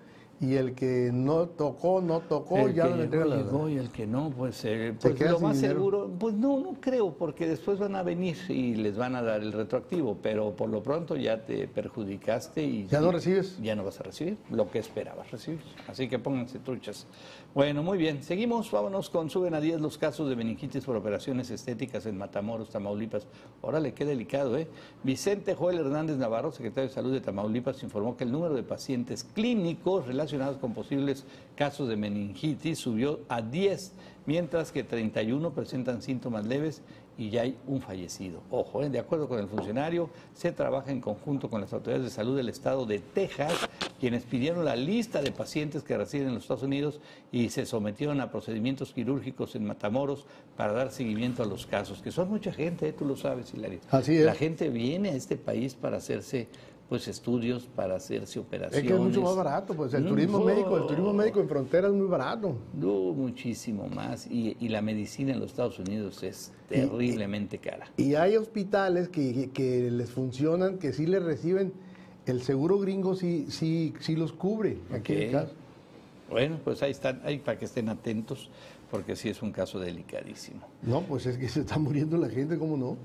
Y 0.41 0.55
el 0.55 0.75
que 0.75 1.11
no 1.13 1.47
tocó, 1.47 2.01
no 2.01 2.19
tocó, 2.19 2.57
el 2.57 2.73
ya 2.73 2.87
no 2.87 2.97
le 2.97 3.07
llegó, 3.07 3.25
llegó 3.35 3.69
y 3.69 3.77
el 3.77 3.89
que 3.89 4.05
no, 4.05 4.31
pues, 4.35 4.65
eh, 4.65 4.93
pues 4.99 5.17
lo 5.21 5.39
más 5.39 5.55
dinero. 5.55 5.75
seguro, 5.79 6.11
pues 6.19 6.35
no, 6.35 6.59
no 6.59 6.73
creo, 6.81 7.13
porque 7.13 7.47
después 7.47 7.79
van 7.79 7.95
a 7.95 8.03
venir 8.03 8.35
y 8.49 8.75
les 8.75 8.97
van 8.97 9.15
a 9.15 9.21
dar 9.21 9.41
el 9.41 9.53
retroactivo, 9.53 10.17
pero 10.21 10.53
por 10.53 10.69
lo 10.69 10.83
pronto 10.83 11.15
ya 11.15 11.45
te 11.45 11.69
perjudicaste 11.69 12.61
y 12.61 12.85
Ya 12.87 12.99
no 12.99 13.13
recibes. 13.13 13.57
ya 13.61 13.77
no 13.77 13.85
vas 13.85 13.97
a 14.01 14.03
recibir 14.03 14.37
lo 14.51 14.69
que 14.69 14.79
esperabas 14.79 15.31
recibir. 15.31 15.61
Así 15.87 16.09
que 16.09 16.19
pónganse 16.19 16.59
truchas. 16.59 17.07
Bueno, 17.53 17.81
muy 17.81 17.97
bien, 17.97 18.21
seguimos, 18.21 18.69
vámonos 18.69 19.09
con 19.09 19.29
suben 19.29 19.53
a 19.53 19.61
10 19.61 19.79
los 19.79 19.97
casos 19.97 20.27
de 20.27 20.35
meningitis 20.35 20.83
por 20.83 20.97
operaciones 20.97 21.49
estéticas 21.49 22.05
en 22.07 22.17
Matamoros, 22.17 22.69
Tamaulipas. 22.71 23.25
Órale, 23.61 23.93
qué 23.93 24.03
delicado, 24.03 24.57
¿eh? 24.57 24.67
Vicente 25.01 25.55
Joel 25.55 25.77
Hernández 25.79 26.17
Navarro, 26.17 26.51
secretario 26.51 26.89
de 26.89 26.93
Salud 26.93 27.13
de 27.13 27.21
Tamaulipas, 27.21 27.81
informó 27.83 28.17
que 28.17 28.25
el 28.25 28.33
número 28.33 28.53
de 28.53 28.63
pacientes 28.63 29.23
clínicos 29.23 30.05
relacionados 30.05 30.24
con 30.59 30.73
posibles 30.73 31.23
casos 31.55 31.87
de 31.87 31.95
meningitis 31.95 32.79
subió 32.79 33.19
a 33.29 33.41
10, 33.41 33.91
mientras 34.25 34.71
que 34.71 34.83
31 34.83 35.51
presentan 35.51 36.01
síntomas 36.01 36.45
leves 36.45 36.81
y 37.17 37.29
ya 37.29 37.43
hay 37.43 37.57
un 37.67 37.81
fallecido. 37.81 38.41
Ojo, 38.51 38.83
¿eh? 38.83 38.89
de 38.89 38.99
acuerdo 38.99 39.27
con 39.27 39.39
el 39.39 39.47
funcionario, 39.47 40.09
se 40.33 40.51
trabaja 40.51 40.91
en 40.91 40.99
conjunto 40.99 41.49
con 41.49 41.61
las 41.61 41.71
autoridades 41.71 42.03
de 42.03 42.11
salud 42.11 42.35
del 42.35 42.49
estado 42.49 42.85
de 42.85 42.99
Texas, 42.99 43.53
quienes 43.99 44.23
pidieron 44.23 44.65
la 44.65 44.75
lista 44.75 45.21
de 45.21 45.31
pacientes 45.31 45.83
que 45.83 45.97
residen 45.97 46.29
en 46.29 46.33
los 46.35 46.43
Estados 46.43 46.63
Unidos 46.63 46.99
y 47.31 47.49
se 47.49 47.65
sometieron 47.65 48.19
a 48.19 48.31
procedimientos 48.31 48.91
quirúrgicos 48.91 49.55
en 49.55 49.65
Matamoros 49.65 50.25
para 50.57 50.73
dar 50.73 50.91
seguimiento 50.91 51.43
a 51.43 51.45
los 51.45 51.65
casos, 51.65 52.01
que 52.01 52.11
son 52.11 52.29
mucha 52.29 52.51
gente, 52.51 52.89
¿eh? 52.89 52.93
tú 52.93 53.05
lo 53.05 53.15
sabes, 53.15 53.53
Hilario. 53.53 53.79
Así 53.91 54.17
es. 54.17 54.25
La 54.25 54.35
gente 54.35 54.69
viene 54.69 55.09
a 55.09 55.15
este 55.15 55.37
país 55.37 55.75
para 55.75 55.97
hacerse 55.97 56.47
pues 56.89 57.07
estudios, 57.07 57.65
para 57.65 57.95
hacerse 57.95 58.39
Es 58.39 58.45
operaciones. 58.45 58.87
que 58.87 58.93
es 58.93 58.99
mucho 58.99 59.21
más 59.21 59.35
barato, 59.35 59.73
pues 59.73 59.93
el 59.95 60.03
Mm, 60.03 60.07
turismo 60.07 60.37
oh. 60.37 60.43
médico, 60.45 60.77
el 60.77 60.85
turismo 60.85 61.13
médico 61.13 61.39
en 61.41 61.49
frontera 61.49 61.87
es 61.87 61.93
muy 61.93 62.05
barato. 62.07 62.55
No, 62.73 63.11
muchísimo 63.13 63.87
más. 63.87 64.27
Y, 64.27 64.55
y 64.59 64.69
la 64.69 64.81
medicina 64.83 65.33
en 65.33 65.39
los 65.39 65.49
Estados 65.51 65.79
Unidos 65.79 66.21
es 66.21 66.51
terriblemente 66.69 67.57
cara. 67.57 67.87
Y 67.97 68.13
hay 68.15 68.37
hospitales 68.37 69.09
que, 69.09 69.49
que 69.51 69.89
les 69.89 70.11
funcionan, 70.11 70.77
que 70.77 70.93
sí 70.93 71.07
les 71.07 71.23
reciben, 71.23 71.73
el 72.27 72.43
seguro 72.43 72.77
gringo 72.79 73.15
sí, 73.15 73.47
sí, 73.49 73.93
sí 73.99 74.15
los 74.15 74.31
cubre. 74.31 74.77
Aquí 74.91 75.13
en 75.13 75.19
el 75.21 75.25
Ok. 75.27 75.31
caso. 75.41 75.53
Bueno, 76.29 76.59
pues 76.63 76.81
ahí 76.83 76.91
están, 76.91 77.21
ahí 77.23 77.37
para 77.39 77.57
que 77.57 77.65
estén 77.65 77.87
atentos, 77.89 78.49
porque 78.91 79.15
sí 79.15 79.29
es 79.29 79.41
un 79.41 79.51
caso 79.51 79.79
delicadísimo. 79.79 80.61
No, 80.83 81.01
pues 81.01 81.25
es 81.25 81.37
que 81.37 81.47
se 81.49 81.61
está 81.61 81.77
muriendo 81.79 82.17
la 82.17 82.29
gente, 82.29 82.57
¿cómo 82.57 82.77
no? 82.77 82.97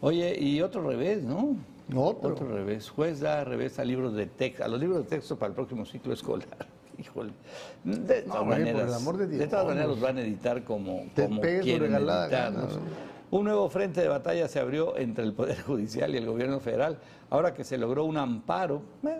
Oye, 0.00 0.36
y 0.40 0.60
otro 0.60 0.82
revés, 0.88 1.22
¿no? 1.22 1.56
Otro. 1.94 2.32
Otro 2.32 2.48
revés. 2.48 2.90
Juez 2.90 3.20
da 3.20 3.44
revés 3.44 3.78
a 3.78 3.84
libros 3.84 4.14
de 4.14 4.26
texto, 4.26 4.64
a 4.64 4.68
los 4.68 4.80
libros 4.80 5.04
de 5.04 5.04
texto 5.04 5.36
para 5.36 5.50
el 5.50 5.54
próximo 5.54 5.84
ciclo 5.84 6.12
escolar. 6.12 6.66
Híjole. 6.98 7.32
De 7.82 8.22
todas 8.22 8.38
por 8.38 8.46
maneras, 8.46 9.28
de 9.28 9.46
todas 9.46 9.66
maneras 9.66 9.88
los 9.88 10.00
van 10.00 10.18
a 10.18 10.20
editar 10.22 10.62
como, 10.64 11.06
Te 11.14 11.24
como 11.24 11.40
quieren 11.40 11.94
editarlos. 11.94 12.78
Un 13.34 13.46
nuevo 13.46 13.68
frente 13.68 14.00
de 14.00 14.06
batalla 14.06 14.46
se 14.46 14.60
abrió 14.60 14.96
entre 14.96 15.24
el 15.24 15.32
Poder 15.32 15.60
Judicial 15.66 16.14
y 16.14 16.18
el 16.18 16.26
Gobierno 16.26 16.60
Federal, 16.60 17.00
ahora 17.30 17.52
que 17.52 17.64
se 17.64 17.76
logró 17.78 18.04
un 18.04 18.16
amparo 18.16 18.82
eh, 19.04 19.10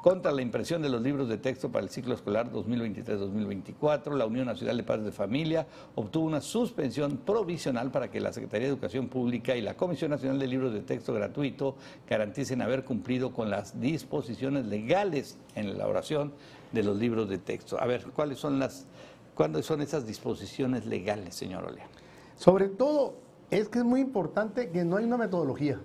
contra 0.00 0.30
la 0.30 0.40
impresión 0.40 0.82
de 0.82 0.88
los 0.88 1.02
libros 1.02 1.28
de 1.28 1.36
texto 1.38 1.68
para 1.72 1.82
el 1.82 1.90
ciclo 1.90 2.14
escolar 2.14 2.48
2023-2024. 2.52 4.12
La 4.14 4.24
Unión 4.24 4.46
Nacional 4.46 4.76
de 4.76 4.84
Padres 4.84 5.06
de 5.06 5.10
Familia 5.10 5.66
obtuvo 5.96 6.26
una 6.26 6.40
suspensión 6.40 7.16
provisional 7.16 7.90
para 7.90 8.08
que 8.08 8.20
la 8.20 8.32
Secretaría 8.32 8.68
de 8.68 8.72
Educación 8.72 9.08
Pública 9.08 9.56
y 9.56 9.62
la 9.62 9.74
Comisión 9.74 10.12
Nacional 10.12 10.38
de 10.38 10.46
Libros 10.46 10.72
de 10.72 10.82
Texto 10.82 11.12
Gratuito 11.12 11.74
garanticen 12.08 12.62
haber 12.62 12.84
cumplido 12.84 13.32
con 13.32 13.50
las 13.50 13.80
disposiciones 13.80 14.66
legales 14.66 15.38
en 15.56 15.70
la 15.70 15.74
elaboración 15.74 16.34
de 16.70 16.84
los 16.84 16.96
libros 16.98 17.28
de 17.28 17.38
texto. 17.38 17.80
A 17.80 17.86
ver, 17.86 18.04
¿cuáles 18.14 18.38
son 18.38 18.60
las, 18.60 18.86
cuáles 19.34 19.66
son 19.66 19.82
esas 19.82 20.06
disposiciones 20.06 20.86
legales, 20.86 21.34
señor 21.34 21.64
Olea? 21.64 21.88
Sobre 22.36 22.68
todo, 22.68 23.25
es 23.50 23.68
que 23.68 23.78
es 23.80 23.84
muy 23.84 24.00
importante 24.00 24.70
que 24.70 24.84
no 24.84 24.96
hay 24.96 25.04
una 25.04 25.16
metodología. 25.16 25.80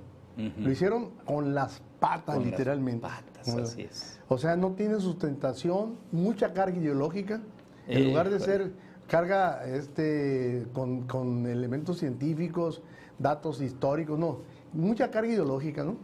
Lo 0.58 0.72
hicieron 0.72 1.12
con 1.26 1.54
las 1.54 1.82
patas, 2.00 2.36
Con 2.36 2.44
las 2.46 2.52
literalmente. 2.52 3.02
patas, 3.02 3.46
Con 3.46 3.58
la- 3.58 3.64
así 3.64 3.84
es. 3.84 4.20
O 4.28 4.38
sea, 4.38 4.56
no 4.56 4.72
tiene 4.72 5.00
sustentación, 5.00 5.98
mucha 6.12 6.54
carga 6.54 6.78
ideológica. 6.78 7.42
En 7.88 8.06
lugar 8.08 8.30
de 8.30 8.40
ser 8.40 8.72
carga 9.08 9.64
este, 9.68 10.66
con, 10.74 11.02
con 11.06 11.46
elementos 11.46 12.00
científicos, 12.00 12.82
datos 13.20 13.62
históricos, 13.62 14.18
no. 14.18 14.40
Mucha 14.74 15.12
carga 15.12 15.30
ideológica, 15.32 15.84
¿no? 15.84 15.98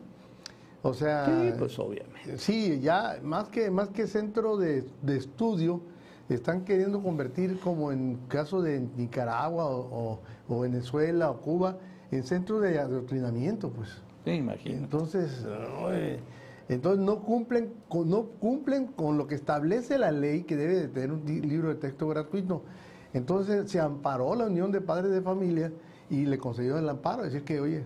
O 0.83 0.93
sea, 0.93 1.25
Sí, 1.25 1.53
pues 1.57 1.79
obviamente. 1.79 2.37
Sí, 2.37 2.79
ya 2.79 3.17
más 3.23 3.47
que, 3.47 3.71
más 3.71 3.89
que 3.89 4.05
centro 4.07 4.57
de, 4.57 4.85
de 5.01 5.17
estudio, 5.17 5.81
están 6.35 6.65
queriendo 6.65 7.01
convertir, 7.01 7.59
como 7.59 7.91
en 7.91 8.17
caso 8.27 8.61
de 8.61 8.79
Nicaragua 8.97 9.65
o, 9.65 9.79
o- 9.79 10.19
o 10.55 10.59
Venezuela 10.61 11.29
o 11.29 11.37
Cuba, 11.41 11.77
en 12.11 12.23
centro 12.23 12.59
de 12.59 12.79
adoctrinamiento, 12.79 13.69
pues. 13.69 14.01
Sí, 14.25 14.31
imagino. 14.31 14.75
Entonces, 14.77 15.45
entonces 16.69 16.99
no 17.03 17.19
cumplen, 17.21 17.71
con, 17.87 18.09
no 18.09 18.23
cumplen 18.25 18.87
con 18.87 19.17
lo 19.17 19.27
que 19.27 19.35
establece 19.35 19.97
la 19.97 20.11
ley 20.11 20.43
que 20.43 20.55
debe 20.57 20.75
de 20.75 20.87
tener 20.89 21.11
un 21.11 21.23
libro 21.25 21.69
de 21.69 21.75
texto 21.75 22.07
gratuito. 22.07 22.61
Entonces 23.13 23.71
se 23.71 23.79
amparó 23.79 24.35
la 24.35 24.45
Unión 24.47 24.71
de 24.71 24.81
Padres 24.81 25.11
de 25.11 25.21
Familia 25.21 25.71
y 26.09 26.25
le 26.25 26.37
concedió 26.37 26.77
el 26.77 26.87
amparo, 26.89 27.23
decir 27.23 27.43
que, 27.43 27.59
oye, 27.61 27.83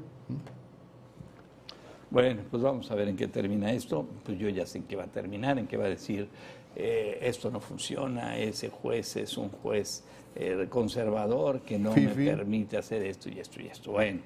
Bueno, 2.10 2.42
pues 2.50 2.62
vamos 2.62 2.92
a 2.92 2.96
ver 2.96 3.08
en 3.08 3.16
qué 3.16 3.28
termina 3.28 3.72
esto. 3.72 4.06
Pues 4.26 4.38
yo 4.38 4.50
ya 4.50 4.66
sé 4.66 4.80
en 4.80 4.84
qué 4.86 4.96
va 4.96 5.04
a 5.06 5.08
terminar, 5.08 5.58
en 5.60 5.68
qué 5.68 5.78
va 5.78 5.86
a 5.86 5.90
decir 5.90 6.28
eh, 6.76 7.20
esto 7.22 7.52
no 7.52 7.60
funciona, 7.60 8.38
ese 8.38 8.70
juez 8.70 9.16
es 9.18 9.38
un 9.38 9.50
juez 9.50 10.04
eh, 10.36 10.68
conservador 10.70 11.62
que 11.62 11.78
no 11.78 11.94
me 11.94 12.08
permite 12.08 12.78
hacer 12.78 13.04
esto 13.04 13.30
y 13.30 13.40
esto 13.40 13.62
y 13.62 13.68
esto. 13.68 13.92
Bueno, 13.92 14.22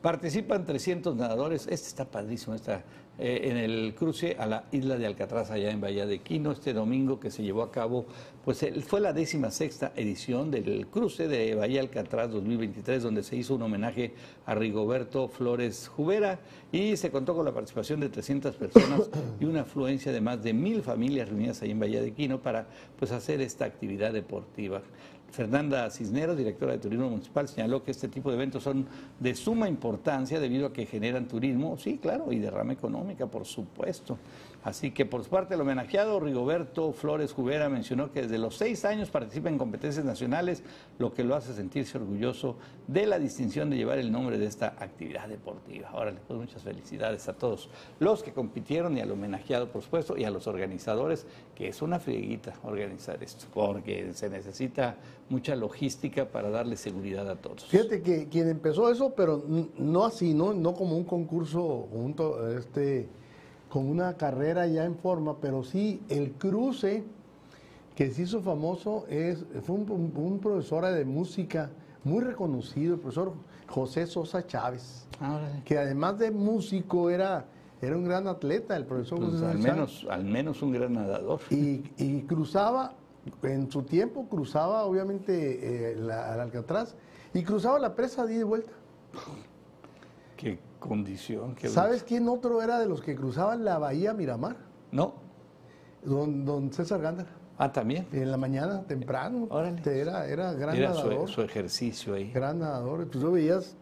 participan 0.00 0.64
300 0.64 1.14
nadadores. 1.14 1.66
Este 1.66 1.88
está 1.88 2.06
padrísimo, 2.06 2.54
está 2.54 2.82
eh, 3.20 3.50
en 3.50 3.58
el 3.58 3.94
cruce 3.94 4.34
a 4.38 4.46
la 4.46 4.64
isla 4.72 4.96
de 4.96 5.06
Alcatraz, 5.06 5.50
allá 5.50 5.70
en 5.70 5.80
Bahía 5.80 6.06
de 6.06 6.20
Quino, 6.20 6.52
este 6.52 6.72
domingo 6.72 7.20
que 7.20 7.30
se 7.30 7.42
llevó 7.42 7.62
a 7.62 7.70
cabo, 7.70 8.06
pues 8.44 8.64
fue 8.86 9.00
la 9.00 9.12
décima 9.12 9.50
sexta 9.50 9.92
edición 9.94 10.50
del 10.50 10.86
cruce 10.86 11.28
de 11.28 11.54
Bahía 11.54 11.82
Alcatraz 11.82 12.30
2023, 12.30 13.02
donde 13.02 13.22
se 13.22 13.36
hizo 13.36 13.56
un 13.56 13.62
homenaje 13.62 14.14
a 14.46 14.54
Rigoberto 14.54 15.28
Flores 15.28 15.88
Jubera 15.88 16.40
y 16.72 16.96
se 16.96 17.10
contó 17.10 17.34
con 17.34 17.44
la 17.44 17.52
participación 17.52 18.00
de 18.00 18.08
300 18.08 18.56
personas 18.56 19.10
y 19.38 19.44
una 19.44 19.62
afluencia 19.62 20.12
de 20.12 20.20
más 20.22 20.42
de 20.42 20.54
mil 20.54 20.82
familias 20.82 21.28
reunidas 21.28 21.60
ahí 21.60 21.72
en 21.72 21.80
Bahía 21.80 22.00
de 22.00 22.12
Quino 22.12 22.40
para 22.40 22.68
pues 22.98 23.12
hacer 23.12 23.42
esta 23.42 23.66
actividad 23.66 24.14
deportiva. 24.14 24.80
Fernanda 25.30 25.88
Cisneros, 25.90 26.36
directora 26.36 26.72
de 26.72 26.78
Turismo 26.78 27.08
Municipal, 27.08 27.48
señaló 27.48 27.82
que 27.82 27.90
este 27.90 28.08
tipo 28.08 28.30
de 28.30 28.36
eventos 28.36 28.62
son 28.62 28.86
de 29.18 29.34
suma 29.34 29.68
importancia 29.68 30.40
debido 30.40 30.66
a 30.66 30.72
que 30.72 30.86
generan 30.86 31.26
turismo, 31.28 31.76
sí, 31.78 31.98
claro, 32.00 32.32
y 32.32 32.38
derrama 32.38 32.72
económica, 32.72 33.26
por 33.26 33.44
supuesto. 33.44 34.18
Así 34.62 34.90
que 34.90 35.06
por 35.06 35.24
su 35.24 35.30
parte 35.30 35.54
el 35.54 35.60
homenajeado 35.60 36.20
Rigoberto 36.20 36.92
Flores 36.92 37.32
Jubera 37.32 37.68
mencionó 37.68 38.12
que 38.12 38.22
desde 38.22 38.38
los 38.38 38.56
seis 38.56 38.84
años 38.84 39.08
participa 39.10 39.48
en 39.48 39.56
competencias 39.56 40.04
nacionales, 40.04 40.62
lo 40.98 41.14
que 41.14 41.24
lo 41.24 41.34
hace 41.34 41.54
sentirse 41.54 41.96
orgulloso 41.96 42.56
de 42.86 43.06
la 43.06 43.18
distinción 43.18 43.70
de 43.70 43.76
llevar 43.76 43.98
el 43.98 44.12
nombre 44.12 44.38
de 44.38 44.46
esta 44.46 44.74
actividad 44.78 45.28
deportiva. 45.28 45.90
Órale, 45.94 46.20
pues 46.26 46.38
muchas 46.38 46.62
felicidades 46.62 47.28
a 47.28 47.32
todos 47.32 47.70
los 47.98 48.22
que 48.22 48.32
compitieron 48.32 48.96
y 48.98 49.00
al 49.00 49.10
homenajeado, 49.10 49.70
por 49.70 49.82
supuesto, 49.82 50.16
y 50.16 50.24
a 50.24 50.30
los 50.30 50.46
organizadores, 50.46 51.26
que 51.54 51.68
es 51.68 51.80
una 51.80 51.98
frieguita 51.98 52.52
organizar 52.62 53.22
esto, 53.22 53.46
porque 53.54 54.12
se 54.12 54.28
necesita 54.28 54.96
mucha 55.30 55.56
logística 55.56 56.26
para 56.26 56.50
darle 56.50 56.76
seguridad 56.76 57.30
a 57.30 57.36
todos. 57.36 57.64
Fíjate 57.64 58.02
que 58.02 58.28
quien 58.28 58.48
empezó 58.48 58.90
eso, 58.90 59.14
pero 59.14 59.42
no 59.78 60.04
así, 60.04 60.34
no, 60.34 60.52
no 60.52 60.74
como 60.74 60.96
un 60.96 61.04
concurso, 61.04 61.88
junto, 61.90 62.48
este, 62.56 63.08
con 63.70 63.88
una 63.88 64.14
carrera 64.18 64.66
ya 64.66 64.84
en 64.84 64.96
forma, 64.96 65.38
pero 65.40 65.62
sí 65.64 66.02
el 66.10 66.32
cruce 66.32 67.04
que 67.96 68.10
se 68.10 68.22
hizo 68.22 68.42
famoso 68.42 69.06
es, 69.08 69.44
fue 69.62 69.76
un, 69.76 69.90
un- 69.90 70.12
un 70.14 70.38
profesor 70.40 70.84
de 70.84 71.04
música 71.06 71.70
muy 72.04 72.22
reconocido, 72.22 72.94
el 72.94 73.00
profesor 73.00 73.32
José 73.68 74.06
Sosa 74.06 74.46
Chávez, 74.46 75.06
Órale. 75.20 75.62
que 75.64 75.78
además 75.78 76.18
de 76.18 76.30
músico 76.30 77.08
era 77.10 77.46
Era 77.82 77.96
un 77.96 78.04
gran 78.04 78.26
atleta 78.26 78.76
el 78.76 78.84
profesor 78.84 79.18
Pues, 79.20 79.32
José 79.32 79.46
al, 79.46 79.58
menos, 79.58 80.06
al 80.10 80.24
menos 80.24 80.60
un 80.62 80.72
gran 80.72 80.92
nadador. 80.92 81.40
Y, 81.50 81.82
y 81.96 82.22
cruzaba, 82.28 82.92
en 83.42 83.70
su 83.70 83.84
tiempo 83.84 84.26
cruzaba 84.28 84.84
obviamente 84.84 85.92
eh, 85.92 85.96
la, 85.96 86.32
al 86.34 86.40
Alcatraz 86.40 86.94
y 87.32 87.42
cruzaba 87.42 87.78
la 87.78 87.94
presa 87.94 88.26
de 88.26 88.32
ida 88.34 88.40
y 88.40 88.44
vuelta. 88.44 88.72
Qué 90.36 90.58
condición. 90.80 91.54
¿Sabes 91.66 92.02
quién 92.02 92.28
otro 92.28 92.60
era 92.62 92.78
de 92.80 92.86
los 92.86 93.00
que 93.02 93.14
cruzaban 93.14 93.64
la 93.64 93.78
bahía 93.78 94.12
Miramar? 94.14 94.56
No. 94.90 95.14
Don, 96.04 96.44
don 96.44 96.72
César 96.72 97.00
Gándara. 97.00 97.28
Ah, 97.58 97.70
también. 97.70 98.06
En 98.12 98.30
la 98.30 98.38
mañana, 98.38 98.82
temprano. 98.86 99.46
Órale. 99.50 99.76
Este, 99.76 100.00
Era, 100.00 100.26
era 100.26 100.52
gran 100.54 100.74
Era 100.74 100.94
su, 100.94 101.06
nadador. 101.06 101.28
su 101.28 101.42
ejercicio 101.42 102.14
ahí. 102.14 102.30
Gran 102.32 102.58
nadador. 102.60 103.06
Pues 103.06 103.10
tú 103.22 103.30
veías, 103.32 103.76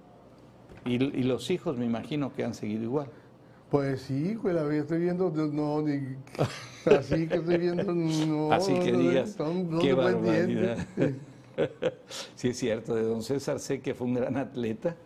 Y, 0.84 0.94
y 0.96 1.22
los 1.22 1.48
hijos 1.50 1.78
me 1.78 1.86
imagino 1.86 2.34
que 2.34 2.44
han 2.44 2.54
seguido 2.54 2.82
igual. 2.82 3.08
pues 3.70 4.02
sí, 4.02 4.36
pues 4.42 4.54
la 4.54 4.74
estoy 4.74 4.98
viendo, 4.98 5.30
no, 5.30 5.82
ni, 5.82 6.16
así 6.86 7.28
que 7.28 7.36
estoy 7.36 7.58
viendo, 7.58 7.92
no. 7.92 8.50
Así 8.52 8.74
que 8.80 8.92
digas, 8.92 9.38
no, 9.38 9.52
no 9.54 9.78
qué 9.78 9.92
barbaridad. 9.94 10.78
sí, 12.34 12.48
es 12.48 12.58
cierto, 12.58 12.94
de 12.94 13.02
don 13.02 13.22
César 13.22 13.60
sé 13.60 13.80
que 13.80 13.94
fue 13.94 14.06
un 14.06 14.14
gran 14.14 14.36
atleta 14.36 14.96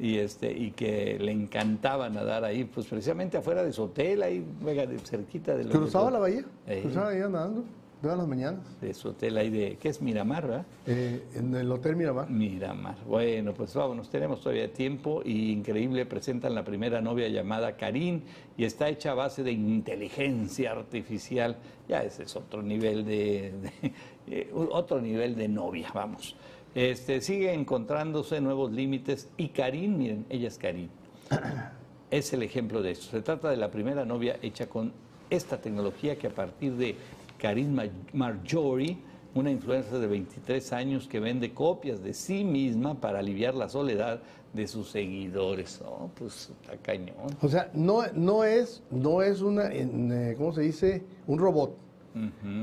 y, 0.00 0.16
este, 0.16 0.50
y 0.50 0.70
que 0.70 1.18
le 1.20 1.30
encantaba 1.30 2.08
nadar 2.08 2.42
ahí, 2.44 2.64
pues 2.64 2.86
precisamente 2.86 3.36
afuera 3.36 3.62
de 3.62 3.72
su 3.72 3.82
hotel, 3.82 4.22
ahí 4.22 4.42
de- 4.64 4.98
cerquita 5.04 5.54
de, 5.54 5.66
Cruzaba 5.66 6.10
la 6.10 6.18
bahía, 6.18 6.44
Ey. 6.66 6.80
cruzaba 6.80 7.06
la 7.06 7.12
bahía 7.12 7.28
nadando, 7.28 7.64
todas 8.00 8.16
las 8.16 8.26
mañanas, 8.26 8.60
de 8.80 8.94
su 8.94 9.10
hotel 9.10 9.36
ahí 9.36 9.50
de, 9.50 9.76
¿qué 9.78 9.90
es 9.90 10.00
Miramar, 10.00 10.46
verdad? 10.46 10.66
eh, 10.86 11.22
en 11.34 11.54
el 11.54 11.70
Hotel 11.70 11.96
Miramar. 11.96 12.30
Miramar. 12.30 12.96
Bueno, 13.06 13.52
pues 13.52 13.74
vámonos, 13.74 14.08
tenemos 14.08 14.40
todavía 14.40 14.72
tiempo 14.72 15.20
y 15.22 15.52
increíble, 15.52 16.06
presentan 16.06 16.54
la 16.54 16.64
primera 16.64 17.02
novia 17.02 17.28
llamada 17.28 17.76
Karin 17.76 18.22
y 18.56 18.64
está 18.64 18.88
hecha 18.88 19.10
a 19.10 19.14
base 19.14 19.42
de 19.42 19.52
inteligencia 19.52 20.70
artificial. 20.72 21.58
Ya 21.90 22.02
ese 22.02 22.22
es 22.22 22.34
otro 22.36 22.62
nivel 22.62 23.04
de, 23.04 23.52
de- 23.82 23.92
eh, 24.28 24.50
otro 24.54 24.98
nivel 25.00 25.36
de 25.36 25.48
novia, 25.48 25.88
vamos. 25.92 26.36
Este, 26.74 27.20
sigue 27.20 27.52
encontrándose 27.52 28.40
nuevos 28.40 28.70
límites 28.70 29.28
y 29.36 29.48
Karin, 29.48 29.98
miren, 29.98 30.26
ella 30.28 30.48
es 30.48 30.58
Karin. 30.58 30.90
Es 32.10 32.32
el 32.32 32.42
ejemplo 32.42 32.82
de 32.82 32.90
esto. 32.90 33.06
Se 33.12 33.22
trata 33.22 33.50
de 33.50 33.56
la 33.56 33.70
primera 33.70 34.04
novia 34.04 34.36
hecha 34.42 34.66
con 34.66 34.92
esta 35.30 35.60
tecnología 35.60 36.18
que 36.18 36.26
a 36.26 36.30
partir 36.30 36.72
de 36.74 36.96
Karin 37.38 37.72
Ma- 37.72 37.84
Marjorie, 38.12 38.98
una 39.32 39.48
influencer 39.52 40.00
de 40.00 40.08
23 40.08 40.72
años 40.72 41.06
que 41.06 41.20
vende 41.20 41.54
copias 41.54 42.02
de 42.02 42.12
sí 42.12 42.42
misma 42.42 43.00
para 43.00 43.20
aliviar 43.20 43.54
la 43.54 43.68
soledad 43.68 44.20
de 44.52 44.66
sus 44.66 44.90
seguidores. 44.90 45.80
Oh, 45.86 46.10
pues 46.16 46.50
está 46.60 46.76
cañón. 46.78 47.14
O 47.42 47.48
sea, 47.48 47.70
no, 47.74 48.02
no 48.12 48.42
es, 48.42 48.82
no 48.90 49.22
es 49.22 49.40
una, 49.40 49.68
eh, 49.72 50.34
¿cómo 50.36 50.52
se 50.52 50.62
dice? 50.62 51.04
Un 51.28 51.38
robot. 51.38 51.76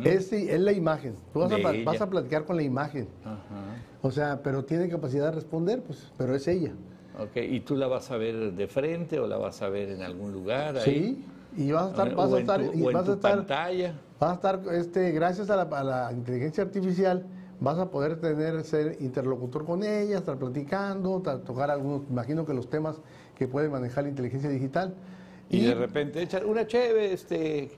Es, 0.03 0.31
es 0.33 0.59
la 0.59 0.71
imagen. 0.71 1.15
Tú 1.33 1.39
vas 1.39 1.51
a, 1.51 1.57
vas 1.57 2.09
platicar 2.09 2.45
con 2.45 2.55
la 2.55 2.63
imagen. 2.63 3.07
O 4.01 4.11
sea, 4.11 4.41
pero 4.43 4.63
tiene 4.63 4.89
capacidad 4.89 5.25
de 5.25 5.31
responder, 5.31 5.81
pues, 5.81 6.11
pero 6.17 6.35
es 6.35 6.47
ella. 6.47 6.71
Ok, 7.19 7.37
¿y 7.37 7.61
tú 7.61 7.75
la 7.75 7.87
vas 7.87 8.11
a 8.11 8.17
ver 8.17 8.53
de 8.53 8.67
frente 8.67 9.19
o 9.19 9.27
la 9.27 9.37
vas 9.37 9.61
a 9.61 9.69
ver 9.69 9.89
en 9.89 10.03
algún 10.03 10.31
lugar? 10.31 10.77
ahí? 10.77 11.25
Sí, 11.55 11.63
y 11.63 11.71
vas 11.71 11.87
a 11.87 11.89
estar, 11.89 12.15
vas 12.15 12.31
a 12.31 12.35
en 12.35 12.41
estar, 12.41 12.61
tu- 12.61 12.77
y 12.77 12.81
o 12.83 12.89
en 12.89 12.93
vas 12.93 13.05
tu 13.05 13.11
a 13.11 13.15
estar, 13.15 13.37
pantalla. 13.37 13.93
vas 14.19 14.31
a 14.31 14.33
estar, 14.35 14.61
este, 14.73 15.11
gracias 15.11 15.49
a 15.49 15.55
la, 15.55 15.63
a 15.63 15.83
la 15.83 16.11
inteligencia 16.13 16.63
artificial, 16.63 17.25
vas 17.59 17.79
a 17.79 17.89
poder 17.89 18.21
tener, 18.21 18.63
ser 18.63 18.97
interlocutor 18.99 19.65
con 19.65 19.81
ella, 19.83 20.19
estar 20.19 20.37
platicando, 20.37 21.19
tocar 21.43 21.71
algunos, 21.71 22.03
imagino 22.07 22.45
que 22.45 22.53
los 22.53 22.69
temas 22.69 22.97
que 23.35 23.47
puede 23.47 23.67
manejar 23.67 24.03
la 24.03 24.11
inteligencia 24.11 24.49
digital. 24.49 24.93
Y, 25.49 25.61
de 25.61 25.73
repente 25.73 26.21
echar 26.21 26.45
una 26.45 26.67
cheve, 26.67 27.13
este, 27.13 27.71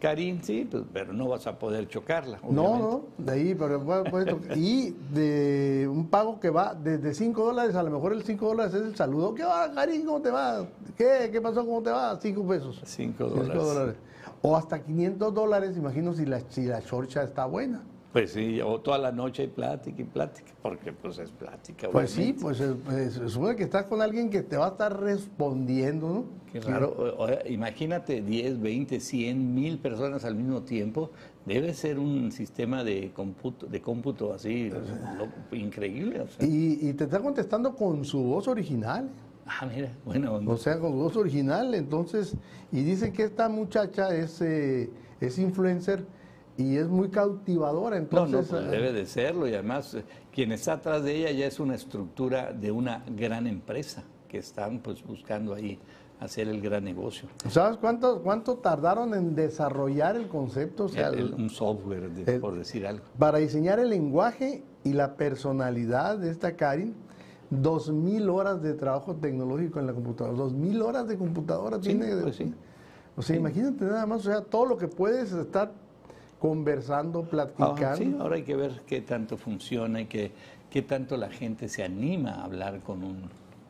Karin, 0.00 0.42
sí, 0.42 0.68
pues, 0.70 0.84
pero 0.92 1.12
no 1.12 1.28
vas 1.28 1.46
a 1.46 1.58
poder 1.58 1.88
chocarla. 1.88 2.38
No, 2.42 2.48
obviamente. 2.48 3.08
no, 3.18 3.24
de 3.24 3.32
ahí, 3.32 3.54
pero 3.54 3.80
tocar. 3.80 4.56
Y 4.56 4.90
de 5.12 5.88
un 5.90 6.08
pago 6.08 6.38
que 6.38 6.50
va 6.50 6.74
desde 6.74 7.14
5 7.14 7.44
dólares, 7.44 7.74
a 7.74 7.82
lo 7.82 7.90
mejor 7.90 8.12
el 8.12 8.22
5 8.22 8.46
dólares 8.46 8.74
es 8.74 8.82
el 8.82 8.96
saludo. 8.96 9.34
¿Qué 9.34 9.44
va, 9.44 9.72
Karin? 9.72 10.04
¿Cómo 10.04 10.20
te 10.20 10.30
va? 10.30 10.66
¿Qué? 10.96 11.30
¿Qué 11.32 11.40
pasó? 11.40 11.64
¿Cómo 11.64 11.82
te 11.82 11.90
va? 11.90 12.18
5 12.20 12.46
pesos. 12.46 12.82
Cinco 12.84 13.30
Cinco 13.30 13.64
dólares. 13.64 13.96
O 14.42 14.56
hasta 14.56 14.82
500 14.82 15.32
dólares, 15.32 15.76
imagino 15.76 16.12
si 16.12 16.26
la, 16.26 16.40
si 16.48 16.66
la 16.66 16.82
chorcha 16.82 17.22
está 17.22 17.46
buena. 17.46 17.82
Pues 18.16 18.32
sí, 18.32 18.62
o 18.62 18.80
toda 18.80 18.96
la 18.96 19.12
noche 19.12 19.42
hay 19.42 19.48
plática 19.48 20.00
y 20.00 20.04
plática, 20.06 20.50
porque 20.62 20.90
pues 20.90 21.18
es 21.18 21.30
plática. 21.30 21.90
Pues 21.92 22.12
sí, 22.12 22.22
obviamente. 22.22 22.42
pues 22.42 22.60
es- 22.60 22.74
pues, 22.82 23.12
se 23.12 23.28
supone 23.28 23.56
que 23.56 23.64
estás 23.64 23.84
con 23.84 24.00
alguien 24.00 24.30
que 24.30 24.40
te 24.42 24.56
va 24.56 24.68
a 24.68 24.70
estar 24.70 24.98
respondiendo, 24.98 26.08
¿no? 26.08 26.24
Qué 26.50 26.60
raro. 26.60 26.94
O- 26.96 27.24
o- 27.26 27.46
imagínate 27.46 28.22
10, 28.22 28.58
20, 28.58 29.00
100 29.00 29.54
mil 29.54 29.76
personas 29.78 30.24
al 30.24 30.34
mismo 30.34 30.62
tiempo. 30.62 31.10
Debe 31.44 31.74
ser 31.74 31.98
un 31.98 32.32
sistema 32.32 32.82
de 32.84 33.10
cómputo, 33.12 33.66
de 33.66 33.82
cómputo 33.82 34.32
así 34.32 34.70
lo- 34.70 35.54
increíble. 35.54 36.22
o 36.22 36.26
sea. 36.28 36.46
Y, 36.46 36.88
y 36.88 36.94
te 36.94 37.04
está 37.04 37.20
contestando 37.20 37.76
con 37.76 38.02
su 38.06 38.22
voz 38.22 38.48
original. 38.48 39.10
Ah, 39.44 39.68
mira, 39.72 39.92
bueno, 40.06 40.40
O 40.46 40.56
sea, 40.56 40.78
con 40.80 40.92
voz 40.96 41.14
original, 41.18 41.74
entonces, 41.74 42.34
y 42.72 42.80
dicen 42.80 43.12
que 43.12 43.24
esta 43.24 43.50
muchacha 43.50 44.14
es, 44.16 44.40
eh, 44.40 44.88
es 45.20 45.38
influencer 45.38 46.06
y 46.58 46.76
es 46.76 46.88
muy 46.88 47.08
cautivadora, 47.10 47.96
no, 47.96 48.02
entonces... 48.02 48.50
no, 48.50 48.58
pues 48.58 48.66
eh, 48.66 48.70
debe 48.70 48.92
de 48.92 49.06
serlo 49.06 49.46
y 49.46 49.54
además 49.54 49.94
eh, 49.94 50.04
quien 50.32 50.52
está 50.52 50.74
atrás 50.74 51.02
de 51.04 51.14
ella 51.16 51.30
ya 51.32 51.46
es 51.46 51.60
una 51.60 51.74
estructura 51.74 52.52
de 52.52 52.70
una 52.70 53.04
gran 53.16 53.46
empresa 53.46 54.04
que 54.28 54.38
están 54.38 54.80
pues 54.80 55.02
buscando 55.04 55.54
ahí 55.54 55.78
hacer 56.18 56.48
el 56.48 56.62
gran 56.62 56.82
negocio. 56.82 57.28
¿Sabes 57.50 57.76
cuánto, 57.76 58.22
cuánto 58.22 58.54
tardaron 58.56 59.12
en 59.12 59.34
desarrollar 59.34 60.16
el 60.16 60.28
concepto? 60.28 60.84
O 60.84 60.88
sea, 60.88 61.08
El- 61.08 61.18
el- 61.18 61.34
un 61.34 61.50
software, 61.50 62.10
de- 62.10 62.34
el- 62.36 62.40
por 62.40 62.56
decir 62.56 62.86
algo. 62.86 63.04
para 63.18 63.36
diseñar 63.38 63.78
el 63.78 63.90
lenguaje 63.90 64.62
y 64.82 64.94
la 64.94 65.16
personalidad 65.16 66.16
de 66.18 66.30
esta 66.30 66.56
Karin, 66.56 66.94
dos 67.50 67.90
mil 67.92 68.30
horas 68.30 68.62
de 68.62 68.72
trabajo 68.74 69.14
tecnológico 69.14 69.78
en 69.78 69.86
la 69.86 69.92
computadora, 69.92 70.36
dos 70.36 70.54
mil 70.54 70.80
horas 70.80 71.06
de 71.06 71.16
computadora 71.18 71.76
Sí, 71.76 71.82
tiene. 71.94 72.16
pues 72.22 72.36
sí. 72.36 72.52
O 73.14 73.22
sea, 73.22 73.36
imagínate 73.36 73.84
nada 73.84 74.06
más, 74.06 74.20
o 74.26 74.30
sea, 74.30 74.40
todo 74.42 74.64
lo 74.66 74.76
que 74.78 74.88
puedes 74.88 75.32
estar 75.32 75.72
conversando, 76.38 77.20
Ah, 77.24 77.30
platicando. 77.30 77.96
sí, 77.96 78.16
ahora 78.20 78.36
hay 78.36 78.42
que 78.42 78.56
ver 78.56 78.82
qué 78.86 79.00
tanto 79.00 79.36
funciona 79.36 80.00
y 80.00 80.06
qué, 80.06 80.32
qué 80.70 80.82
tanto 80.82 81.16
la 81.16 81.30
gente 81.30 81.68
se 81.68 81.82
anima 81.84 82.30
a 82.32 82.44
hablar 82.44 82.80
con 82.80 83.02
un, 83.02 83.22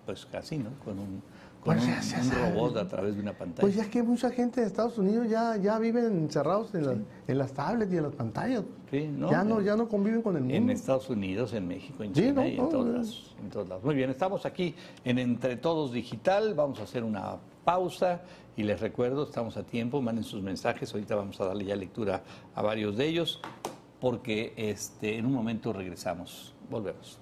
pues 0.04 0.26
casi, 0.26 0.58
¿no? 0.58 0.70
Con 0.84 0.98
un, 0.98 1.22
con 1.66 1.76
Pues 1.76 1.86
un, 1.88 2.30
ya 2.30 2.36
un 2.46 2.54
robot 2.54 2.76
a 2.76 2.88
través 2.88 3.16
de 3.16 3.20
una 3.22 3.32
pantalla. 3.32 3.60
Pues 3.60 3.74
ya 3.74 3.82
es 3.82 3.88
que 3.88 4.02
mucha 4.02 4.30
gente 4.30 4.60
de 4.60 4.66
Estados 4.68 4.96
Unidos 4.98 5.28
ya, 5.28 5.56
ya 5.56 5.78
viven 5.80 6.04
encerrados 6.06 6.72
en, 6.74 6.86
la- 6.86 6.96
en 7.26 7.38
las 7.38 7.52
tablets 7.52 7.92
y 7.92 7.96
en 7.96 8.04
las 8.04 8.14
pantallas. 8.14 8.62
Sí, 8.90 9.08
no, 9.12 9.30
ya, 9.30 9.42
no, 9.42 9.60
ya 9.60 9.76
no 9.76 9.88
conviven 9.88 10.22
con 10.22 10.36
el 10.36 10.42
mundo. 10.42 10.54
En 10.56 10.70
Estados 10.70 11.10
Unidos, 11.10 11.52
en 11.52 11.66
México, 11.66 12.04
en 12.04 12.14
Sí, 12.14 12.20
China 12.22 12.32
no, 12.42 12.46
y 12.46 12.50
en, 12.52 12.68
todas 12.70 12.86
no. 12.86 12.92
las- 12.98 13.34
en 13.42 13.50
todos 13.50 13.68
lados. 13.68 13.84
Muy 13.84 13.94
bien, 13.96 14.08
estamos 14.10 14.46
aquí 14.46 14.74
en 15.04 15.18
Entre 15.18 15.56
Todos 15.56 15.92
Digital. 15.92 16.54
Vamos 16.54 16.78
a 16.78 16.84
hacer 16.84 17.02
una 17.02 17.36
pausa 17.64 18.22
y 18.56 18.62
les 18.62 18.80
recuerdo, 18.80 19.24
estamos 19.24 19.56
a 19.56 19.64
tiempo, 19.64 20.00
manden 20.00 20.22
sus 20.24 20.40
mensajes. 20.40 20.94
Ahorita 20.94 21.16
vamos 21.16 21.40
a 21.40 21.46
darle 21.46 21.64
ya 21.64 21.74
lectura 21.74 22.22
a 22.54 22.62
varios 22.62 22.96
de 22.96 23.06
ellos 23.08 23.40
porque 24.00 24.52
este, 24.56 25.18
en 25.18 25.26
un 25.26 25.32
momento 25.32 25.72
regresamos. 25.72 26.54
Volvemos. 26.70 27.18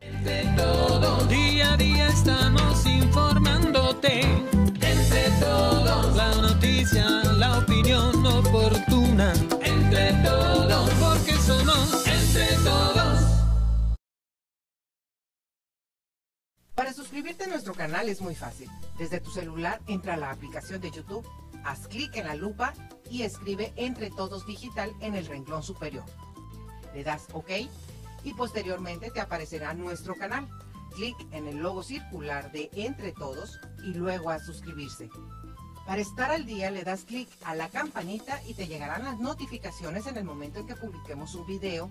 Día 0.00 1.72
a 1.72 1.76
día 1.76 2.08
estamos 2.08 2.86
informándote. 2.86 4.20
Entre 4.20 5.30
todos. 5.40 6.14
La 6.14 6.34
noticia, 6.34 7.08
la 7.34 7.58
opinión 7.58 8.24
oportuna. 8.26 9.32
Entre 9.62 10.12
todos. 10.22 10.90
Porque 10.94 11.32
somos 11.32 12.06
entre 12.06 12.46
todos. 12.62 13.20
Para 16.74 16.92
suscribirte 16.92 17.44
a 17.44 17.48
nuestro 17.48 17.74
canal 17.74 18.08
es 18.08 18.20
muy 18.20 18.34
fácil. 18.34 18.68
Desde 18.98 19.20
tu 19.20 19.30
celular 19.30 19.80
entra 19.86 20.14
a 20.14 20.16
la 20.18 20.30
aplicación 20.30 20.80
de 20.80 20.90
YouTube, 20.90 21.26
haz 21.64 21.88
clic 21.88 22.14
en 22.16 22.26
la 22.26 22.34
lupa 22.34 22.74
y 23.10 23.22
escribe 23.22 23.72
Entre 23.76 24.10
Todos 24.10 24.46
Digital 24.46 24.92
en 25.00 25.14
el 25.14 25.26
renglón 25.26 25.62
superior. 25.62 26.04
Le 26.94 27.02
das 27.02 27.28
OK 27.32 27.50
y 28.26 28.34
posteriormente 28.34 29.12
te 29.12 29.20
aparecerá 29.20 29.72
nuestro 29.72 30.16
canal. 30.16 30.48
Clic 30.96 31.16
en 31.30 31.46
el 31.46 31.58
logo 31.58 31.84
circular 31.84 32.50
de 32.50 32.70
Entre 32.74 33.12
Todos 33.12 33.60
y 33.84 33.94
luego 33.94 34.30
a 34.30 34.40
suscribirse. 34.40 35.08
Para 35.86 36.00
estar 36.00 36.32
al 36.32 36.44
día 36.44 36.72
le 36.72 36.82
das 36.82 37.04
clic 37.04 37.28
a 37.44 37.54
la 37.54 37.68
campanita 37.68 38.42
y 38.42 38.54
te 38.54 38.66
llegarán 38.66 39.04
las 39.04 39.20
notificaciones 39.20 40.08
en 40.08 40.16
el 40.16 40.24
momento 40.24 40.58
en 40.58 40.66
que 40.66 40.74
publiquemos 40.74 41.36
un 41.36 41.46
video 41.46 41.88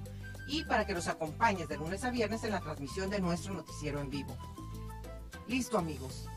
y 0.50 0.66
para 0.66 0.86
que 0.86 0.94
nos 0.94 1.08
acompañes 1.08 1.70
de 1.70 1.78
lunes 1.78 2.04
a 2.04 2.12
viernes 2.12 2.44
en 2.44 2.52
la 2.52 2.60
transmisión 2.60 3.10
de 3.10 3.22
nuestro 3.22 3.54
noticiero 3.54 4.02
en 4.02 4.10
vivo. 4.10 4.36
Listo 5.48 5.78
amigos. 5.78 6.28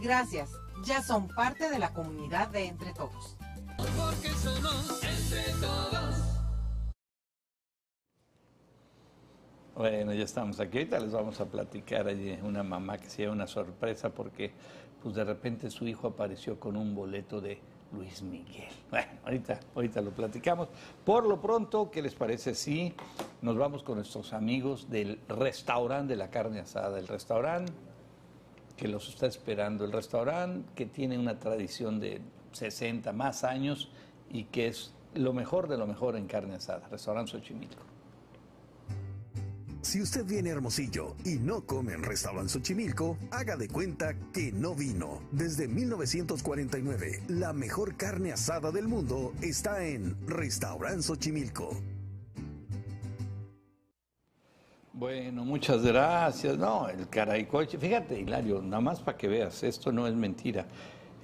Gracias. 0.00 0.50
Ya 0.84 1.02
son 1.02 1.26
parte 1.26 1.68
de 1.68 1.80
la 1.80 1.92
comunidad 1.92 2.46
de 2.50 2.66
Entre 2.66 2.92
Todos. 2.92 3.36
Porque 3.76 4.30
somos 4.30 5.02
entre 5.02 5.52
todos. 5.54 6.27
Bueno, 9.78 10.12
ya 10.12 10.24
estamos 10.24 10.58
aquí. 10.58 10.78
Ahorita 10.78 10.98
les 10.98 11.12
vamos 11.12 11.40
a 11.40 11.44
platicar 11.44 12.08
allí 12.08 12.36
una 12.42 12.64
mamá 12.64 12.98
que 12.98 13.08
se 13.08 13.22
lleva 13.22 13.32
una 13.32 13.46
sorpresa 13.46 14.10
porque 14.10 14.50
pues 15.00 15.14
de 15.14 15.22
repente 15.22 15.70
su 15.70 15.86
hijo 15.86 16.08
apareció 16.08 16.58
con 16.58 16.76
un 16.76 16.96
boleto 16.96 17.40
de 17.40 17.60
Luis 17.92 18.20
Miguel. 18.22 18.72
Bueno, 18.90 19.06
ahorita, 19.24 19.60
ahorita 19.76 20.00
lo 20.00 20.10
platicamos. 20.10 20.66
Por 21.04 21.28
lo 21.28 21.40
pronto, 21.40 21.92
¿qué 21.92 22.02
les 22.02 22.12
parece 22.16 22.56
si 22.56 22.92
nos 23.40 23.56
vamos 23.56 23.84
con 23.84 23.94
nuestros 23.94 24.32
amigos 24.32 24.90
del 24.90 25.20
restaurante 25.28 26.14
de 26.14 26.16
la 26.16 26.28
carne 26.28 26.58
asada? 26.58 26.98
El 26.98 27.06
restaurante 27.06 27.72
que 28.76 28.88
los 28.88 29.08
está 29.08 29.26
esperando, 29.26 29.84
el 29.84 29.92
restaurante 29.92 30.68
que 30.74 30.86
tiene 30.86 31.16
una 31.16 31.38
tradición 31.38 32.00
de 32.00 32.20
60 32.50 33.12
más 33.12 33.44
años 33.44 33.92
y 34.28 34.42
que 34.42 34.66
es 34.66 34.92
lo 35.14 35.32
mejor 35.32 35.68
de 35.68 35.78
lo 35.78 35.86
mejor 35.86 36.16
en 36.16 36.26
carne 36.26 36.56
asada, 36.56 36.88
restaurante 36.88 37.30
Xochimilco. 37.30 37.87
Si 39.88 40.02
usted 40.02 40.26
viene 40.26 40.50
Hermosillo 40.50 41.16
y 41.24 41.36
no 41.36 41.64
come 41.64 41.94
en 41.94 42.02
Restaurant 42.02 42.46
Xochimilco, 42.46 43.16
haga 43.30 43.56
de 43.56 43.68
cuenta 43.68 44.12
que 44.34 44.52
no 44.52 44.74
vino. 44.74 45.22
Desde 45.32 45.66
1949, 45.66 47.22
la 47.28 47.54
mejor 47.54 47.96
carne 47.96 48.30
asada 48.30 48.70
del 48.70 48.86
mundo 48.86 49.32
está 49.40 49.82
en 49.86 50.14
Restaurant 50.26 51.00
Xochimilco. 51.00 51.70
Bueno, 54.92 55.46
muchas 55.46 55.82
gracias. 55.82 56.58
No, 56.58 56.86
el 56.90 57.08
caraicoche, 57.08 57.78
fíjate, 57.78 58.20
Hilario, 58.20 58.60
nada 58.60 58.82
más 58.82 59.00
para 59.00 59.16
que 59.16 59.26
veas, 59.26 59.62
esto 59.62 59.90
no 59.90 60.06
es 60.06 60.14
mentira. 60.14 60.66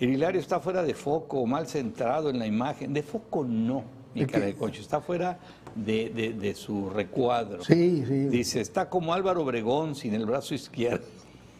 El 0.01 0.09
Hilario 0.09 0.41
está 0.41 0.59
fuera 0.59 0.83
de 0.83 0.95
foco, 0.95 1.45
mal 1.45 1.67
centrado 1.67 2.31
en 2.31 2.39
la 2.39 2.47
imagen. 2.47 2.95
De 2.95 3.03
foco 3.03 3.45
no, 3.45 3.85
mi 4.15 4.21
¿De 4.23 4.27
qué? 4.27 4.33
caraicoche, 4.33 4.81
está 4.81 5.01
fuera 5.01 5.39
de, 5.75 6.11
de- 6.11 6.33
de 6.33 6.55
su 6.55 6.89
recuadro. 6.91 7.65
Sí, 7.65 8.05
sí. 8.07 8.15
Dice, 8.27 8.61
está 8.61 8.89
como 8.89 9.13
Álvaro 9.15 9.43
Obregón 9.43 9.95
sin 9.95 10.15
el 10.15 10.25
brazo 10.27 10.55
izquierdo. 10.55 11.05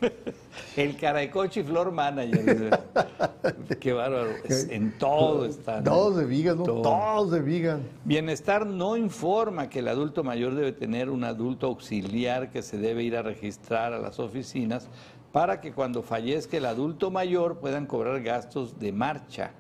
El 0.77 0.97
caraicoche 0.97 1.61
y 1.61 1.63
Flor 1.65 1.91
Manager. 1.93 2.79
Qué 3.81 3.93
bárbaro. 3.93 4.31
En 4.69 4.99
todo 4.99 5.47
está. 5.47 5.79
¿no? 5.79 5.85
Todos 5.85 6.17
de 6.17 6.25
Vigan, 6.27 6.59
¿no? 6.59 6.65
Todo. 6.65 6.83
Todos 6.83 7.31
de 7.31 7.41
Vigan. 7.41 7.83
Bienestar 8.05 8.67
no 8.67 8.97
informa 8.97 9.69
que 9.71 9.79
el 9.79 9.89
adulto 9.89 10.23
mayor 10.23 10.55
debe 10.55 10.73
tener 10.73 11.09
un 11.11 11.25
adulto 11.25 11.69
auxiliar 11.69 12.51
que 12.51 12.61
se 12.63 12.77
debe 12.77 13.03
ir 13.03 13.17
a 13.17 13.23
registrar 13.23 13.93
a 13.95 13.99
las 13.99 14.19
oficinas 14.21 14.89
para 15.33 15.61
que 15.61 15.73
cuando 15.73 16.03
fallezca 16.03 16.57
el 16.59 16.67
adulto 16.67 17.11
mayor 17.11 17.59
puedan 17.59 17.87
cobrar 17.87 18.23
gastos 18.23 18.79
de 18.79 18.93
marcha. 18.93 19.53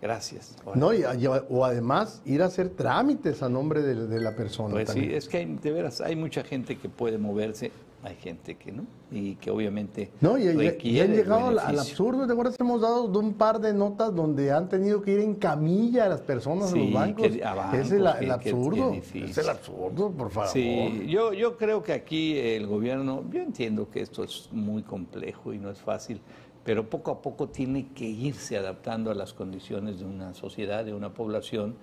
Gracias. 0.00 0.54
No, 0.74 0.92
y, 0.92 0.98
y- 0.98 1.26
o 1.48 1.64
además 1.64 2.20
ir 2.24 2.42
a 2.42 2.46
hacer 2.46 2.68
trámites 2.70 3.42
a 3.42 3.48
nombre 3.48 3.82
de, 3.82 4.06
de 4.06 4.20
la 4.20 4.34
persona. 4.36 4.70
Pues 4.74 4.90
sí, 4.90 5.08
es 5.12 5.28
que 5.28 5.38
hay, 5.38 5.46
de 5.62 5.72
veras 5.72 6.00
hay 6.00 6.16
mucha 6.16 6.44
gente 6.44 6.76
que 6.76 6.88
puede 6.88 7.16
moverse, 7.18 7.72
hay 8.04 8.14
gente 8.16 8.54
que 8.56 8.70
no, 8.72 8.84
y 9.10 9.34
que 9.36 9.50
obviamente 9.50 10.10
No, 10.20 10.36
y, 10.38 10.42
y- 10.42 10.48
y 10.48 10.52
requiere 10.52 11.00
han 11.00 11.16
llegado 11.16 11.46
al, 11.48 11.58
absurdo. 11.78 12.26
¿Te 12.26 12.32
acuerdas? 12.34 12.54
Hemos 12.60 12.82
dado 12.82 13.08
de 13.08 13.18
un 13.18 13.32
par 13.34 13.58
de 13.58 13.72
notas 13.72 14.14
donde 14.14 14.52
han 14.52 14.68
tenido 14.68 15.00
que 15.02 15.12
ir 15.12 15.20
en 15.20 15.34
camilla 15.34 16.08
las 16.08 16.20
personas 16.20 16.68
a 16.68 16.72
Sí, 16.72 16.78
los 16.84 16.92
bancos. 16.92 17.28
que- 17.28 17.42
a 17.44 17.54
bancos, 17.54 17.78
es 17.80 17.92
el, 17.92 18.06
absurdo. 18.06 18.92
es 18.92 19.38
el 19.38 19.48
absurdo, 19.48 20.10
por 20.10 20.30
favor. 20.30 20.50
Sí, 20.50 21.06
yo, 21.08 21.32
yo 21.32 21.56
creo 21.56 21.82
que 21.82 21.94
aquí 21.94 22.36
el 22.38 22.66
gobierno, 22.66 23.24
yo 23.32 23.40
entiendo 23.40 23.88
que 23.90 24.02
esto 24.02 24.22
es 24.22 24.50
muy 24.52 24.82
complejo 24.82 25.52
y 25.54 25.58
no 25.58 25.70
es 25.70 25.78
fácil, 25.80 26.20
pero 26.66 26.90
poco 26.90 27.12
a 27.12 27.22
poco 27.22 27.48
tiene 27.48 27.86
que 27.94 28.06
irse 28.06 28.58
adaptando 28.58 29.12
a 29.12 29.14
las 29.14 29.32
condiciones 29.32 30.00
de 30.00 30.04
una 30.04 30.34
sociedad, 30.34 30.84
de 30.84 30.92
una 30.92 31.14
población, 31.14 31.76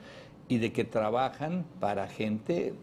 y 0.50 0.58
de 0.58 0.74
que 0.74 0.84
trabajan 0.84 1.64
para 1.80 2.06
gente 2.10 2.74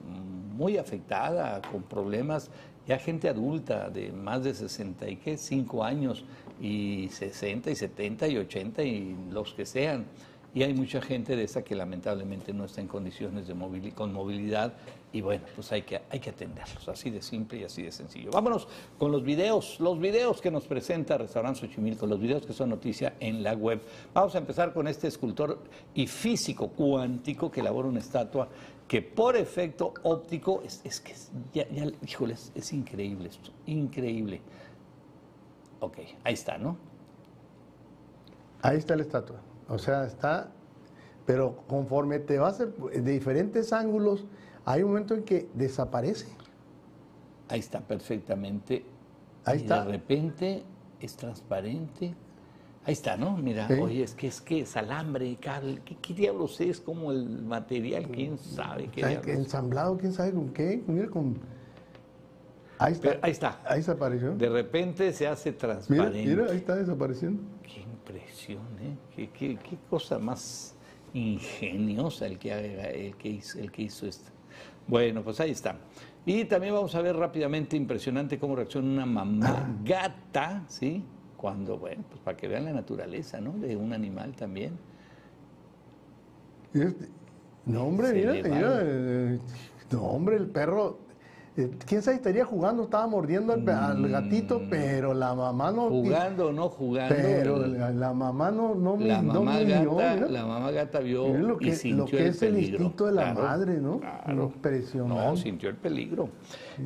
muy 0.56 0.78
afectada, 0.78 1.60
con 1.70 1.82
problemas, 1.82 2.50
ya 2.88 2.98
gente 2.98 3.28
adulta 3.28 3.90
de 3.90 4.12
más 4.12 4.42
de 4.42 4.54
60 4.54 5.10
y 5.10 5.16
qué, 5.16 5.36
5 5.36 5.84
años, 5.84 6.24
y 6.58 7.08
60 7.12 7.70
y 7.70 7.76
70 7.76 8.28
y 8.28 8.36
80 8.38 8.82
y 8.82 9.16
los 9.30 9.52
que 9.52 9.66
sean. 9.66 10.06
Y 10.52 10.64
hay 10.64 10.74
mucha 10.74 11.00
gente 11.00 11.36
de 11.36 11.44
esa 11.44 11.62
que 11.62 11.76
lamentablemente 11.76 12.52
no 12.52 12.64
está 12.64 12.80
en 12.80 12.88
condiciones 12.88 13.46
de 13.46 13.54
con 13.94 14.12
movilidad 14.12 14.74
y 15.12 15.20
bueno, 15.20 15.44
pues 15.54 15.70
hay 15.70 15.82
que, 15.82 16.00
hay 16.10 16.18
que 16.18 16.30
atenderlos, 16.30 16.88
así 16.88 17.10
de 17.10 17.22
simple 17.22 17.60
y 17.60 17.64
así 17.64 17.82
de 17.82 17.92
sencillo. 17.92 18.30
Vámonos 18.32 18.66
con 18.98 19.12
los 19.12 19.22
videos, 19.22 19.78
los 19.78 19.98
videos 20.00 20.40
que 20.40 20.50
nos 20.50 20.66
presenta 20.66 21.18
Restaurante 21.18 21.60
Xochimilco, 21.60 22.06
los 22.06 22.20
videos 22.20 22.46
que 22.46 22.52
son 22.52 22.70
noticia 22.70 23.14
en 23.20 23.42
la 23.42 23.54
web. 23.54 23.80
Vamos 24.12 24.34
a 24.34 24.38
empezar 24.38 24.72
con 24.72 24.88
este 24.88 25.06
escultor 25.06 25.62
y 25.94 26.06
físico 26.06 26.68
cuántico 26.68 27.50
que 27.50 27.60
elabora 27.60 27.88
una 27.88 28.00
estatua 28.00 28.48
que 28.88 29.02
por 29.02 29.36
efecto 29.36 29.94
óptico, 30.02 30.62
es, 30.64 30.80
es 30.82 31.00
que, 31.00 31.14
ya, 31.52 31.68
ya, 31.68 31.86
híjole, 32.04 32.34
es 32.54 32.72
increíble 32.72 33.28
esto, 33.28 33.52
increíble. 33.66 34.40
Ok, 35.78 35.98
ahí 36.24 36.34
está, 36.34 36.58
¿no? 36.58 36.76
Ahí 38.62 38.78
está 38.78 38.96
la 38.96 39.02
estatua. 39.02 39.40
O 39.70 39.78
sea, 39.78 40.04
está. 40.04 40.50
Pero 41.26 41.64
conforme 41.68 42.18
te 42.18 42.38
vas 42.38 42.58
de 42.58 43.00
diferentes 43.02 43.72
ángulos, 43.72 44.26
hay 44.64 44.82
un 44.82 44.88
momento 44.90 45.14
en 45.14 45.22
que 45.22 45.48
desaparece. 45.54 46.26
Ahí 47.48 47.60
está 47.60 47.80
perfectamente. 47.80 48.84
Ahí 49.44 49.58
y 49.58 49.62
está. 49.62 49.84
De 49.84 49.92
repente 49.92 50.64
es 51.00 51.16
transparente. 51.16 52.14
Ahí 52.84 52.92
está, 52.94 53.16
¿no? 53.16 53.36
Mira, 53.36 53.68
Sí. 53.68 53.74
oye, 53.74 54.02
es 54.02 54.14
que 54.14 54.26
es 54.26 54.40
que 54.40 54.60
es 54.60 54.76
alambre, 54.76 55.36
cable. 55.36 55.82
¿Qué, 55.84 55.96
qué 55.96 56.14
diablos 56.14 56.60
es? 56.60 56.80
Como 56.80 57.12
el 57.12 57.42
material, 57.42 58.08
quién 58.08 58.38
sabe 58.38 58.88
qué. 58.88 59.02
Ensamblado, 59.26 59.96
quién 59.98 60.12
sabe 60.12 60.32
con 60.32 60.48
qué. 60.50 60.82
Mira, 60.86 61.08
con. 61.08 61.38
Ahí 62.82 62.92
está. 62.94 63.08
Pero 63.08 63.20
ahí 63.22 63.30
está. 63.32 63.60
Ahí 63.66 63.78
desapareció. 63.78 64.34
De 64.36 64.48
repente 64.48 65.12
se 65.12 65.26
hace 65.28 65.52
transparente. 65.52 66.24
mira, 66.24 66.46
ahí 66.50 66.56
está 66.56 66.76
desapareciendo. 66.76 67.42
Qué 67.62 67.80
impresión, 67.82 68.62
¿eh? 68.80 68.96
Qué, 69.14 69.30
qué- 69.30 69.56
qué 69.58 69.76
cosa 69.88 70.18
más 70.18 70.74
ingeniosa 71.12 72.26
el 72.26 72.38
que, 72.38 72.52
haga- 72.52 72.88
el, 72.90 73.16
que 73.16 73.28
hizo, 73.28 73.58
el 73.58 73.70
que 73.70 73.82
hizo 73.82 74.06
esto. 74.06 74.30
Bueno, 74.86 75.22
pues 75.22 75.38
ahí 75.40 75.50
está. 75.50 75.76
Y 76.24 76.44
también 76.46 76.72
vamos 76.74 76.94
a 76.94 77.02
ver 77.02 77.16
rápidamente, 77.16 77.76
impresionante 77.76 78.38
cómo 78.38 78.56
reacciona 78.56 78.88
una 78.88 79.06
mamá 79.06 79.76
gata, 79.84 80.64
¿sí? 80.68 81.04
Cuando, 81.36 81.78
bueno, 81.78 82.02
pues 82.08 82.20
para 82.22 82.36
que 82.36 82.48
vean 82.48 82.64
la 82.64 82.72
naturaleza, 82.72 83.40
¿no? 83.40 83.52
De 83.52 83.76
un 83.76 83.92
animal 83.92 84.32
también. 84.34 84.72
Este- 86.72 87.08
No, 87.66 87.84
hombre, 87.84 88.12
mira, 88.12 88.32
mira. 88.32 88.78
eh, 88.82 89.38
No, 89.90 90.02
hombre, 90.04 90.36
el 90.36 90.46
perro. 90.48 91.09
Eh, 91.56 91.70
¿Quién 91.86 92.00
sabe? 92.00 92.16
Estaría 92.16 92.44
jugando, 92.44 92.84
estaba 92.84 93.06
mordiendo 93.08 93.52
al, 93.52 94.08
gatito, 94.08 94.62
pero 94.70 95.12
la 95.14 95.34
mamá 95.34 95.72
no. 95.72 95.88
Jugando 95.88 96.48
o 96.48 96.52
no 96.52 96.68
jugando. 96.68 97.14
Pero 97.14 97.64
el- 97.64 97.78
la, 97.78 97.90
la 97.90 98.12
mamá 98.12 98.50
no, 98.50 98.74
no, 98.74 98.96
la, 98.96 99.20
mi- 99.20 99.28
no 99.28 99.42
mamá 99.42 99.58
gata, 99.60 100.14
mira. 100.14 100.26
la 100.28 100.46
mamá 100.46 100.70
gata 100.70 101.00
vio 101.00 101.26
Mira 101.26 101.38
lo 101.40 101.54
y 101.54 101.58
que, 101.66 101.74
sintió 101.74 102.04
lo 102.04 102.10
que 102.10 102.26
es 102.28 102.42
el 102.42 102.54
peligro. 102.54 102.70
instinto 102.78 103.06
de 103.06 103.12
la 103.12 103.22
Claro, 103.34 103.42
madre, 103.42 103.78
¿no? 103.80 103.98
claro. 104.00 104.42
Impresionante. 104.54 105.24
No, 105.24 105.36
sintió 105.36 105.68
el 105.70 105.76
peligro. 105.76 106.28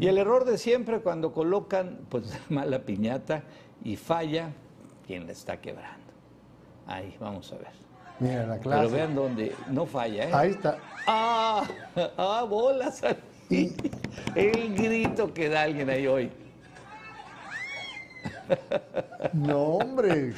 Y 0.01 0.07
el 0.07 0.17
error 0.19 0.45
de 0.45 0.57
siempre 0.59 1.01
cuando 1.01 1.33
colocan 1.33 2.01
pues 2.09 2.25
mala 2.49 2.81
piñata 2.81 3.43
y 3.85 3.97
falla, 3.97 4.51
quien 5.07 5.27
la 5.27 5.33
está 5.33 5.61
quebrando. 5.61 6.05
Ahí, 6.87 7.15
vamos 7.21 7.53
a 7.53 7.57
ver. 7.57 7.69
Mira 8.21 8.47
la 8.47 8.55
Pero 8.59 8.61
clase. 8.63 8.95
vean 8.95 9.15
dónde 9.15 9.55
no 9.71 9.85
falla, 9.87 10.29
¿eh? 10.29 10.33
Ahí 10.33 10.51
está. 10.53 10.79
¡Ah! 11.07 11.65
¡Ah, 12.17 12.47
bolas! 12.49 13.03
Y- 13.51 13.73
El 14.35 14.75
grito 14.75 15.33
que 15.33 15.49
da 15.49 15.63
alguien 15.63 15.91
ahí 15.91 16.07
hoy. 16.07 16.31
No, 19.33 19.59
hombre. 19.77 20.33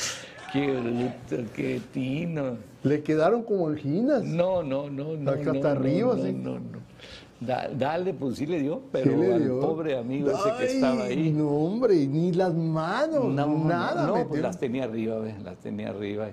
¡Qué 0.53 0.67
bruto, 0.73 1.51
qué 1.55 1.81
tino! 1.93 2.57
Le 2.83 3.03
quedaron 3.03 3.43
como 3.43 3.69
anginas. 3.69 4.23
No, 4.23 4.63
no, 4.63 4.89
no, 4.89 5.17
no. 5.17 5.17
No, 5.17 5.31
hasta 5.33 5.53
no, 5.53 5.69
arriba, 5.69 6.15
no, 6.17 6.23
sí. 6.25 6.33
No, 6.33 6.53
no. 6.55 6.79
Da- 7.41 7.69
dale, 7.69 8.15
pues 8.15 8.37
sí 8.39 8.47
le 8.47 8.61
dio, 8.61 8.81
pero 8.91 9.15
le 9.17 9.35
al 9.35 9.43
dio. 9.45 9.61
pobre 9.61 9.99
amigo 9.99 10.31
ese 10.31 10.49
que 10.59 10.65
estaba 10.77 11.05
ahí. 11.05 11.31
No, 11.33 11.49
hombre, 11.51 11.95
ni 12.07 12.33
las 12.33 12.55
manos, 12.55 13.25
No, 13.27 13.47
no, 13.47 13.65
nada. 13.65 14.07
No, 14.07 14.15
metió. 14.15 14.29
pues 14.29 14.41
las 14.43 14.59
tenía 14.59 14.85
arriba, 14.85 15.19
ve, 15.19 15.35
las 15.45 15.57
tenía 15.59 15.91
arriba. 15.91 16.29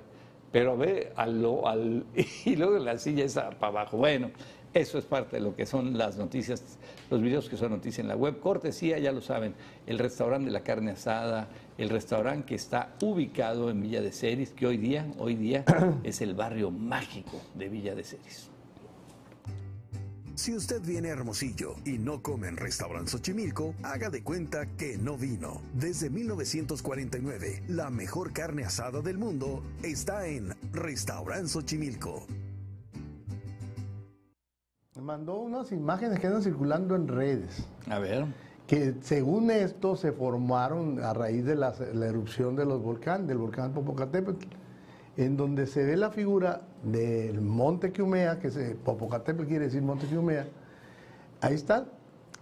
Pero 0.52 0.74
a 0.74 0.76
ver, 0.76 1.12
al, 1.18 1.42
lo- 1.42 1.68
al, 1.68 2.06
y 2.46 2.56
luego 2.56 2.78
la 2.78 2.98
silla 3.00 3.26
esa 3.26 3.50
para 3.50 3.72
abajo. 3.82 3.98
Bueno, 3.98 4.30
eso 4.74 4.98
es 4.98 5.06
parte 5.06 5.38
de 5.38 5.42
lo 5.42 5.56
que 5.56 5.66
son 5.66 5.98
las 5.98 6.18
noticias, 6.18 6.64
los 7.10 7.22
videos 7.22 7.50
que 7.50 7.58
son 7.58 7.72
noticias 7.72 8.00
en 8.00 8.08
la 8.08 8.16
web. 8.16 8.40
Cortesía, 8.40 8.98
ya 9.00 9.12
lo 9.12 9.22
saben, 9.22 9.54
el 9.86 10.00
restaurante 10.00 10.48
de 10.48 10.52
la 10.52 10.64
carne 10.64 10.92
asada, 10.92 11.48
el 11.78 11.90
restaurante 11.90 12.48
que 12.48 12.56
está 12.56 12.96
ubicado 13.02 13.70
en 13.70 13.82
Villa 13.82 14.02
de 14.02 14.12
Ceris, 14.12 14.52
que 14.52 14.66
hoy 14.66 14.78
día, 14.78 15.12
hoy 15.20 15.36
día 15.36 15.64
es 16.04 16.22
el 16.22 16.34
barrio 16.34 16.72
mágico 16.72 17.42
de 17.56 17.70
Villa 17.70 17.96
de 17.96 18.04
Ceris. 18.04 18.50
Si 20.36 20.56
usted 20.56 20.82
viene 20.82 21.10
a 21.10 21.12
Hermosillo 21.12 21.76
y 21.86 22.00
no 22.00 22.24
come 22.24 22.48
en 22.48 22.58
Restaurant 22.58 23.08
Xochimilco, 23.08 23.76
haga 23.84 24.10
de 24.10 24.24
cuenta 24.24 24.66
que 24.66 24.98
no 24.98 25.16
vino. 25.16 25.62
Desde 25.76 26.10
1949, 26.10 27.66
la 27.68 27.92
mejor 27.92 28.34
carne 28.34 28.64
asada 28.64 29.02
del 29.02 29.20
mundo 29.20 29.64
está 29.84 30.26
en 30.26 30.56
Restaurant 30.72 31.48
Xochimilco. 31.48 32.26
Mandó 35.02 35.38
unas 35.40 35.72
imágenes 35.72 36.20
que 36.20 36.28
andan 36.28 36.44
circulando 36.44 36.96
en 36.96 37.08
redes, 37.08 37.66
A 37.90 38.00
ver. 38.00 38.26
que 38.68 38.96
según 39.02 39.50
esto 39.52 39.96
se 39.96 40.12
formaron 40.12 41.04
a 41.04 41.14
raíz 41.14 41.46
de 41.46 41.56
la, 41.56 41.74
la 41.94 42.06
erupción 42.08 42.56
de 42.56 42.66
los 42.66 42.82
volcanes, 42.82 43.28
del 43.28 43.38
volcán 43.40 43.74
Popocatépetl, 43.74 44.46
en 45.18 45.38
donde 45.38 45.68
se 45.68 45.84
ve 45.84 45.98
la 45.98 46.12
figura 46.12 46.62
del 46.84 47.42
monte 47.42 47.92
que 47.92 48.02
humea, 48.02 48.40
que 48.40 48.52
se, 48.52 48.76
Popocatépetl 48.76 49.48
quiere 49.48 49.66
decir 49.66 49.82
monte 49.82 50.08
que 50.08 50.18
humea, 50.18 50.48
ahí 51.42 51.56
está, 51.56 51.86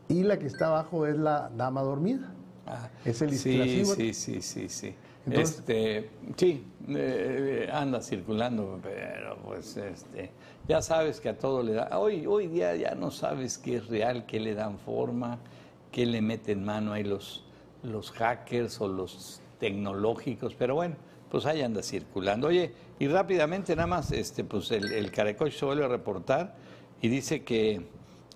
y 0.10 0.24
la 0.24 0.38
que 0.38 0.48
está 0.48 0.68
abajo 0.68 1.06
es 1.06 1.18
la 1.18 1.50
dama 1.56 1.82
dormida. 1.82 2.34
Ah, 2.68 2.90
Es 3.06 3.22
el 3.22 3.32
sí, 3.32 3.84
sí, 3.86 4.14
sí, 4.14 4.42
sí, 4.42 4.70
sí. 4.70 4.96
Entonces- 5.26 5.60
este, 5.60 6.10
sí, 6.36 6.66
eh, 6.90 7.70
anda 7.72 8.02
circulando, 8.02 8.80
pero 8.82 9.38
pues 9.44 9.78
este, 9.78 10.32
ya 10.72 10.82
sabes 10.82 11.20
que 11.20 11.28
a 11.28 11.38
todo 11.38 11.64
le 11.64 11.74
da. 11.74 12.00
Hoy, 12.00 12.26
hoy 12.26 12.48
día 12.48 12.74
ya 12.78 12.96
no 12.96 13.12
sabes 13.12 13.58
qué 13.58 13.76
es 13.76 13.88
real, 13.88 14.26
qué 14.26 14.40
le 14.40 14.56
dan 14.56 14.80
forma, 14.80 15.38
qué 15.92 16.06
le 16.06 16.22
meten 16.22 16.64
mano 16.64 16.94
ahí 16.94 17.04
los, 17.04 17.44
los 17.84 18.10
hackers 18.12 18.80
o 18.80 18.88
los 18.88 19.42
tecnológicos, 19.60 20.56
pero 20.56 20.76
bueno, 20.76 20.96
pues 21.30 21.46
ahí 21.46 21.62
anda 21.62 21.84
circulando. 21.84 22.48
Oye, 22.48 22.72
y 23.00 23.10
rápidamente 23.10 23.76
nada 23.76 23.88
más, 23.88 24.14
este, 24.14 24.46
pues 24.46 24.72
el, 24.72 24.94
el 24.94 25.12
se 25.12 25.66
vuelve 25.66 25.84
a 25.84 25.90
reportar 25.90 26.56
y 27.02 27.10
dice 27.10 27.44
que 27.44 27.82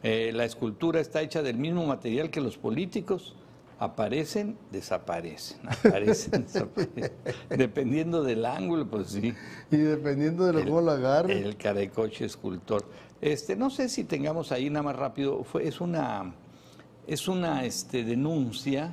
eh, 0.04 0.32
la 0.34 0.44
escultura 0.44 1.00
está 1.00 1.22
hecha 1.22 1.42
del 1.42 1.56
mismo 1.56 1.86
material 1.86 2.32
que 2.32 2.42
los 2.42 2.58
políticos. 2.58 3.34
Aparecen, 3.78 4.58
desaparecen, 4.72 5.58
aparecen, 5.68 6.44
desaparecen. 6.46 7.12
Dependiendo 7.50 8.24
del 8.24 8.46
ángulo, 8.46 8.90
pues 8.90 9.08
sí. 9.10 9.34
Y 9.70 9.78
dependiendo 9.78 10.46
de 10.52 10.64
cómo 10.64 10.82
lo 10.82 10.92
agarre. 10.92 11.40
El 11.42 11.58
carecoche 11.58 12.26
escultor. 12.26 12.86
Este, 13.22 13.56
no 13.56 13.70
sé 13.70 13.90
si 13.90 14.04
tengamos 14.06 14.52
ahí 14.52 14.70
nada 14.70 14.84
más 14.84 14.96
rápido. 14.96 15.44
Fue, 15.44 15.68
es 15.68 15.82
una, 15.82 16.34
es 17.08 17.28
una 17.28 17.66
este, 17.66 18.04
denuncia 18.06 18.92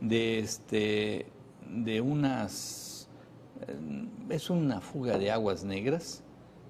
de 0.00 0.38
este, 0.38 1.26
de 1.68 2.00
unas, 2.00 3.08
eh, 3.68 4.06
es 4.30 4.48
una 4.50 4.80
fuga 4.80 5.18
de 5.18 5.30
aguas 5.30 5.62
negras 5.64 6.22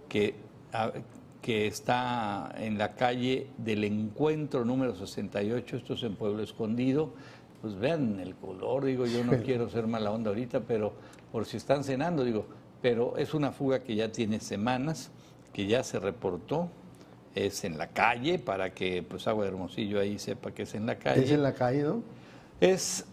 que, 0.08 0.34
a- 0.72 0.92
que 1.40 1.66
está 1.66 2.52
en 2.56 2.78
la 2.78 2.94
calle 2.94 3.48
del 3.58 3.82
encuentro 3.84 4.64
número 4.64 4.94
68, 4.94 5.76
esto 5.76 5.94
es 5.94 6.02
en 6.04 6.14
Pueblo 6.16 6.42
Escondido. 6.42 7.14
Pues 7.62 7.78
vean 7.78 8.18
el 8.18 8.34
color, 8.34 8.84
digo, 8.84 9.06
yo 9.06 9.24
no 9.24 9.38
quiero 9.38 9.70
ser 9.70 9.86
mala 9.86 10.10
onda 10.10 10.30
ahorita, 10.30 10.60
pero 10.60 10.92
por 11.30 11.46
si 11.46 11.56
están 11.56 11.84
cenando, 11.84 12.24
digo, 12.24 12.44
pero 12.82 13.16
es 13.16 13.32
una 13.32 13.52
fuga 13.52 13.84
que 13.84 13.94
ya 13.94 14.10
tiene 14.10 14.40
semanas, 14.40 15.10
que 15.52 15.66
ya 15.66 15.84
se 15.84 16.00
reportó, 16.00 16.68
es 17.36 17.64
en 17.64 17.78
la 17.78 17.86
calle, 17.86 18.40
para 18.40 18.74
que 18.74 19.02
pues 19.02 19.28
Agua 19.28 19.44
de 19.44 19.50
Hermosillo 19.50 20.00
ahí 20.00 20.18
sepa 20.18 20.50
que 20.50 20.64
es 20.64 20.74
en 20.74 20.86
la 20.86 20.98
calle. 20.98 21.22
Es 21.24 21.30
en 21.30 21.42
la 21.42 21.54
calle, 21.54 21.84
¿no? 21.84 22.02
Es 22.60 23.06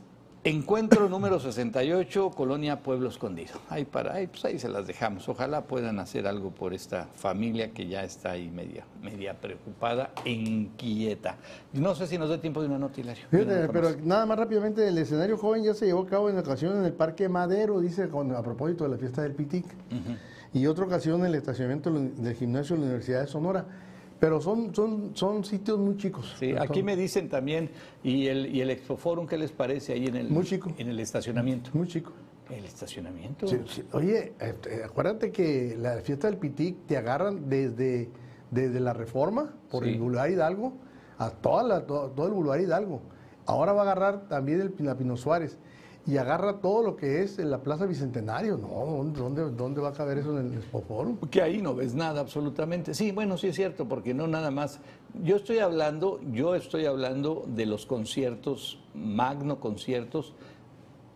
encuentro 0.43 1.09
número 1.09 1.39
68, 1.39 2.31
Colonia 2.31 2.79
Pueblo 2.79 3.09
Escondido. 3.09 3.53
Ahí 3.69 3.85
para 3.85 4.13
ahí, 4.13 4.27
pues 4.27 4.45
ahí 4.45 4.57
se 4.57 4.69
las 4.69 4.87
dejamos. 4.87 5.27
Ojalá 5.27 5.65
puedan 5.65 5.99
hacer 5.99 6.27
algo 6.27 6.51
por 6.51 6.73
esta 6.73 7.07
familia 7.15 7.71
que 7.71 7.87
ya 7.87 8.03
está 8.03 8.31
ahí 8.31 8.49
media, 8.49 8.85
media 9.01 9.33
preocupada, 9.33 10.11
inquieta. 10.25 11.35
No 11.73 11.93
sé 11.95 12.07
si 12.07 12.17
nos 12.17 12.29
da 12.29 12.39
tiempo 12.39 12.61
de 12.61 12.67
una 12.67 12.79
nota, 12.79 13.01
Hilario. 13.01 13.25
Fíjate, 13.29 13.67
pero 13.69 13.95
nada 14.03 14.25
más 14.25 14.39
rápidamente, 14.39 14.87
el 14.87 14.97
escenario 14.97 15.37
joven 15.37 15.63
ya 15.63 15.73
se 15.73 15.85
llevó 15.85 16.03
a 16.03 16.07
cabo 16.07 16.29
en 16.29 16.37
ocasión 16.37 16.77
en 16.77 16.85
el 16.85 16.93
Parque 16.93 17.27
Madero, 17.27 17.79
dice, 17.79 18.07
con, 18.07 18.33
a 18.33 18.41
propósito 18.41 18.85
de 18.85 18.91
la 18.91 18.97
fiesta 18.97 19.21
del 19.21 19.33
Pitic. 19.33 19.65
Y 20.53 20.65
otra 20.65 20.85
ocasión 20.85 21.19
en 21.19 21.27
el 21.27 21.35
estacionamiento 21.35 21.91
del 21.91 22.35
gimnasio 22.35 22.75
de 22.75 22.81
la 22.81 22.87
Universidad 22.87 23.21
de 23.21 23.27
Sonora. 23.27 23.65
Pero 24.19 24.41
son, 24.41 24.75
son, 24.75 25.11
son 25.15 25.43
sitios 25.45 25.79
muy 25.79 25.95
chicos. 25.97 26.35
Sí, 26.37 26.53
aquí 26.59 26.83
me 26.83 26.95
dicen 26.95 27.29
también, 27.29 27.69
y 28.03 28.27
el, 28.27 28.53
y 28.53 28.61
el 28.61 28.69
Expoforum, 28.69 29.25
¿qué 29.27 29.37
les 29.37 29.51
parece 29.51 29.93
ahí 29.93 30.07
en 30.07 30.15
el, 30.17 30.29
Muy 30.29 30.43
chico. 30.43 30.73
en 30.77 30.89
el 30.89 30.99
estacionamiento? 30.99 31.69
Muy 31.73 31.87
chicos. 31.87 32.13
¿El 32.49 32.65
estacionamiento? 32.65 33.47
Sí, 33.47 33.57
sí. 33.67 33.83
Oye, 33.93 34.33
este, 34.39 34.83
acuérdate 34.83 35.31
que 35.31 35.77
la 35.79 35.97
fiesta 36.01 36.27
del 36.27 36.37
Pitic 36.37 36.85
te 36.87 36.97
agarran 36.97 37.47
desde, 37.47 38.09
desde 38.51 38.79
la 38.79 38.91
Reforma, 38.93 39.53
por 39.69 39.83
Sí. 39.83 39.91
el 39.91 39.99
Boulevard 39.99 40.31
Hidalgo, 40.31 40.73
a 41.17 41.29
toda 41.29 41.63
la, 41.63 41.85
todo, 41.85 42.09
todo 42.09 42.25
el 42.27 42.33
Boulevard 42.33 42.59
Hidalgo. 42.61 43.01
Ahora 43.45 43.71
va 43.73 43.81
a 43.81 43.83
agarrar 43.83 44.27
también 44.27 44.61
el, 44.61 44.73
la 44.79 44.97
Pino 44.97 45.15
Suárez 45.15 45.57
y 46.07 46.17
agarra 46.17 46.59
todo 46.59 46.83
lo 46.83 46.95
que 46.95 47.21
es 47.21 47.39
en 47.39 47.51
la 47.51 47.59
Plaza 47.59 47.85
Bicentenario. 47.85 48.57
No, 48.57 49.03
¿dónde, 49.13 49.51
dónde, 49.51 49.81
va 49.81 49.89
a 49.89 49.93
caber 49.93 50.17
eso 50.17 50.37
en 50.39 50.47
el 50.47 50.57
Expoforum? 50.57 51.17
Que 51.29 51.41
ahí 51.41 51.61
no 51.61 51.75
ves 51.75 51.93
nada 51.93 52.21
absolutamente. 52.21 52.93
Sí, 52.93 53.11
bueno, 53.11 53.37
sí 53.37 53.47
es 53.47 53.55
cierto, 53.55 53.87
porque 53.87 54.13
no 54.13 54.27
nada 54.27 54.49
más. 54.49 54.79
Yo 55.23 55.35
estoy 55.35 55.59
hablando, 55.59 56.19
yo 56.31 56.55
estoy 56.55 56.85
hablando 56.85 57.45
de 57.47 57.65
los 57.65 57.85
conciertos, 57.85 58.79
magno 58.95 59.59
conciertos, 59.59 60.33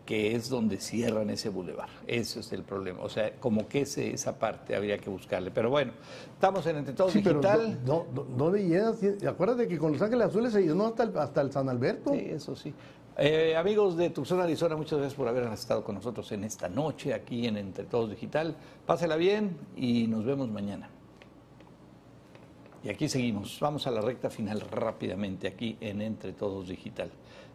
que 0.06 0.36
es 0.36 0.50
donde 0.50 0.78
cierran 0.78 1.30
ese 1.30 1.50
bulevar. 1.50 1.90
Ese 2.08 2.42
es 2.42 2.52
el 2.52 2.64
problema. 2.64 3.02
O 3.04 3.10
sea, 3.10 3.36
como 3.40 3.68
que 3.68 3.82
ese, 3.82 4.14
esa 4.14 4.38
parte 4.38 4.76
habría 4.76 4.98
que 4.98 5.10
buscarle. 5.10 5.50
Pero 5.50 5.70
bueno, 5.70 5.94
estamos 6.34 6.66
en 6.68 6.78
Entre 6.78 6.94
Todos 6.94 7.14
Sí, 7.14 7.22
pero 7.24 7.40
Digital. 7.40 7.80
no, 7.86 8.06
no, 8.14 8.24
¿dónde 8.24 8.68
llenas? 8.68 8.98
Acuérdate 9.26 9.68
que 9.68 9.78
con 9.78 9.94
Los 9.94 10.02
Ángeles 10.02 10.28
Azules 10.28 10.52
se 10.52 10.62
llenó 10.62 10.88
hasta 10.88 11.04
el, 11.04 11.18
hasta 11.18 11.42
el 11.42 11.52
San 11.52 11.70
Alberto. 11.70 12.12
Sí, 12.12 12.20
eso 12.20 12.56
sí. 12.56 12.74
Eh, 13.16 13.56
amigos 13.56 13.96
de 13.96 14.10
Tucson, 14.10 14.42
Arizona, 14.42 14.76
muchas 14.76 14.98
gracias 14.98 15.16
por 15.16 15.28
haber 15.28 15.44
estado 15.54 15.84
con 15.84 15.94
nosotros 15.94 16.32
en 16.32 16.44
esta 16.44 16.68
noche 16.68 17.14
aquí 17.14 17.46
en 17.46 17.58
Entre 17.58 17.86
Todos 17.86 18.10
Digital. 18.10 18.56
Pásela 18.88 19.18
bien 19.18 19.56
y 19.76 20.08
nos 20.08 20.26
vemos 20.26 20.50
mañana. 20.50 20.90
Y 22.84 22.90
aquí 22.90 23.08
seguimos. 23.08 23.60
Vamos 23.62 23.86
a 23.86 23.92
la 23.92 24.02
recta 24.02 24.32
final 24.32 24.62
rápidamente 24.62 25.48
aquí 25.48 25.78
en 25.80 26.02
Entre 26.02 26.34
Todos 26.34 26.68
Digital. 26.68 27.12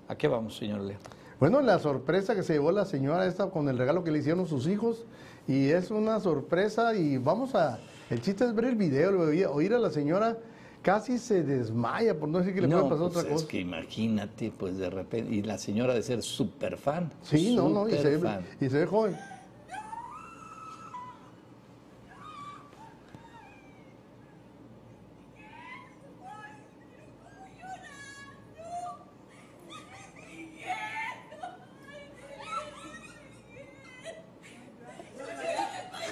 ¿A 0.06 0.14
qué 0.14 0.28
vamos, 0.28 0.56
señor 0.56 0.80
Leo? 0.82 0.98
Bueno, 1.40 1.60
la 1.60 1.80
sorpresa 1.80 2.36
que 2.36 2.44
se 2.44 2.52
llevó 2.52 2.70
la 2.70 2.84
señora 2.84 3.26
esta 3.26 3.50
con 3.50 3.68
el 3.68 3.78
regalo 3.78 4.04
que 4.04 4.12
le 4.12 4.20
hicieron 4.20 4.46
sus 4.46 4.68
hijos 4.68 5.06
y 5.48 5.70
es 5.70 5.90
una 5.90 6.20
sorpresa 6.20 6.94
y 6.94 7.18
vamos 7.18 7.56
a... 7.56 7.80
El 8.10 8.22
chiste 8.22 8.44
es 8.44 8.54
ver 8.54 8.66
el 8.66 8.76
video, 8.76 9.20
oír, 9.20 9.46
oír 9.46 9.74
a 9.74 9.80
la 9.80 9.90
señora 9.90 10.38
casi 10.82 11.18
se 11.18 11.42
desmaya, 11.42 12.18
por 12.18 12.28
no 12.28 12.38
decir 12.38 12.54
que 12.54 12.60
le 12.62 12.68
puede 12.68 12.82
pasar 12.82 12.98
pues 12.98 13.10
otra 13.10 13.22
es 13.22 13.28
cosa. 13.28 13.48
que 13.48 13.60
imagínate, 13.60 14.52
pues 14.56 14.78
de 14.78 14.90
repente, 14.90 15.34
y 15.34 15.42
la 15.42 15.58
señora 15.58 15.94
de 15.94 16.02
ser 16.02 16.22
súper 16.22 16.76
fan. 16.76 17.10
Sí, 17.22 17.54
no, 17.54 17.68
no, 17.68 17.88
y 17.88 17.92
se, 17.92 18.18
fan. 18.18 18.44
y 18.60 18.68
se 18.68 18.78
ve 18.78 18.86
joven. 18.86 19.16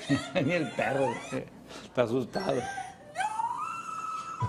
Ni 0.44 0.52
el 0.52 0.70
perro 0.70 1.10
eh, 1.32 1.46
está 1.84 2.02
asustado. 2.02 2.60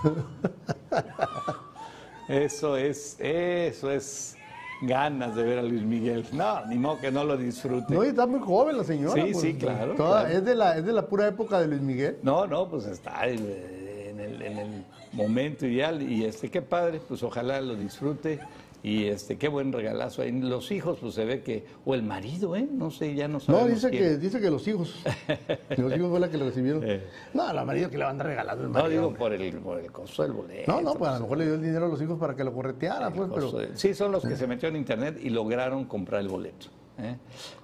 Eso 2.28 2.76
es, 2.76 3.16
eso 3.20 3.90
es 3.90 4.36
ganas 4.82 5.34
de 5.34 5.42
ver 5.44 5.58
a 5.58 5.62
Luis 5.62 5.82
Miguel. 5.82 6.26
No, 6.32 6.66
ni 6.66 6.76
modo 6.76 7.00
que 7.00 7.10
no 7.10 7.24
lo 7.24 7.38
disfrute. 7.38 7.94
No, 7.94 8.04
y 8.04 8.08
está 8.08 8.26
muy 8.26 8.40
joven 8.40 8.76
la 8.76 8.84
señora. 8.84 9.14
Sí, 9.24 9.32
sí, 9.32 9.54
claro, 9.54 9.94
toda- 9.94 10.24
claro. 10.24 10.36
Es, 10.38 10.44
de 10.44 10.54
la, 10.54 10.76
es 10.76 10.84
de 10.84 10.92
la 10.92 11.06
pura 11.06 11.26
época 11.26 11.58
de 11.58 11.68
Luis 11.68 11.80
Miguel. 11.80 12.18
No, 12.22 12.46
no, 12.46 12.68
pues 12.68 12.84
está 12.84 13.26
en 13.26 13.38
el, 14.20 14.42
en 14.42 14.58
el 14.58 14.84
momento 15.12 15.66
ideal 15.66 16.02
y 16.02 16.26
este, 16.26 16.50
qué 16.50 16.60
padre, 16.60 17.00
pues 17.08 17.22
ojalá 17.22 17.62
lo 17.62 17.74
disfrute 17.74 18.40
y 18.82 19.06
este, 19.06 19.36
qué 19.38 19.48
buen 19.48 19.72
regalazo. 19.72 20.22
ahí. 20.22 20.30
Los 20.32 20.70
hijos, 20.70 20.98
pues 21.00 21.14
se 21.14 21.24
ve 21.24 21.42
que, 21.42 21.64
o 21.84 21.94
el 21.94 22.02
marido, 22.02 22.54
¿eh? 22.54 22.68
No 22.70 22.90
sé, 22.90 23.14
ya 23.14 23.26
no 23.26 23.34
No, 23.34 23.40
sabemos 23.40 23.70
dice 23.70 23.90
quién. 23.90 24.02
que, 24.02 24.16
dice 24.18 24.40
que 24.40 24.50
los 24.50 24.66
hijos. 24.68 24.94
los 25.76 25.96
hijos 25.96 26.10
fue 26.10 26.20
la 26.20 26.30
que 26.30 26.38
le 26.38 26.44
recibieron. 26.44 26.82
Eh. 26.88 27.02
No, 27.34 27.52
la 27.52 27.64
marido 27.64 27.90
que 27.90 27.98
le 27.98 28.04
van 28.04 28.20
a 28.20 28.24
regalar 28.24 28.56
el 28.56 28.64
No, 28.64 28.70
marido. 28.70 28.88
digo 29.02 29.14
por 29.14 29.32
el, 29.32 29.56
por 29.58 29.80
el 29.80 29.90
costo 29.90 30.22
del 30.22 30.32
boleto. 30.32 30.70
No, 30.72 30.80
no, 30.80 30.94
pues 30.94 31.10
a 31.10 31.14
lo 31.14 31.20
mejor 31.22 31.38
le 31.38 31.44
dio 31.46 31.54
el 31.54 31.62
dinero 31.62 31.86
a 31.86 31.88
los 31.88 32.00
hijos 32.00 32.18
para 32.18 32.34
que 32.36 32.44
lo 32.44 32.52
correteara, 32.52 33.10
pues, 33.10 33.28
pero... 33.34 33.50
de- 33.52 33.76
Sí, 33.76 33.94
son 33.94 34.12
los 34.12 34.24
que 34.24 34.36
se 34.36 34.46
metió 34.46 34.68
en 34.68 34.76
internet 34.76 35.18
y 35.22 35.30
lograron 35.30 35.84
comprar 35.84 36.20
el 36.20 36.28
boleto. 36.28 36.66
¿eh? 37.00 37.16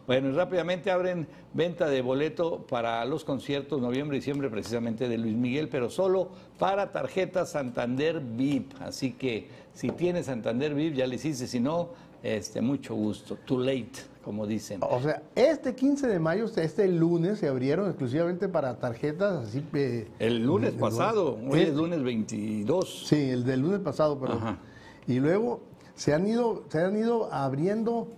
Bueno, 0.06 0.28
y 0.28 0.32
rápidamente 0.32 0.90
abren 0.92 1.26
venta 1.54 1.88
de 1.88 2.02
boleto 2.02 2.66
para 2.68 3.04
los 3.04 3.24
conciertos 3.24 3.80
noviembre 3.80 4.16
y 4.16 4.20
diciembre 4.20 4.48
precisamente 4.50 5.08
de 5.08 5.18
Luis 5.18 5.34
Miguel, 5.34 5.68
pero 5.68 5.90
solo 5.90 6.28
para 6.58 6.92
tarjeta 6.92 7.44
Santander 7.46 8.20
VIP. 8.20 8.72
Así 8.80 9.12
que 9.12 9.48
si 9.75 9.89
tienes 9.91 10.27
Santander 10.27 10.75
VIP 10.75 10.95
ya 10.95 11.07
le 11.07 11.16
hiciste, 11.16 11.47
si 11.47 11.61
no, 11.61 11.91
este, 12.22 12.61
mucho 12.62 12.95
gusto. 12.95 13.37
Too 13.45 13.59
late, 13.59 13.91
como 14.25 14.47
dicen. 14.47 14.81
O 14.83 15.01
sea, 15.03 15.22
este 15.35 15.75
15 15.75 16.07
de 16.07 16.18
mayo, 16.18 16.47
este 16.57 16.89
lunes, 16.89 17.41
se 17.41 17.49
abrieron 17.49 17.87
exclusivamente 17.89 18.49
para 18.49 18.79
tarjetas 18.79 19.49
así... 19.49 19.62
eh, 19.75 20.09
El 20.18 20.45
lunes 20.47 20.72
pasado, 20.72 21.39
hoy 21.51 21.61
Es- 21.61 21.68
es 21.68 21.75
lunes 21.75 22.03
22. 22.03 23.07
Sí, 23.09 23.31
el 23.31 23.45
del 23.45 23.61
lunes 23.61 23.81
pasado, 23.81 24.18
pero... 24.18 24.35
Ajá. 24.35 24.59
Y 25.07 25.20
luego 25.20 25.61
se 25.95 26.14
han 26.14 26.27
ido, 26.27 26.64
se 26.70 26.81
han 26.81 26.97
ido 26.97 27.31
abriendo, 27.33 28.09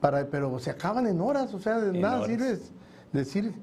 para, 0.00 0.26
pero 0.28 0.58
se 0.58 0.70
acaban 0.70 1.06
en 1.06 1.20
horas, 1.22 1.54
o 1.54 1.58
sea, 1.58 1.80
de 1.80 1.98
nada 1.98 2.26
sirve 2.26 2.58
decir... 3.12 3.54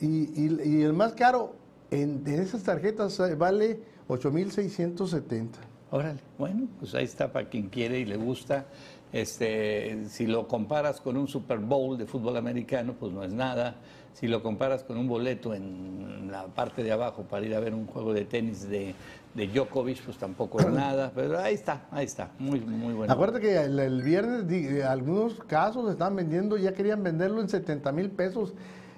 Y, 0.00 0.06
y- 0.06 0.60
y 0.64 0.82
el 0.82 0.92
más 0.92 1.14
caro, 1.14 1.54
en, 1.90 2.22
en 2.26 2.40
esas 2.40 2.62
tarjetas 2.62 3.18
eh, 3.20 3.34
vale 3.34 3.80
8,670. 4.08 5.58
Órale, 5.90 6.20
bueno, 6.38 6.68
pues 6.78 6.94
ahí 6.94 7.04
está 7.04 7.32
para 7.32 7.48
quien 7.48 7.68
quiere 7.68 7.98
y 7.98 8.04
le 8.04 8.16
gusta. 8.16 8.64
Este, 9.12 10.04
si 10.08 10.26
lo 10.26 10.46
comparas 10.46 11.00
con 11.00 11.16
un 11.16 11.26
Super 11.26 11.58
Bowl 11.58 11.98
de 11.98 12.06
fútbol 12.06 12.36
americano, 12.36 12.94
pues 12.98 13.12
no 13.12 13.24
es 13.24 13.32
nada. 13.32 13.74
Si 14.14 14.28
lo 14.28 14.42
comparas 14.42 14.84
con 14.84 14.96
un 14.98 15.08
boleto 15.08 15.52
en 15.54 16.28
la 16.30 16.46
parte 16.46 16.84
de 16.84 16.92
abajo 16.92 17.22
para 17.24 17.44
ir 17.44 17.54
a 17.54 17.60
ver 17.60 17.74
un 17.74 17.86
juego 17.86 18.12
de 18.12 18.24
tenis 18.24 18.68
de, 18.68 18.94
de 19.34 19.46
Djokovic, 19.48 20.02
pues 20.04 20.16
tampoco 20.16 20.60
es 20.60 20.66
nada. 20.66 21.10
Pero 21.12 21.38
ahí 21.40 21.54
está, 21.54 21.86
ahí 21.90 22.04
está, 22.06 22.30
muy, 22.38 22.60
muy 22.60 22.94
bueno. 22.94 23.12
Acuérdate 23.12 23.40
que 23.40 23.56
el, 23.60 23.78
el 23.78 24.02
viernes, 24.02 24.46
di- 24.46 24.66
eh, 24.66 24.84
algunos 24.84 25.34
casos 25.48 25.90
estaban 25.90 26.14
vendiendo, 26.14 26.56
ya 26.56 26.72
querían 26.72 27.02
venderlo 27.02 27.40
en 27.40 27.48
70 27.48 27.90
mil 27.92 28.10
pesos 28.10 28.54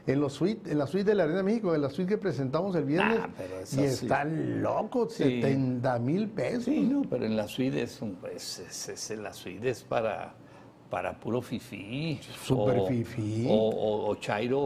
en, 0.07 0.21
los 0.21 0.33
suite, 0.33 0.71
en 0.71 0.79
la 0.79 0.87
suite 0.87 1.05
de 1.11 1.15
la 1.15 1.25
Arena 1.25 1.43
México, 1.43 1.75
en 1.75 1.83
la 1.83 1.91
suite 1.91 2.09
que 2.11 2.19
presentamos 2.19 2.75
el 2.77 2.85
viernes. 2.85 3.19
Ah, 3.23 3.29
pero 3.37 3.61
y 3.63 3.67
sí. 3.67 3.83
están 3.85 4.63
locos, 4.63 5.13
Sí. 5.15 5.25
70 5.43 5.99
mil 5.99 6.29
pesos. 6.29 6.65
Sí, 6.65 6.81
no, 6.81 7.03
pero 7.09 7.25
en 7.27 7.37
la 7.37 7.47
suite 7.49 7.83
es, 7.83 8.01
un, 8.03 8.19
es, 8.35 8.59
es- 8.59 9.11
es- 9.11 9.19
la 9.19 9.33
suite 9.33 9.71
es 9.71 9.83
para, 9.85 10.35
para 10.91 11.19
puro 11.19 11.41
fifí. 11.41 12.19
Súper 12.45 12.79
o- 12.81 12.87
fifí. 12.87 13.47
O, 13.49 13.55
o, 13.55 14.11
o 14.11 14.15
chairo, 14.17 14.61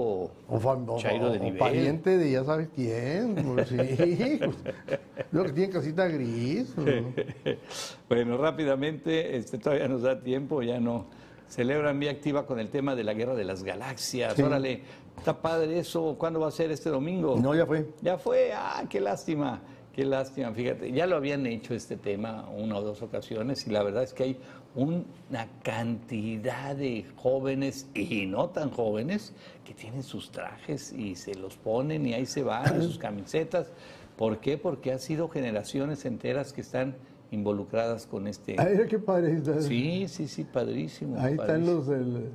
O, 0.49 0.99
chairo 0.99 1.31
de 1.31 1.39
nivel. 1.39 1.59
pariente 1.59 2.17
de 2.19 2.31
ya 2.31 2.43
sabes 2.45 2.69
quién. 2.75 3.35
pues 3.55 3.69
sí. 3.69 4.41
Lo 5.33 5.45
que 5.45 5.53
tiene 5.53 5.71
casita 5.73 6.07
gris. 6.09 6.75
Bueno, 8.09 8.37
rápidamente, 8.39 9.37
este, 9.37 9.59
todavía 9.59 9.89
nos 9.89 10.03
da 10.03 10.21
tiempo, 10.21 10.63
ya 10.63 10.79
no. 10.81 11.07
Celebran 11.49 11.99
vía 12.01 12.11
activa 12.11 12.45
con 12.47 12.59
el 12.59 12.71
tema 12.71 12.95
de 12.97 13.05
la 13.05 13.15
guerra 13.15 13.35
de 13.35 13.45
las 13.45 13.63
galaxias. 13.63 14.35
Sí. 14.35 14.43
Órale, 14.43 14.83
está 15.17 15.41
padre 15.41 15.79
eso. 15.79 16.17
¿Cuándo 16.19 16.41
va 16.41 16.49
a 16.49 16.53
ser 16.53 16.71
este 16.71 16.91
domingo? 16.91 17.37
No, 17.37 17.55
ya 17.55 17.67
fue. 17.67 17.87
Ya 18.03 18.19
fue, 18.19 18.53
ah, 18.55 18.85
qué 18.89 19.01
lástima, 19.01 19.61
qué 19.93 20.05
lástima, 20.05 20.53
fíjate, 20.53 20.93
ya 20.93 21.07
lo 21.07 21.17
habían 21.17 21.47
hecho 21.47 21.75
este 21.75 21.97
tema 21.97 22.49
una 22.51 22.77
o 22.77 22.83
dos 22.83 23.03
ocasiones 23.03 23.67
y 23.67 23.71
la 23.71 23.83
verdad 23.83 24.03
es 24.03 24.13
que 24.13 24.23
hay 24.25 24.41
una 24.75 25.49
cantidad 25.63 26.77
de 26.77 27.07
jóvenes 27.17 27.89
y 27.95 28.27
no 28.27 28.51
tan 28.51 28.71
jóvenes 28.71 29.33
que 29.65 29.73
tienen 29.73 30.03
sus 30.03 30.31
trajes 30.31 30.93
y 30.93 31.17
se 31.17 31.35
los 31.35 31.57
ponen 31.57 32.07
y 32.07 32.13
ahí 32.13 32.27
se 32.27 32.43
van, 32.43 32.83
sus 32.83 32.99
camisetas. 32.99 33.73
¿Por 34.19 34.39
qué? 34.39 34.59
Porque 34.59 34.93
ha 34.93 34.99
sido 34.99 35.29
generaciones 35.29 36.05
enteras 36.05 36.53
que 36.53 36.61
están 36.61 36.97
involucradas 37.31 38.07
con 38.07 38.27
este... 38.27 38.57
Ay, 38.59 38.79
qué 38.89 38.99
padre. 38.99 39.41
Sí, 39.63 40.09
sí, 40.09 40.29
sí, 40.29 40.45
padrísimo. 40.45 41.19
Ahí 41.19 41.35
están 41.35 41.67
los 41.67 41.87
del. 41.87 42.31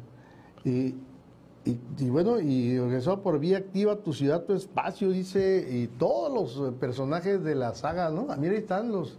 Y, 0.64 0.96
y, 1.66 1.78
y 2.04 2.10
bueno, 2.10 2.40
y 2.40 2.78
organizado 2.78 3.22
por 3.22 3.40
Vía 3.40 3.58
Activa, 3.58 3.96
Tu 3.98 4.14
Ciudad, 4.14 4.44
Tu 4.44 4.54
Espacio, 4.54 5.10
dice, 5.12 5.68
y 5.70 5.88
todos 5.88 6.34
los 6.58 6.70
eh, 6.70 6.72
personajes 6.80 7.44
de 7.44 7.56
la 7.56 7.74
saga, 7.76 8.10
¿no? 8.10 8.28
Ah, 8.30 8.36
Mira, 8.38 8.54
ahí 8.54 8.60
están 8.60 8.92
los, 8.92 9.18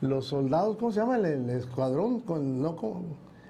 los 0.00 0.26
soldados, 0.26 0.76
¿cómo 0.76 0.90
se 0.90 1.00
llama? 1.00 1.16
El, 1.18 1.24
el 1.26 1.50
escuadrón, 1.50 2.20
con, 2.20 2.60
no 2.60 2.74
con, 2.76 3.04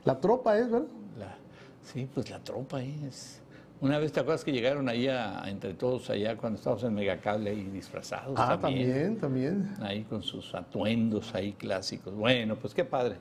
la 0.04 0.20
tropa 0.20 0.58
es, 0.58 0.70
¿verdad? 0.70 0.86
La- 1.18 1.36
sí, 1.82 2.08
pues 2.12 2.28
la 2.30 2.38
tropa 2.40 2.82
es. 2.82 3.40
Una 3.80 3.98
vez 3.98 4.10
te 4.12 4.18
acuerdas 4.20 4.44
que 4.44 4.50
llegaron 4.52 4.88
ahí 4.88 5.06
a, 5.06 5.42
a 5.44 5.48
entre 5.50 5.72
todos 5.72 6.10
allá 6.10 6.36
cuando 6.36 6.58
estábamos 6.58 6.82
en 6.82 6.94
Megacable 6.94 7.50
ahí 7.50 7.62
disfrazados 7.72 8.34
Ah, 8.36 8.58
también. 8.60 9.16
también, 9.16 9.16
también. 9.18 9.74
Ahí 9.80 10.02
con 10.02 10.20
sus 10.22 10.52
atuendos 10.54 11.32
ahí 11.34 11.52
clásicos. 11.52 12.12
Bueno, 12.14 12.56
pues 12.56 12.74
qué 12.74 12.84
padre, 12.84 13.16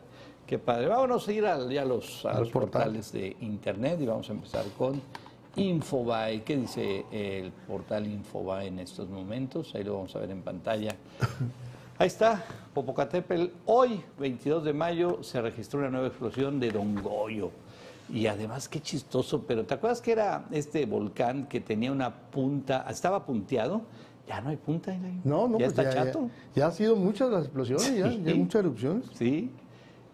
qué 0.48 0.58
padre. 0.58 0.88
Vámonos 0.88 1.28
a 1.28 1.32
ir 1.34 1.46
a, 1.46 1.70
ya 1.70 1.86
los, 1.86 2.26
a 2.26 2.32
Al 2.32 2.40
los 2.40 2.50
portal. 2.50 2.84
portales 2.84 3.12
de 3.12 3.36
internet 3.42 4.00
y 4.02 4.06
vamos 4.06 4.30
a 4.30 4.34
empezar 4.34 4.66
con 4.78 5.02
Infobae. 5.56 6.44
¿Qué 6.44 6.56
dice 6.58 7.06
el 7.12 7.52
portal 7.52 8.08
Infobae 8.08 8.68
en 8.68 8.80
estos 8.80 9.10
momentos? 9.10 9.74
Ahí 9.76 9.84
lo 9.84 9.96
vamos 9.96 10.16
a 10.16 10.20
ver 10.20 10.32
en 10.32 10.42
pantalla. 10.42 10.96
Ahí 12.00 12.08
está, 12.08 12.44
Popocatépetl. 12.76 13.46
Hoy, 13.66 14.02
22 14.20 14.64
de 14.64 14.74
mayo, 14.74 15.24
se 15.24 15.42
registró 15.42 15.80
una 15.80 15.90
nueva 15.90 16.08
explosión 16.08 16.60
de 16.60 16.72
Don 16.72 16.96
Goyo. 17.02 17.50
Y 18.14 18.28
además, 18.28 18.70
qué 18.70 18.80
chistoso, 18.80 19.44
pero 19.48 19.66
¿te 19.66 19.74
acuerdas 19.74 20.00
que 20.00 20.12
era 20.12 20.46
este 20.52 20.86
volcán 20.86 21.48
que 21.48 21.60
tenía 21.60 21.92
una 21.92 22.14
punta, 22.16 22.86
estaba 22.90 23.26
punteado? 23.26 23.82
Ya 24.28 24.40
no 24.42 24.50
hay 24.50 24.58
punta, 24.58 24.94
Elaine. 24.94 25.22
No, 25.24 25.48
no, 25.48 25.58
ya 25.58 25.66
pues 25.66 25.70
está 25.70 25.84
ya, 25.84 25.92
chato. 26.06 26.30
ya, 26.54 26.62
ya 26.62 26.66
han 26.68 26.74
sido 26.74 26.96
muchas 26.96 27.30
las 27.32 27.44
explosiones, 27.46 27.88
ya, 27.88 27.98
ya 27.98 28.06
hay 28.08 28.24
Sí. 28.26 28.34
muchas 28.36 28.60
erupciones. 28.60 29.06
Sí. 29.14 29.52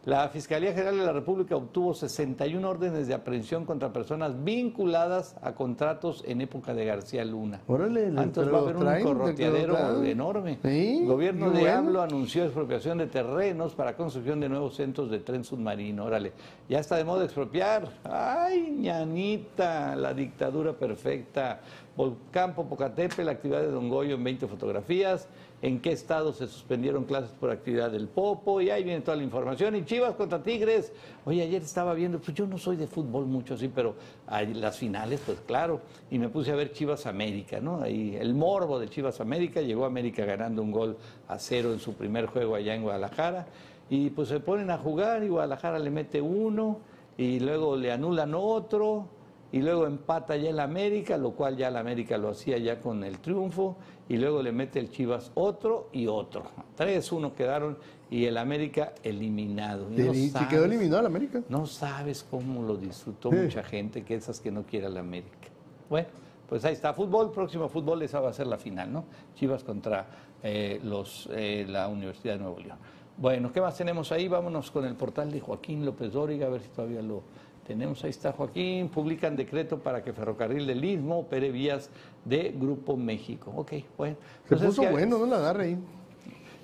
La 0.05 0.27
Fiscalía 0.27 0.73
General 0.73 0.97
de 0.97 1.05
la 1.05 1.13
República 1.13 1.55
obtuvo 1.55 1.93
61 1.93 2.69
órdenes 2.69 3.07
de 3.07 3.13
aprehensión 3.13 3.63
contra 3.63 3.93
personas 3.93 4.43
vinculadas 4.43 5.37
a 5.41 5.55
contratos 5.55 6.25
en 6.27 6.41
época 6.41 6.73
de 6.73 6.83
García 6.83 7.23
Luna. 7.23 7.61
Órale, 7.67 8.11
pero 8.33 8.51
va 8.51 8.57
a 8.57 8.61
haber 8.63 8.75
un 8.75 9.01
corroteadero 9.01 10.03
enorme. 10.03 10.59
Sí, 10.61 10.99
El 11.03 11.07
gobierno 11.07 11.51
de 11.51 11.61
bueno. 11.61 11.77
AMLO 11.77 12.01
anunció 12.01 12.43
expropiación 12.43 12.97
de 12.97 13.07
terrenos 13.07 13.75
para 13.75 13.95
construcción 13.95 14.41
de 14.41 14.49
nuevos 14.49 14.75
centros 14.75 15.09
de 15.09 15.21
tren 15.21 15.45
submarino. 15.45 16.03
Órale, 16.03 16.33
ya 16.67 16.79
está 16.79 16.97
de 16.97 17.05
moda 17.05 17.23
expropiar. 17.23 17.87
Ay, 18.03 18.75
ñanita, 18.77 19.95
la 19.95 20.13
dictadura 20.13 20.73
perfecta. 20.73 21.61
Volcán 21.95 22.53
Popocatépetl, 22.55 23.23
la 23.23 23.31
actividad 23.31 23.61
de 23.61 23.71
Don 23.71 23.87
Goyo 23.87 24.15
en 24.15 24.23
20 24.25 24.47
fotografías. 24.47 25.29
En 25.63 25.79
qué 25.79 25.93
estado 25.93 26.33
se 26.33 26.45
suspendieron 26.45 27.05
clases 27.05 27.31
por 27.31 27.49
actividad 27.49 27.89
del 27.89 28.09
Popo. 28.09 28.59
Y 28.59 28.69
ahí 28.69 28.83
viene 28.83 28.99
toda 28.99 29.15
la 29.15 29.23
información. 29.23 29.77
Y 29.77 29.85
Chivas 29.85 30.13
contra 30.15 30.43
Tigres. 30.43 30.91
Oye, 31.23 31.41
ayer 31.41 31.61
estaba 31.61 31.93
viendo, 31.93 32.19
pues 32.19 32.35
yo 32.35 32.45
no 32.45 32.57
soy 32.57 32.75
de 32.75 32.85
fútbol 32.85 33.27
mucho 33.27 33.53
así, 33.53 33.69
pero 33.73 33.95
las 34.27 34.77
finales, 34.77 35.21
pues 35.25 35.39
claro. 35.47 35.79
Y 36.11 36.19
me 36.19 36.27
puse 36.27 36.51
a 36.51 36.55
ver 36.55 36.73
Chivas 36.73 37.05
América, 37.05 37.61
¿no? 37.61 37.81
Ahí 37.81 38.13
el 38.19 38.33
morbo 38.33 38.77
de 38.77 38.89
Chivas 38.89 39.21
América. 39.21 39.61
Llegó 39.61 39.85
América 39.85 40.25
ganando 40.25 40.61
un 40.61 40.71
gol 40.71 40.97
a 41.29 41.39
cero 41.39 41.71
en 41.71 41.79
su 41.79 41.93
primer 41.93 42.25
juego 42.25 42.55
allá 42.55 42.75
en 42.75 42.83
Guadalajara. 42.83 43.47
Y 43.89 44.09
pues 44.09 44.27
se 44.27 44.41
ponen 44.41 44.69
a 44.69 44.77
jugar 44.77 45.23
y 45.23 45.29
Guadalajara 45.29 45.79
le 45.79 45.91
mete 45.91 46.19
uno 46.19 46.79
y 47.17 47.39
luego 47.39 47.77
le 47.77 47.89
anulan 47.89 48.33
otro 48.35 49.07
y 49.53 49.61
luego 49.61 49.85
empata 49.85 50.35
ya 50.35 50.49
el 50.49 50.59
América, 50.59 51.15
lo 51.17 51.31
cual 51.31 51.55
ya 51.55 51.69
el 51.69 51.77
América 51.77 52.17
lo 52.17 52.29
hacía 52.29 52.57
ya 52.57 52.81
con 52.81 53.03
el 53.05 53.19
triunfo, 53.19 53.77
y 54.09 54.17
luego 54.17 54.41
le 54.43 54.51
mete 54.51 54.79
el 54.79 54.89
Chivas 54.91 55.31
otro 55.35 55.87
y 55.93 56.07
otro. 56.07 56.43
3-1 56.75 57.33
quedaron 57.35 57.77
y 58.09 58.25
el 58.25 58.37
América 58.37 58.93
eliminado. 59.03 59.89
Y 59.91 60.01
no 60.01 60.13
se 60.13 60.29
sabes- 60.29 60.47
quedó 60.49 60.65
eliminado 60.65 60.99
el 61.01 61.05
América. 61.05 61.41
No 61.49 61.65
sabes 61.65 62.25
cómo 62.29 62.63
lo 62.63 62.75
disfrutó 62.75 63.29
Sí. 63.31 63.37
mucha 63.37 63.63
gente, 63.63 64.03
que 64.03 64.15
esas 64.15 64.39
que 64.41 64.51
no 64.51 64.63
quiere 64.63 64.87
el 64.87 64.97
América. 64.97 65.47
Bueno, 65.89 66.07
pues 66.49 66.65
ahí 66.65 66.73
está, 66.73 66.93
fútbol, 66.93 67.31
próximo 67.31 67.69
fútbol, 67.69 68.01
esa 68.01 68.19
va 68.19 68.29
a 68.29 68.33
ser 68.33 68.47
la 68.47 68.57
final, 68.57 68.91
¿no? 68.91 69.05
Chivas 69.35 69.63
contra 69.63 70.07
eh, 70.43 70.81
los, 70.83 71.29
eh, 71.31 71.65
la 71.69 71.87
Universidad 71.87 72.33
de 72.33 72.39
Nuevo 72.41 72.59
León. 72.59 72.77
Bueno, 73.15 73.51
¿qué 73.53 73.61
más 73.61 73.77
tenemos 73.77 74.11
ahí? 74.11 74.27
Vámonos 74.27 74.71
con 74.71 74.83
el 74.85 74.95
portal 74.95 75.31
de 75.31 75.39
Joaquín 75.39 75.85
López 75.85 76.11
Dóriga, 76.11 76.47
a 76.47 76.49
ver 76.49 76.61
si 76.61 76.69
todavía 76.69 77.01
lo 77.01 77.21
tenemos. 77.65 78.03
Ahí 78.03 78.09
está 78.09 78.31
Joaquín, 78.31 78.89
publican 78.89 79.35
decreto 79.35 79.79
para 79.79 80.03
que 80.03 80.13
Ferrocarril 80.13 80.65
del 80.67 80.83
Istmo 80.83 81.19
opere 81.19 81.51
vías 81.51 81.89
de 82.25 82.53
Grupo 82.57 82.95
México. 82.97 83.51
Ok, 83.55 83.73
bueno. 83.97 84.15
Se 84.47 84.55
puso 84.57 84.81
¿qué- 84.83 84.89
bueno, 84.91 85.17
¿no? 85.19 85.25
La 85.25 85.37
agarre 85.37 85.63
ahí. 85.65 85.77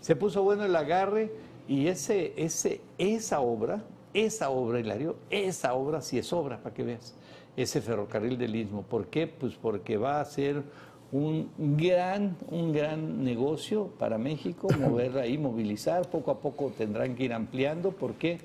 se 0.02 0.16
puso 0.16 0.43
bueno 0.43 0.64
el 0.66 0.76
agarre 0.76 1.32
y 1.68 1.88
ese, 1.88 2.34
ese, 2.38 2.82
esa 2.97 3.41
obra, 3.41 3.84
esa 4.14 4.50
obra, 4.50 4.80
Hilario, 4.80 5.18
esa 5.30 5.74
obra 5.74 6.02
sí 6.02 6.18
es 6.18 6.32
obra, 6.34 6.58
para 6.62 6.74
que 6.74 6.84
veas, 6.84 7.14
ese 7.58 7.82
ferrocarril 7.82 8.38
del 8.38 8.56
Istmo. 8.56 8.82
¿Por 8.84 9.08
qué? 9.08 9.28
Pues 9.28 9.54
porque 9.56 9.97
va 9.97 10.20
a 10.22 10.26
ser 10.26 10.64
un 11.12 11.50
gran, 11.78 12.38
un 12.50 12.72
gran 12.72 13.24
negocio 13.24 13.88
para 14.00 14.18
México, 14.18 14.68
mover 14.80 15.18
ahí, 15.18 15.38
movilizar, 15.38 16.08
poco 16.10 16.32
a 16.32 16.39
poco 16.39 16.72
tendrán 16.78 17.16
que 17.16 17.26
ir 17.26 17.34
ampliando. 17.34 17.91
¿Por 17.91 18.14
qué? 18.14 18.38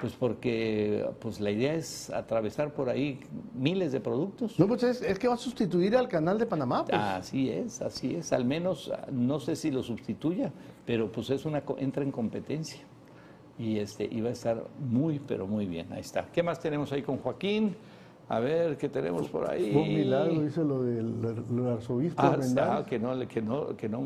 Pues 0.00 0.14
porque 0.14 1.06
pues 1.20 1.38
la 1.40 1.50
idea 1.50 1.74
es 1.74 2.10
atravesar 2.10 2.72
por 2.72 2.88
ahí 2.88 3.20
miles 3.54 3.92
de 3.92 4.00
productos. 4.00 4.58
No, 4.58 4.66
pues 4.66 4.82
es, 4.82 5.02
es 5.02 5.18
que 5.18 5.28
va 5.28 5.34
a 5.34 5.38
sustituir 5.38 5.96
al 5.96 6.08
canal 6.08 6.38
de 6.38 6.46
Panamá. 6.46 6.84
Pues. 6.84 6.98
Así 6.98 7.50
es, 7.50 7.80
así 7.82 8.16
es. 8.16 8.32
Al 8.32 8.44
menos 8.44 8.90
no 9.10 9.38
sé 9.38 9.54
si 9.54 9.70
lo 9.70 9.82
sustituya, 9.82 10.52
pero 10.86 11.12
pues 11.12 11.30
es 11.30 11.44
una 11.44 11.62
entra 11.78 12.02
en 12.02 12.10
competencia 12.10 12.80
y 13.58 13.78
este 13.78 14.08
y 14.10 14.20
va 14.20 14.30
a 14.30 14.32
estar 14.32 14.64
muy 14.78 15.18
pero 15.20 15.46
muy 15.46 15.66
bien. 15.66 15.92
Ahí 15.92 16.00
está. 16.00 16.26
¿Qué 16.32 16.42
más 16.42 16.58
tenemos 16.58 16.90
ahí 16.92 17.02
con 17.02 17.18
Joaquín? 17.18 17.76
A 18.32 18.40
ver 18.40 18.78
qué 18.78 18.88
tenemos 18.88 19.28
por 19.28 19.50
ahí. 19.50 19.72
Fue 19.72 19.82
un 19.82 19.88
milagro, 19.88 20.40
dice 20.40 20.64
lo 20.64 20.82
del 20.82 21.66
arzobispo. 21.68 22.22
Ah, 22.22 22.38
ah, 22.60 22.84
que 22.88 22.98
no, 22.98 23.28
que 23.28 23.42
no, 23.42 23.76
que 23.76 23.90
no 23.90 24.02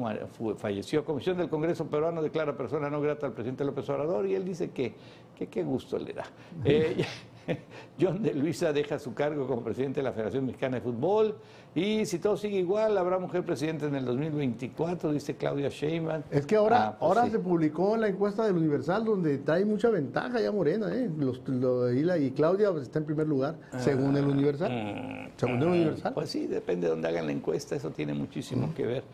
falleció. 0.57 1.05
Comisión 1.05 1.37
del 1.37 1.49
Congreso 1.49 1.87
peruano 1.87 2.21
declara 2.21 2.57
persona 2.57 2.91
no 2.91 3.01
grata 3.01 3.27
al 3.27 3.35
presidente 3.35 3.65
López 3.65 3.89
Obrador 3.89 4.27
y 4.27 4.35
él 4.35 4.45
dice 4.45 4.71
que 4.71 4.95
que 5.37 5.47
qué 5.47 5.63
gusto 5.63 5.97
le 5.99 6.13
da. 6.13 6.25
Eh, 6.65 7.05
John 8.01 8.23
de 8.23 8.35
Luisa 8.35 8.73
deja 8.73 8.99
su 8.99 9.15
cargo 9.15 9.47
como 9.47 9.63
presidente 9.63 10.01
de 10.01 10.05
la 10.05 10.13
Federación 10.13 10.47
Mexicana 10.47 10.77
de 10.77 10.81
Fútbol. 10.83 11.37
Y 11.75 12.07
si 12.07 12.19
todo 12.19 12.37
sigue 12.39 12.59
igual, 12.59 12.97
habrá 12.97 13.19
mujer 13.19 13.45
presidente 13.45 13.87
en 13.87 13.95
el 13.95 14.05
2024, 14.07 15.13
dice 15.13 15.37
Claudia 15.37 15.69
Sheinbaum. 15.69 16.23
Es 16.31 16.47
que 16.47 16.57
ahora, 16.57 16.87
Ah, 16.89 16.97
pues 16.99 17.03
ahora 17.09 17.25
sí. 17.27 17.33
se 17.33 17.39
publicó 17.39 17.97
la 17.99 18.09
encuesta 18.09 18.45
del 18.47 18.57
Universal 18.57 19.05
donde 19.05 19.39
trae 19.39 19.65
mucha 19.67 19.91
ventaja 19.91 20.41
ya 20.41 20.51
Morena, 20.53 20.89
¿eh? 20.95 21.11
Los, 21.19 21.47
lo- 21.47 21.93
y, 21.93 22.03
la- 22.03 22.17
y 22.19 22.31
Claudia 22.31 22.71
pues, 22.71 22.85
está 22.85 22.99
en 23.01 23.05
primer 23.05 23.27
lugar, 23.27 23.57
según 23.79 24.17
el 24.17 24.25
Universal. 24.27 25.31
según 25.37 25.63
el 25.63 25.69
Universal. 25.69 26.15
Pues 26.15 26.31
sí, 26.31 26.47
depende 26.47 26.87
de 26.87 26.93
dónde 26.93 27.09
hagan 27.09 27.27
la 27.27 27.33
encuesta, 27.33 27.77
eso 27.77 27.91
tiene 27.91 28.15
muchísimo 28.15 28.73
que 28.75 28.87
ver. 28.87 29.05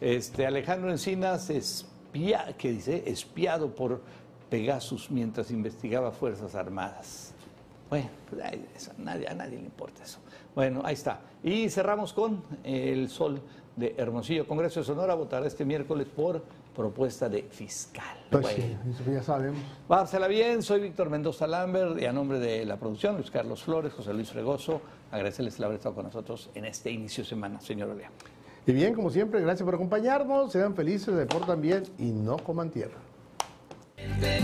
Este 0.00 0.46
Alejandro 0.46 0.90
Encinas 0.90 1.50
espía, 1.50 2.54
que 2.56 2.70
dice, 2.70 3.02
espiado 3.06 3.74
por 3.74 4.00
Pegasus 4.48 5.10
mientras 5.10 5.50
investigaba 5.50 6.12
Fuerzas 6.12 6.54
Armadas. 6.54 7.31
Bueno, 7.92 8.08
pues, 8.30 8.42
eso, 8.74 8.90
nadie- 8.96 9.28
a 9.28 9.34
nadie 9.34 9.58
le 9.58 9.64
importa 9.64 10.02
eso. 10.02 10.18
Bueno, 10.54 10.80
ahí 10.82 10.94
está. 10.94 11.20
Y 11.44 11.68
cerramos 11.68 12.14
con 12.14 12.42
el 12.64 13.10
Sol 13.10 13.38
de 13.76 13.94
Hermosillo. 13.98 14.46
Congreso 14.46 14.80
de 14.80 14.86
Sonora 14.86 15.12
votará 15.12 15.46
este 15.46 15.66
miércoles 15.66 16.06
por 16.08 16.42
propuesta 16.74 17.28
de 17.28 17.42
fiscal. 17.42 18.16
Pues 18.30 18.44
Bueno. 18.44 18.78
sí, 18.82 18.90
eso 19.02 19.12
ya 19.12 19.22
sabemos. 19.22 19.60
Pársela 19.86 20.26
bien, 20.26 20.62
soy 20.62 20.80
Víctor 20.80 21.10
Mendoza 21.10 21.46
Lambert 21.46 22.00
y 22.00 22.06
a 22.06 22.14
nombre 22.14 22.38
de 22.38 22.64
la 22.64 22.78
producción, 22.78 23.16
Luis 23.16 23.30
Carlos 23.30 23.62
Flores, 23.62 23.92
José 23.92 24.14
Luis 24.14 24.30
Fregoso, 24.30 24.80
agradecerles 25.10 25.58
el 25.58 25.64
haber 25.66 25.76
estado 25.76 25.94
con 25.94 26.06
nosotros 26.06 26.48
en 26.54 26.64
este 26.64 26.90
inicio 26.90 27.24
de 27.24 27.28
semana, 27.28 27.60
señor 27.60 27.90
Olea. 27.90 28.10
Y 28.66 28.72
bien, 28.72 28.94
como 28.94 29.10
siempre, 29.10 29.42
gracias 29.42 29.66
por 29.66 29.74
acompañarnos, 29.74 30.50
sean 30.50 30.74
felices, 30.74 31.14
se 31.14 31.26
portan 31.26 31.60
bien 31.60 31.82
y 31.98 32.04
no 32.10 32.38
coman 32.38 32.70
tierra. 32.70 32.96
Entre 34.06 34.40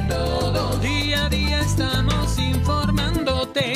día 0.80 1.26
a 1.26 1.28
día 1.28 1.60
estamos 1.60 2.38
informándote. 2.38 3.74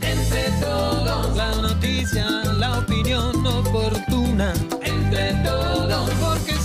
Entre 0.00 0.50
todos, 0.60 1.36
la 1.36 1.54
noticia, 1.62 2.26
la 2.58 2.78
opinión 2.78 3.46
oportuna. 3.46 4.52
Entre 4.82 5.32
todos, 5.44 6.10
porque 6.20 6.55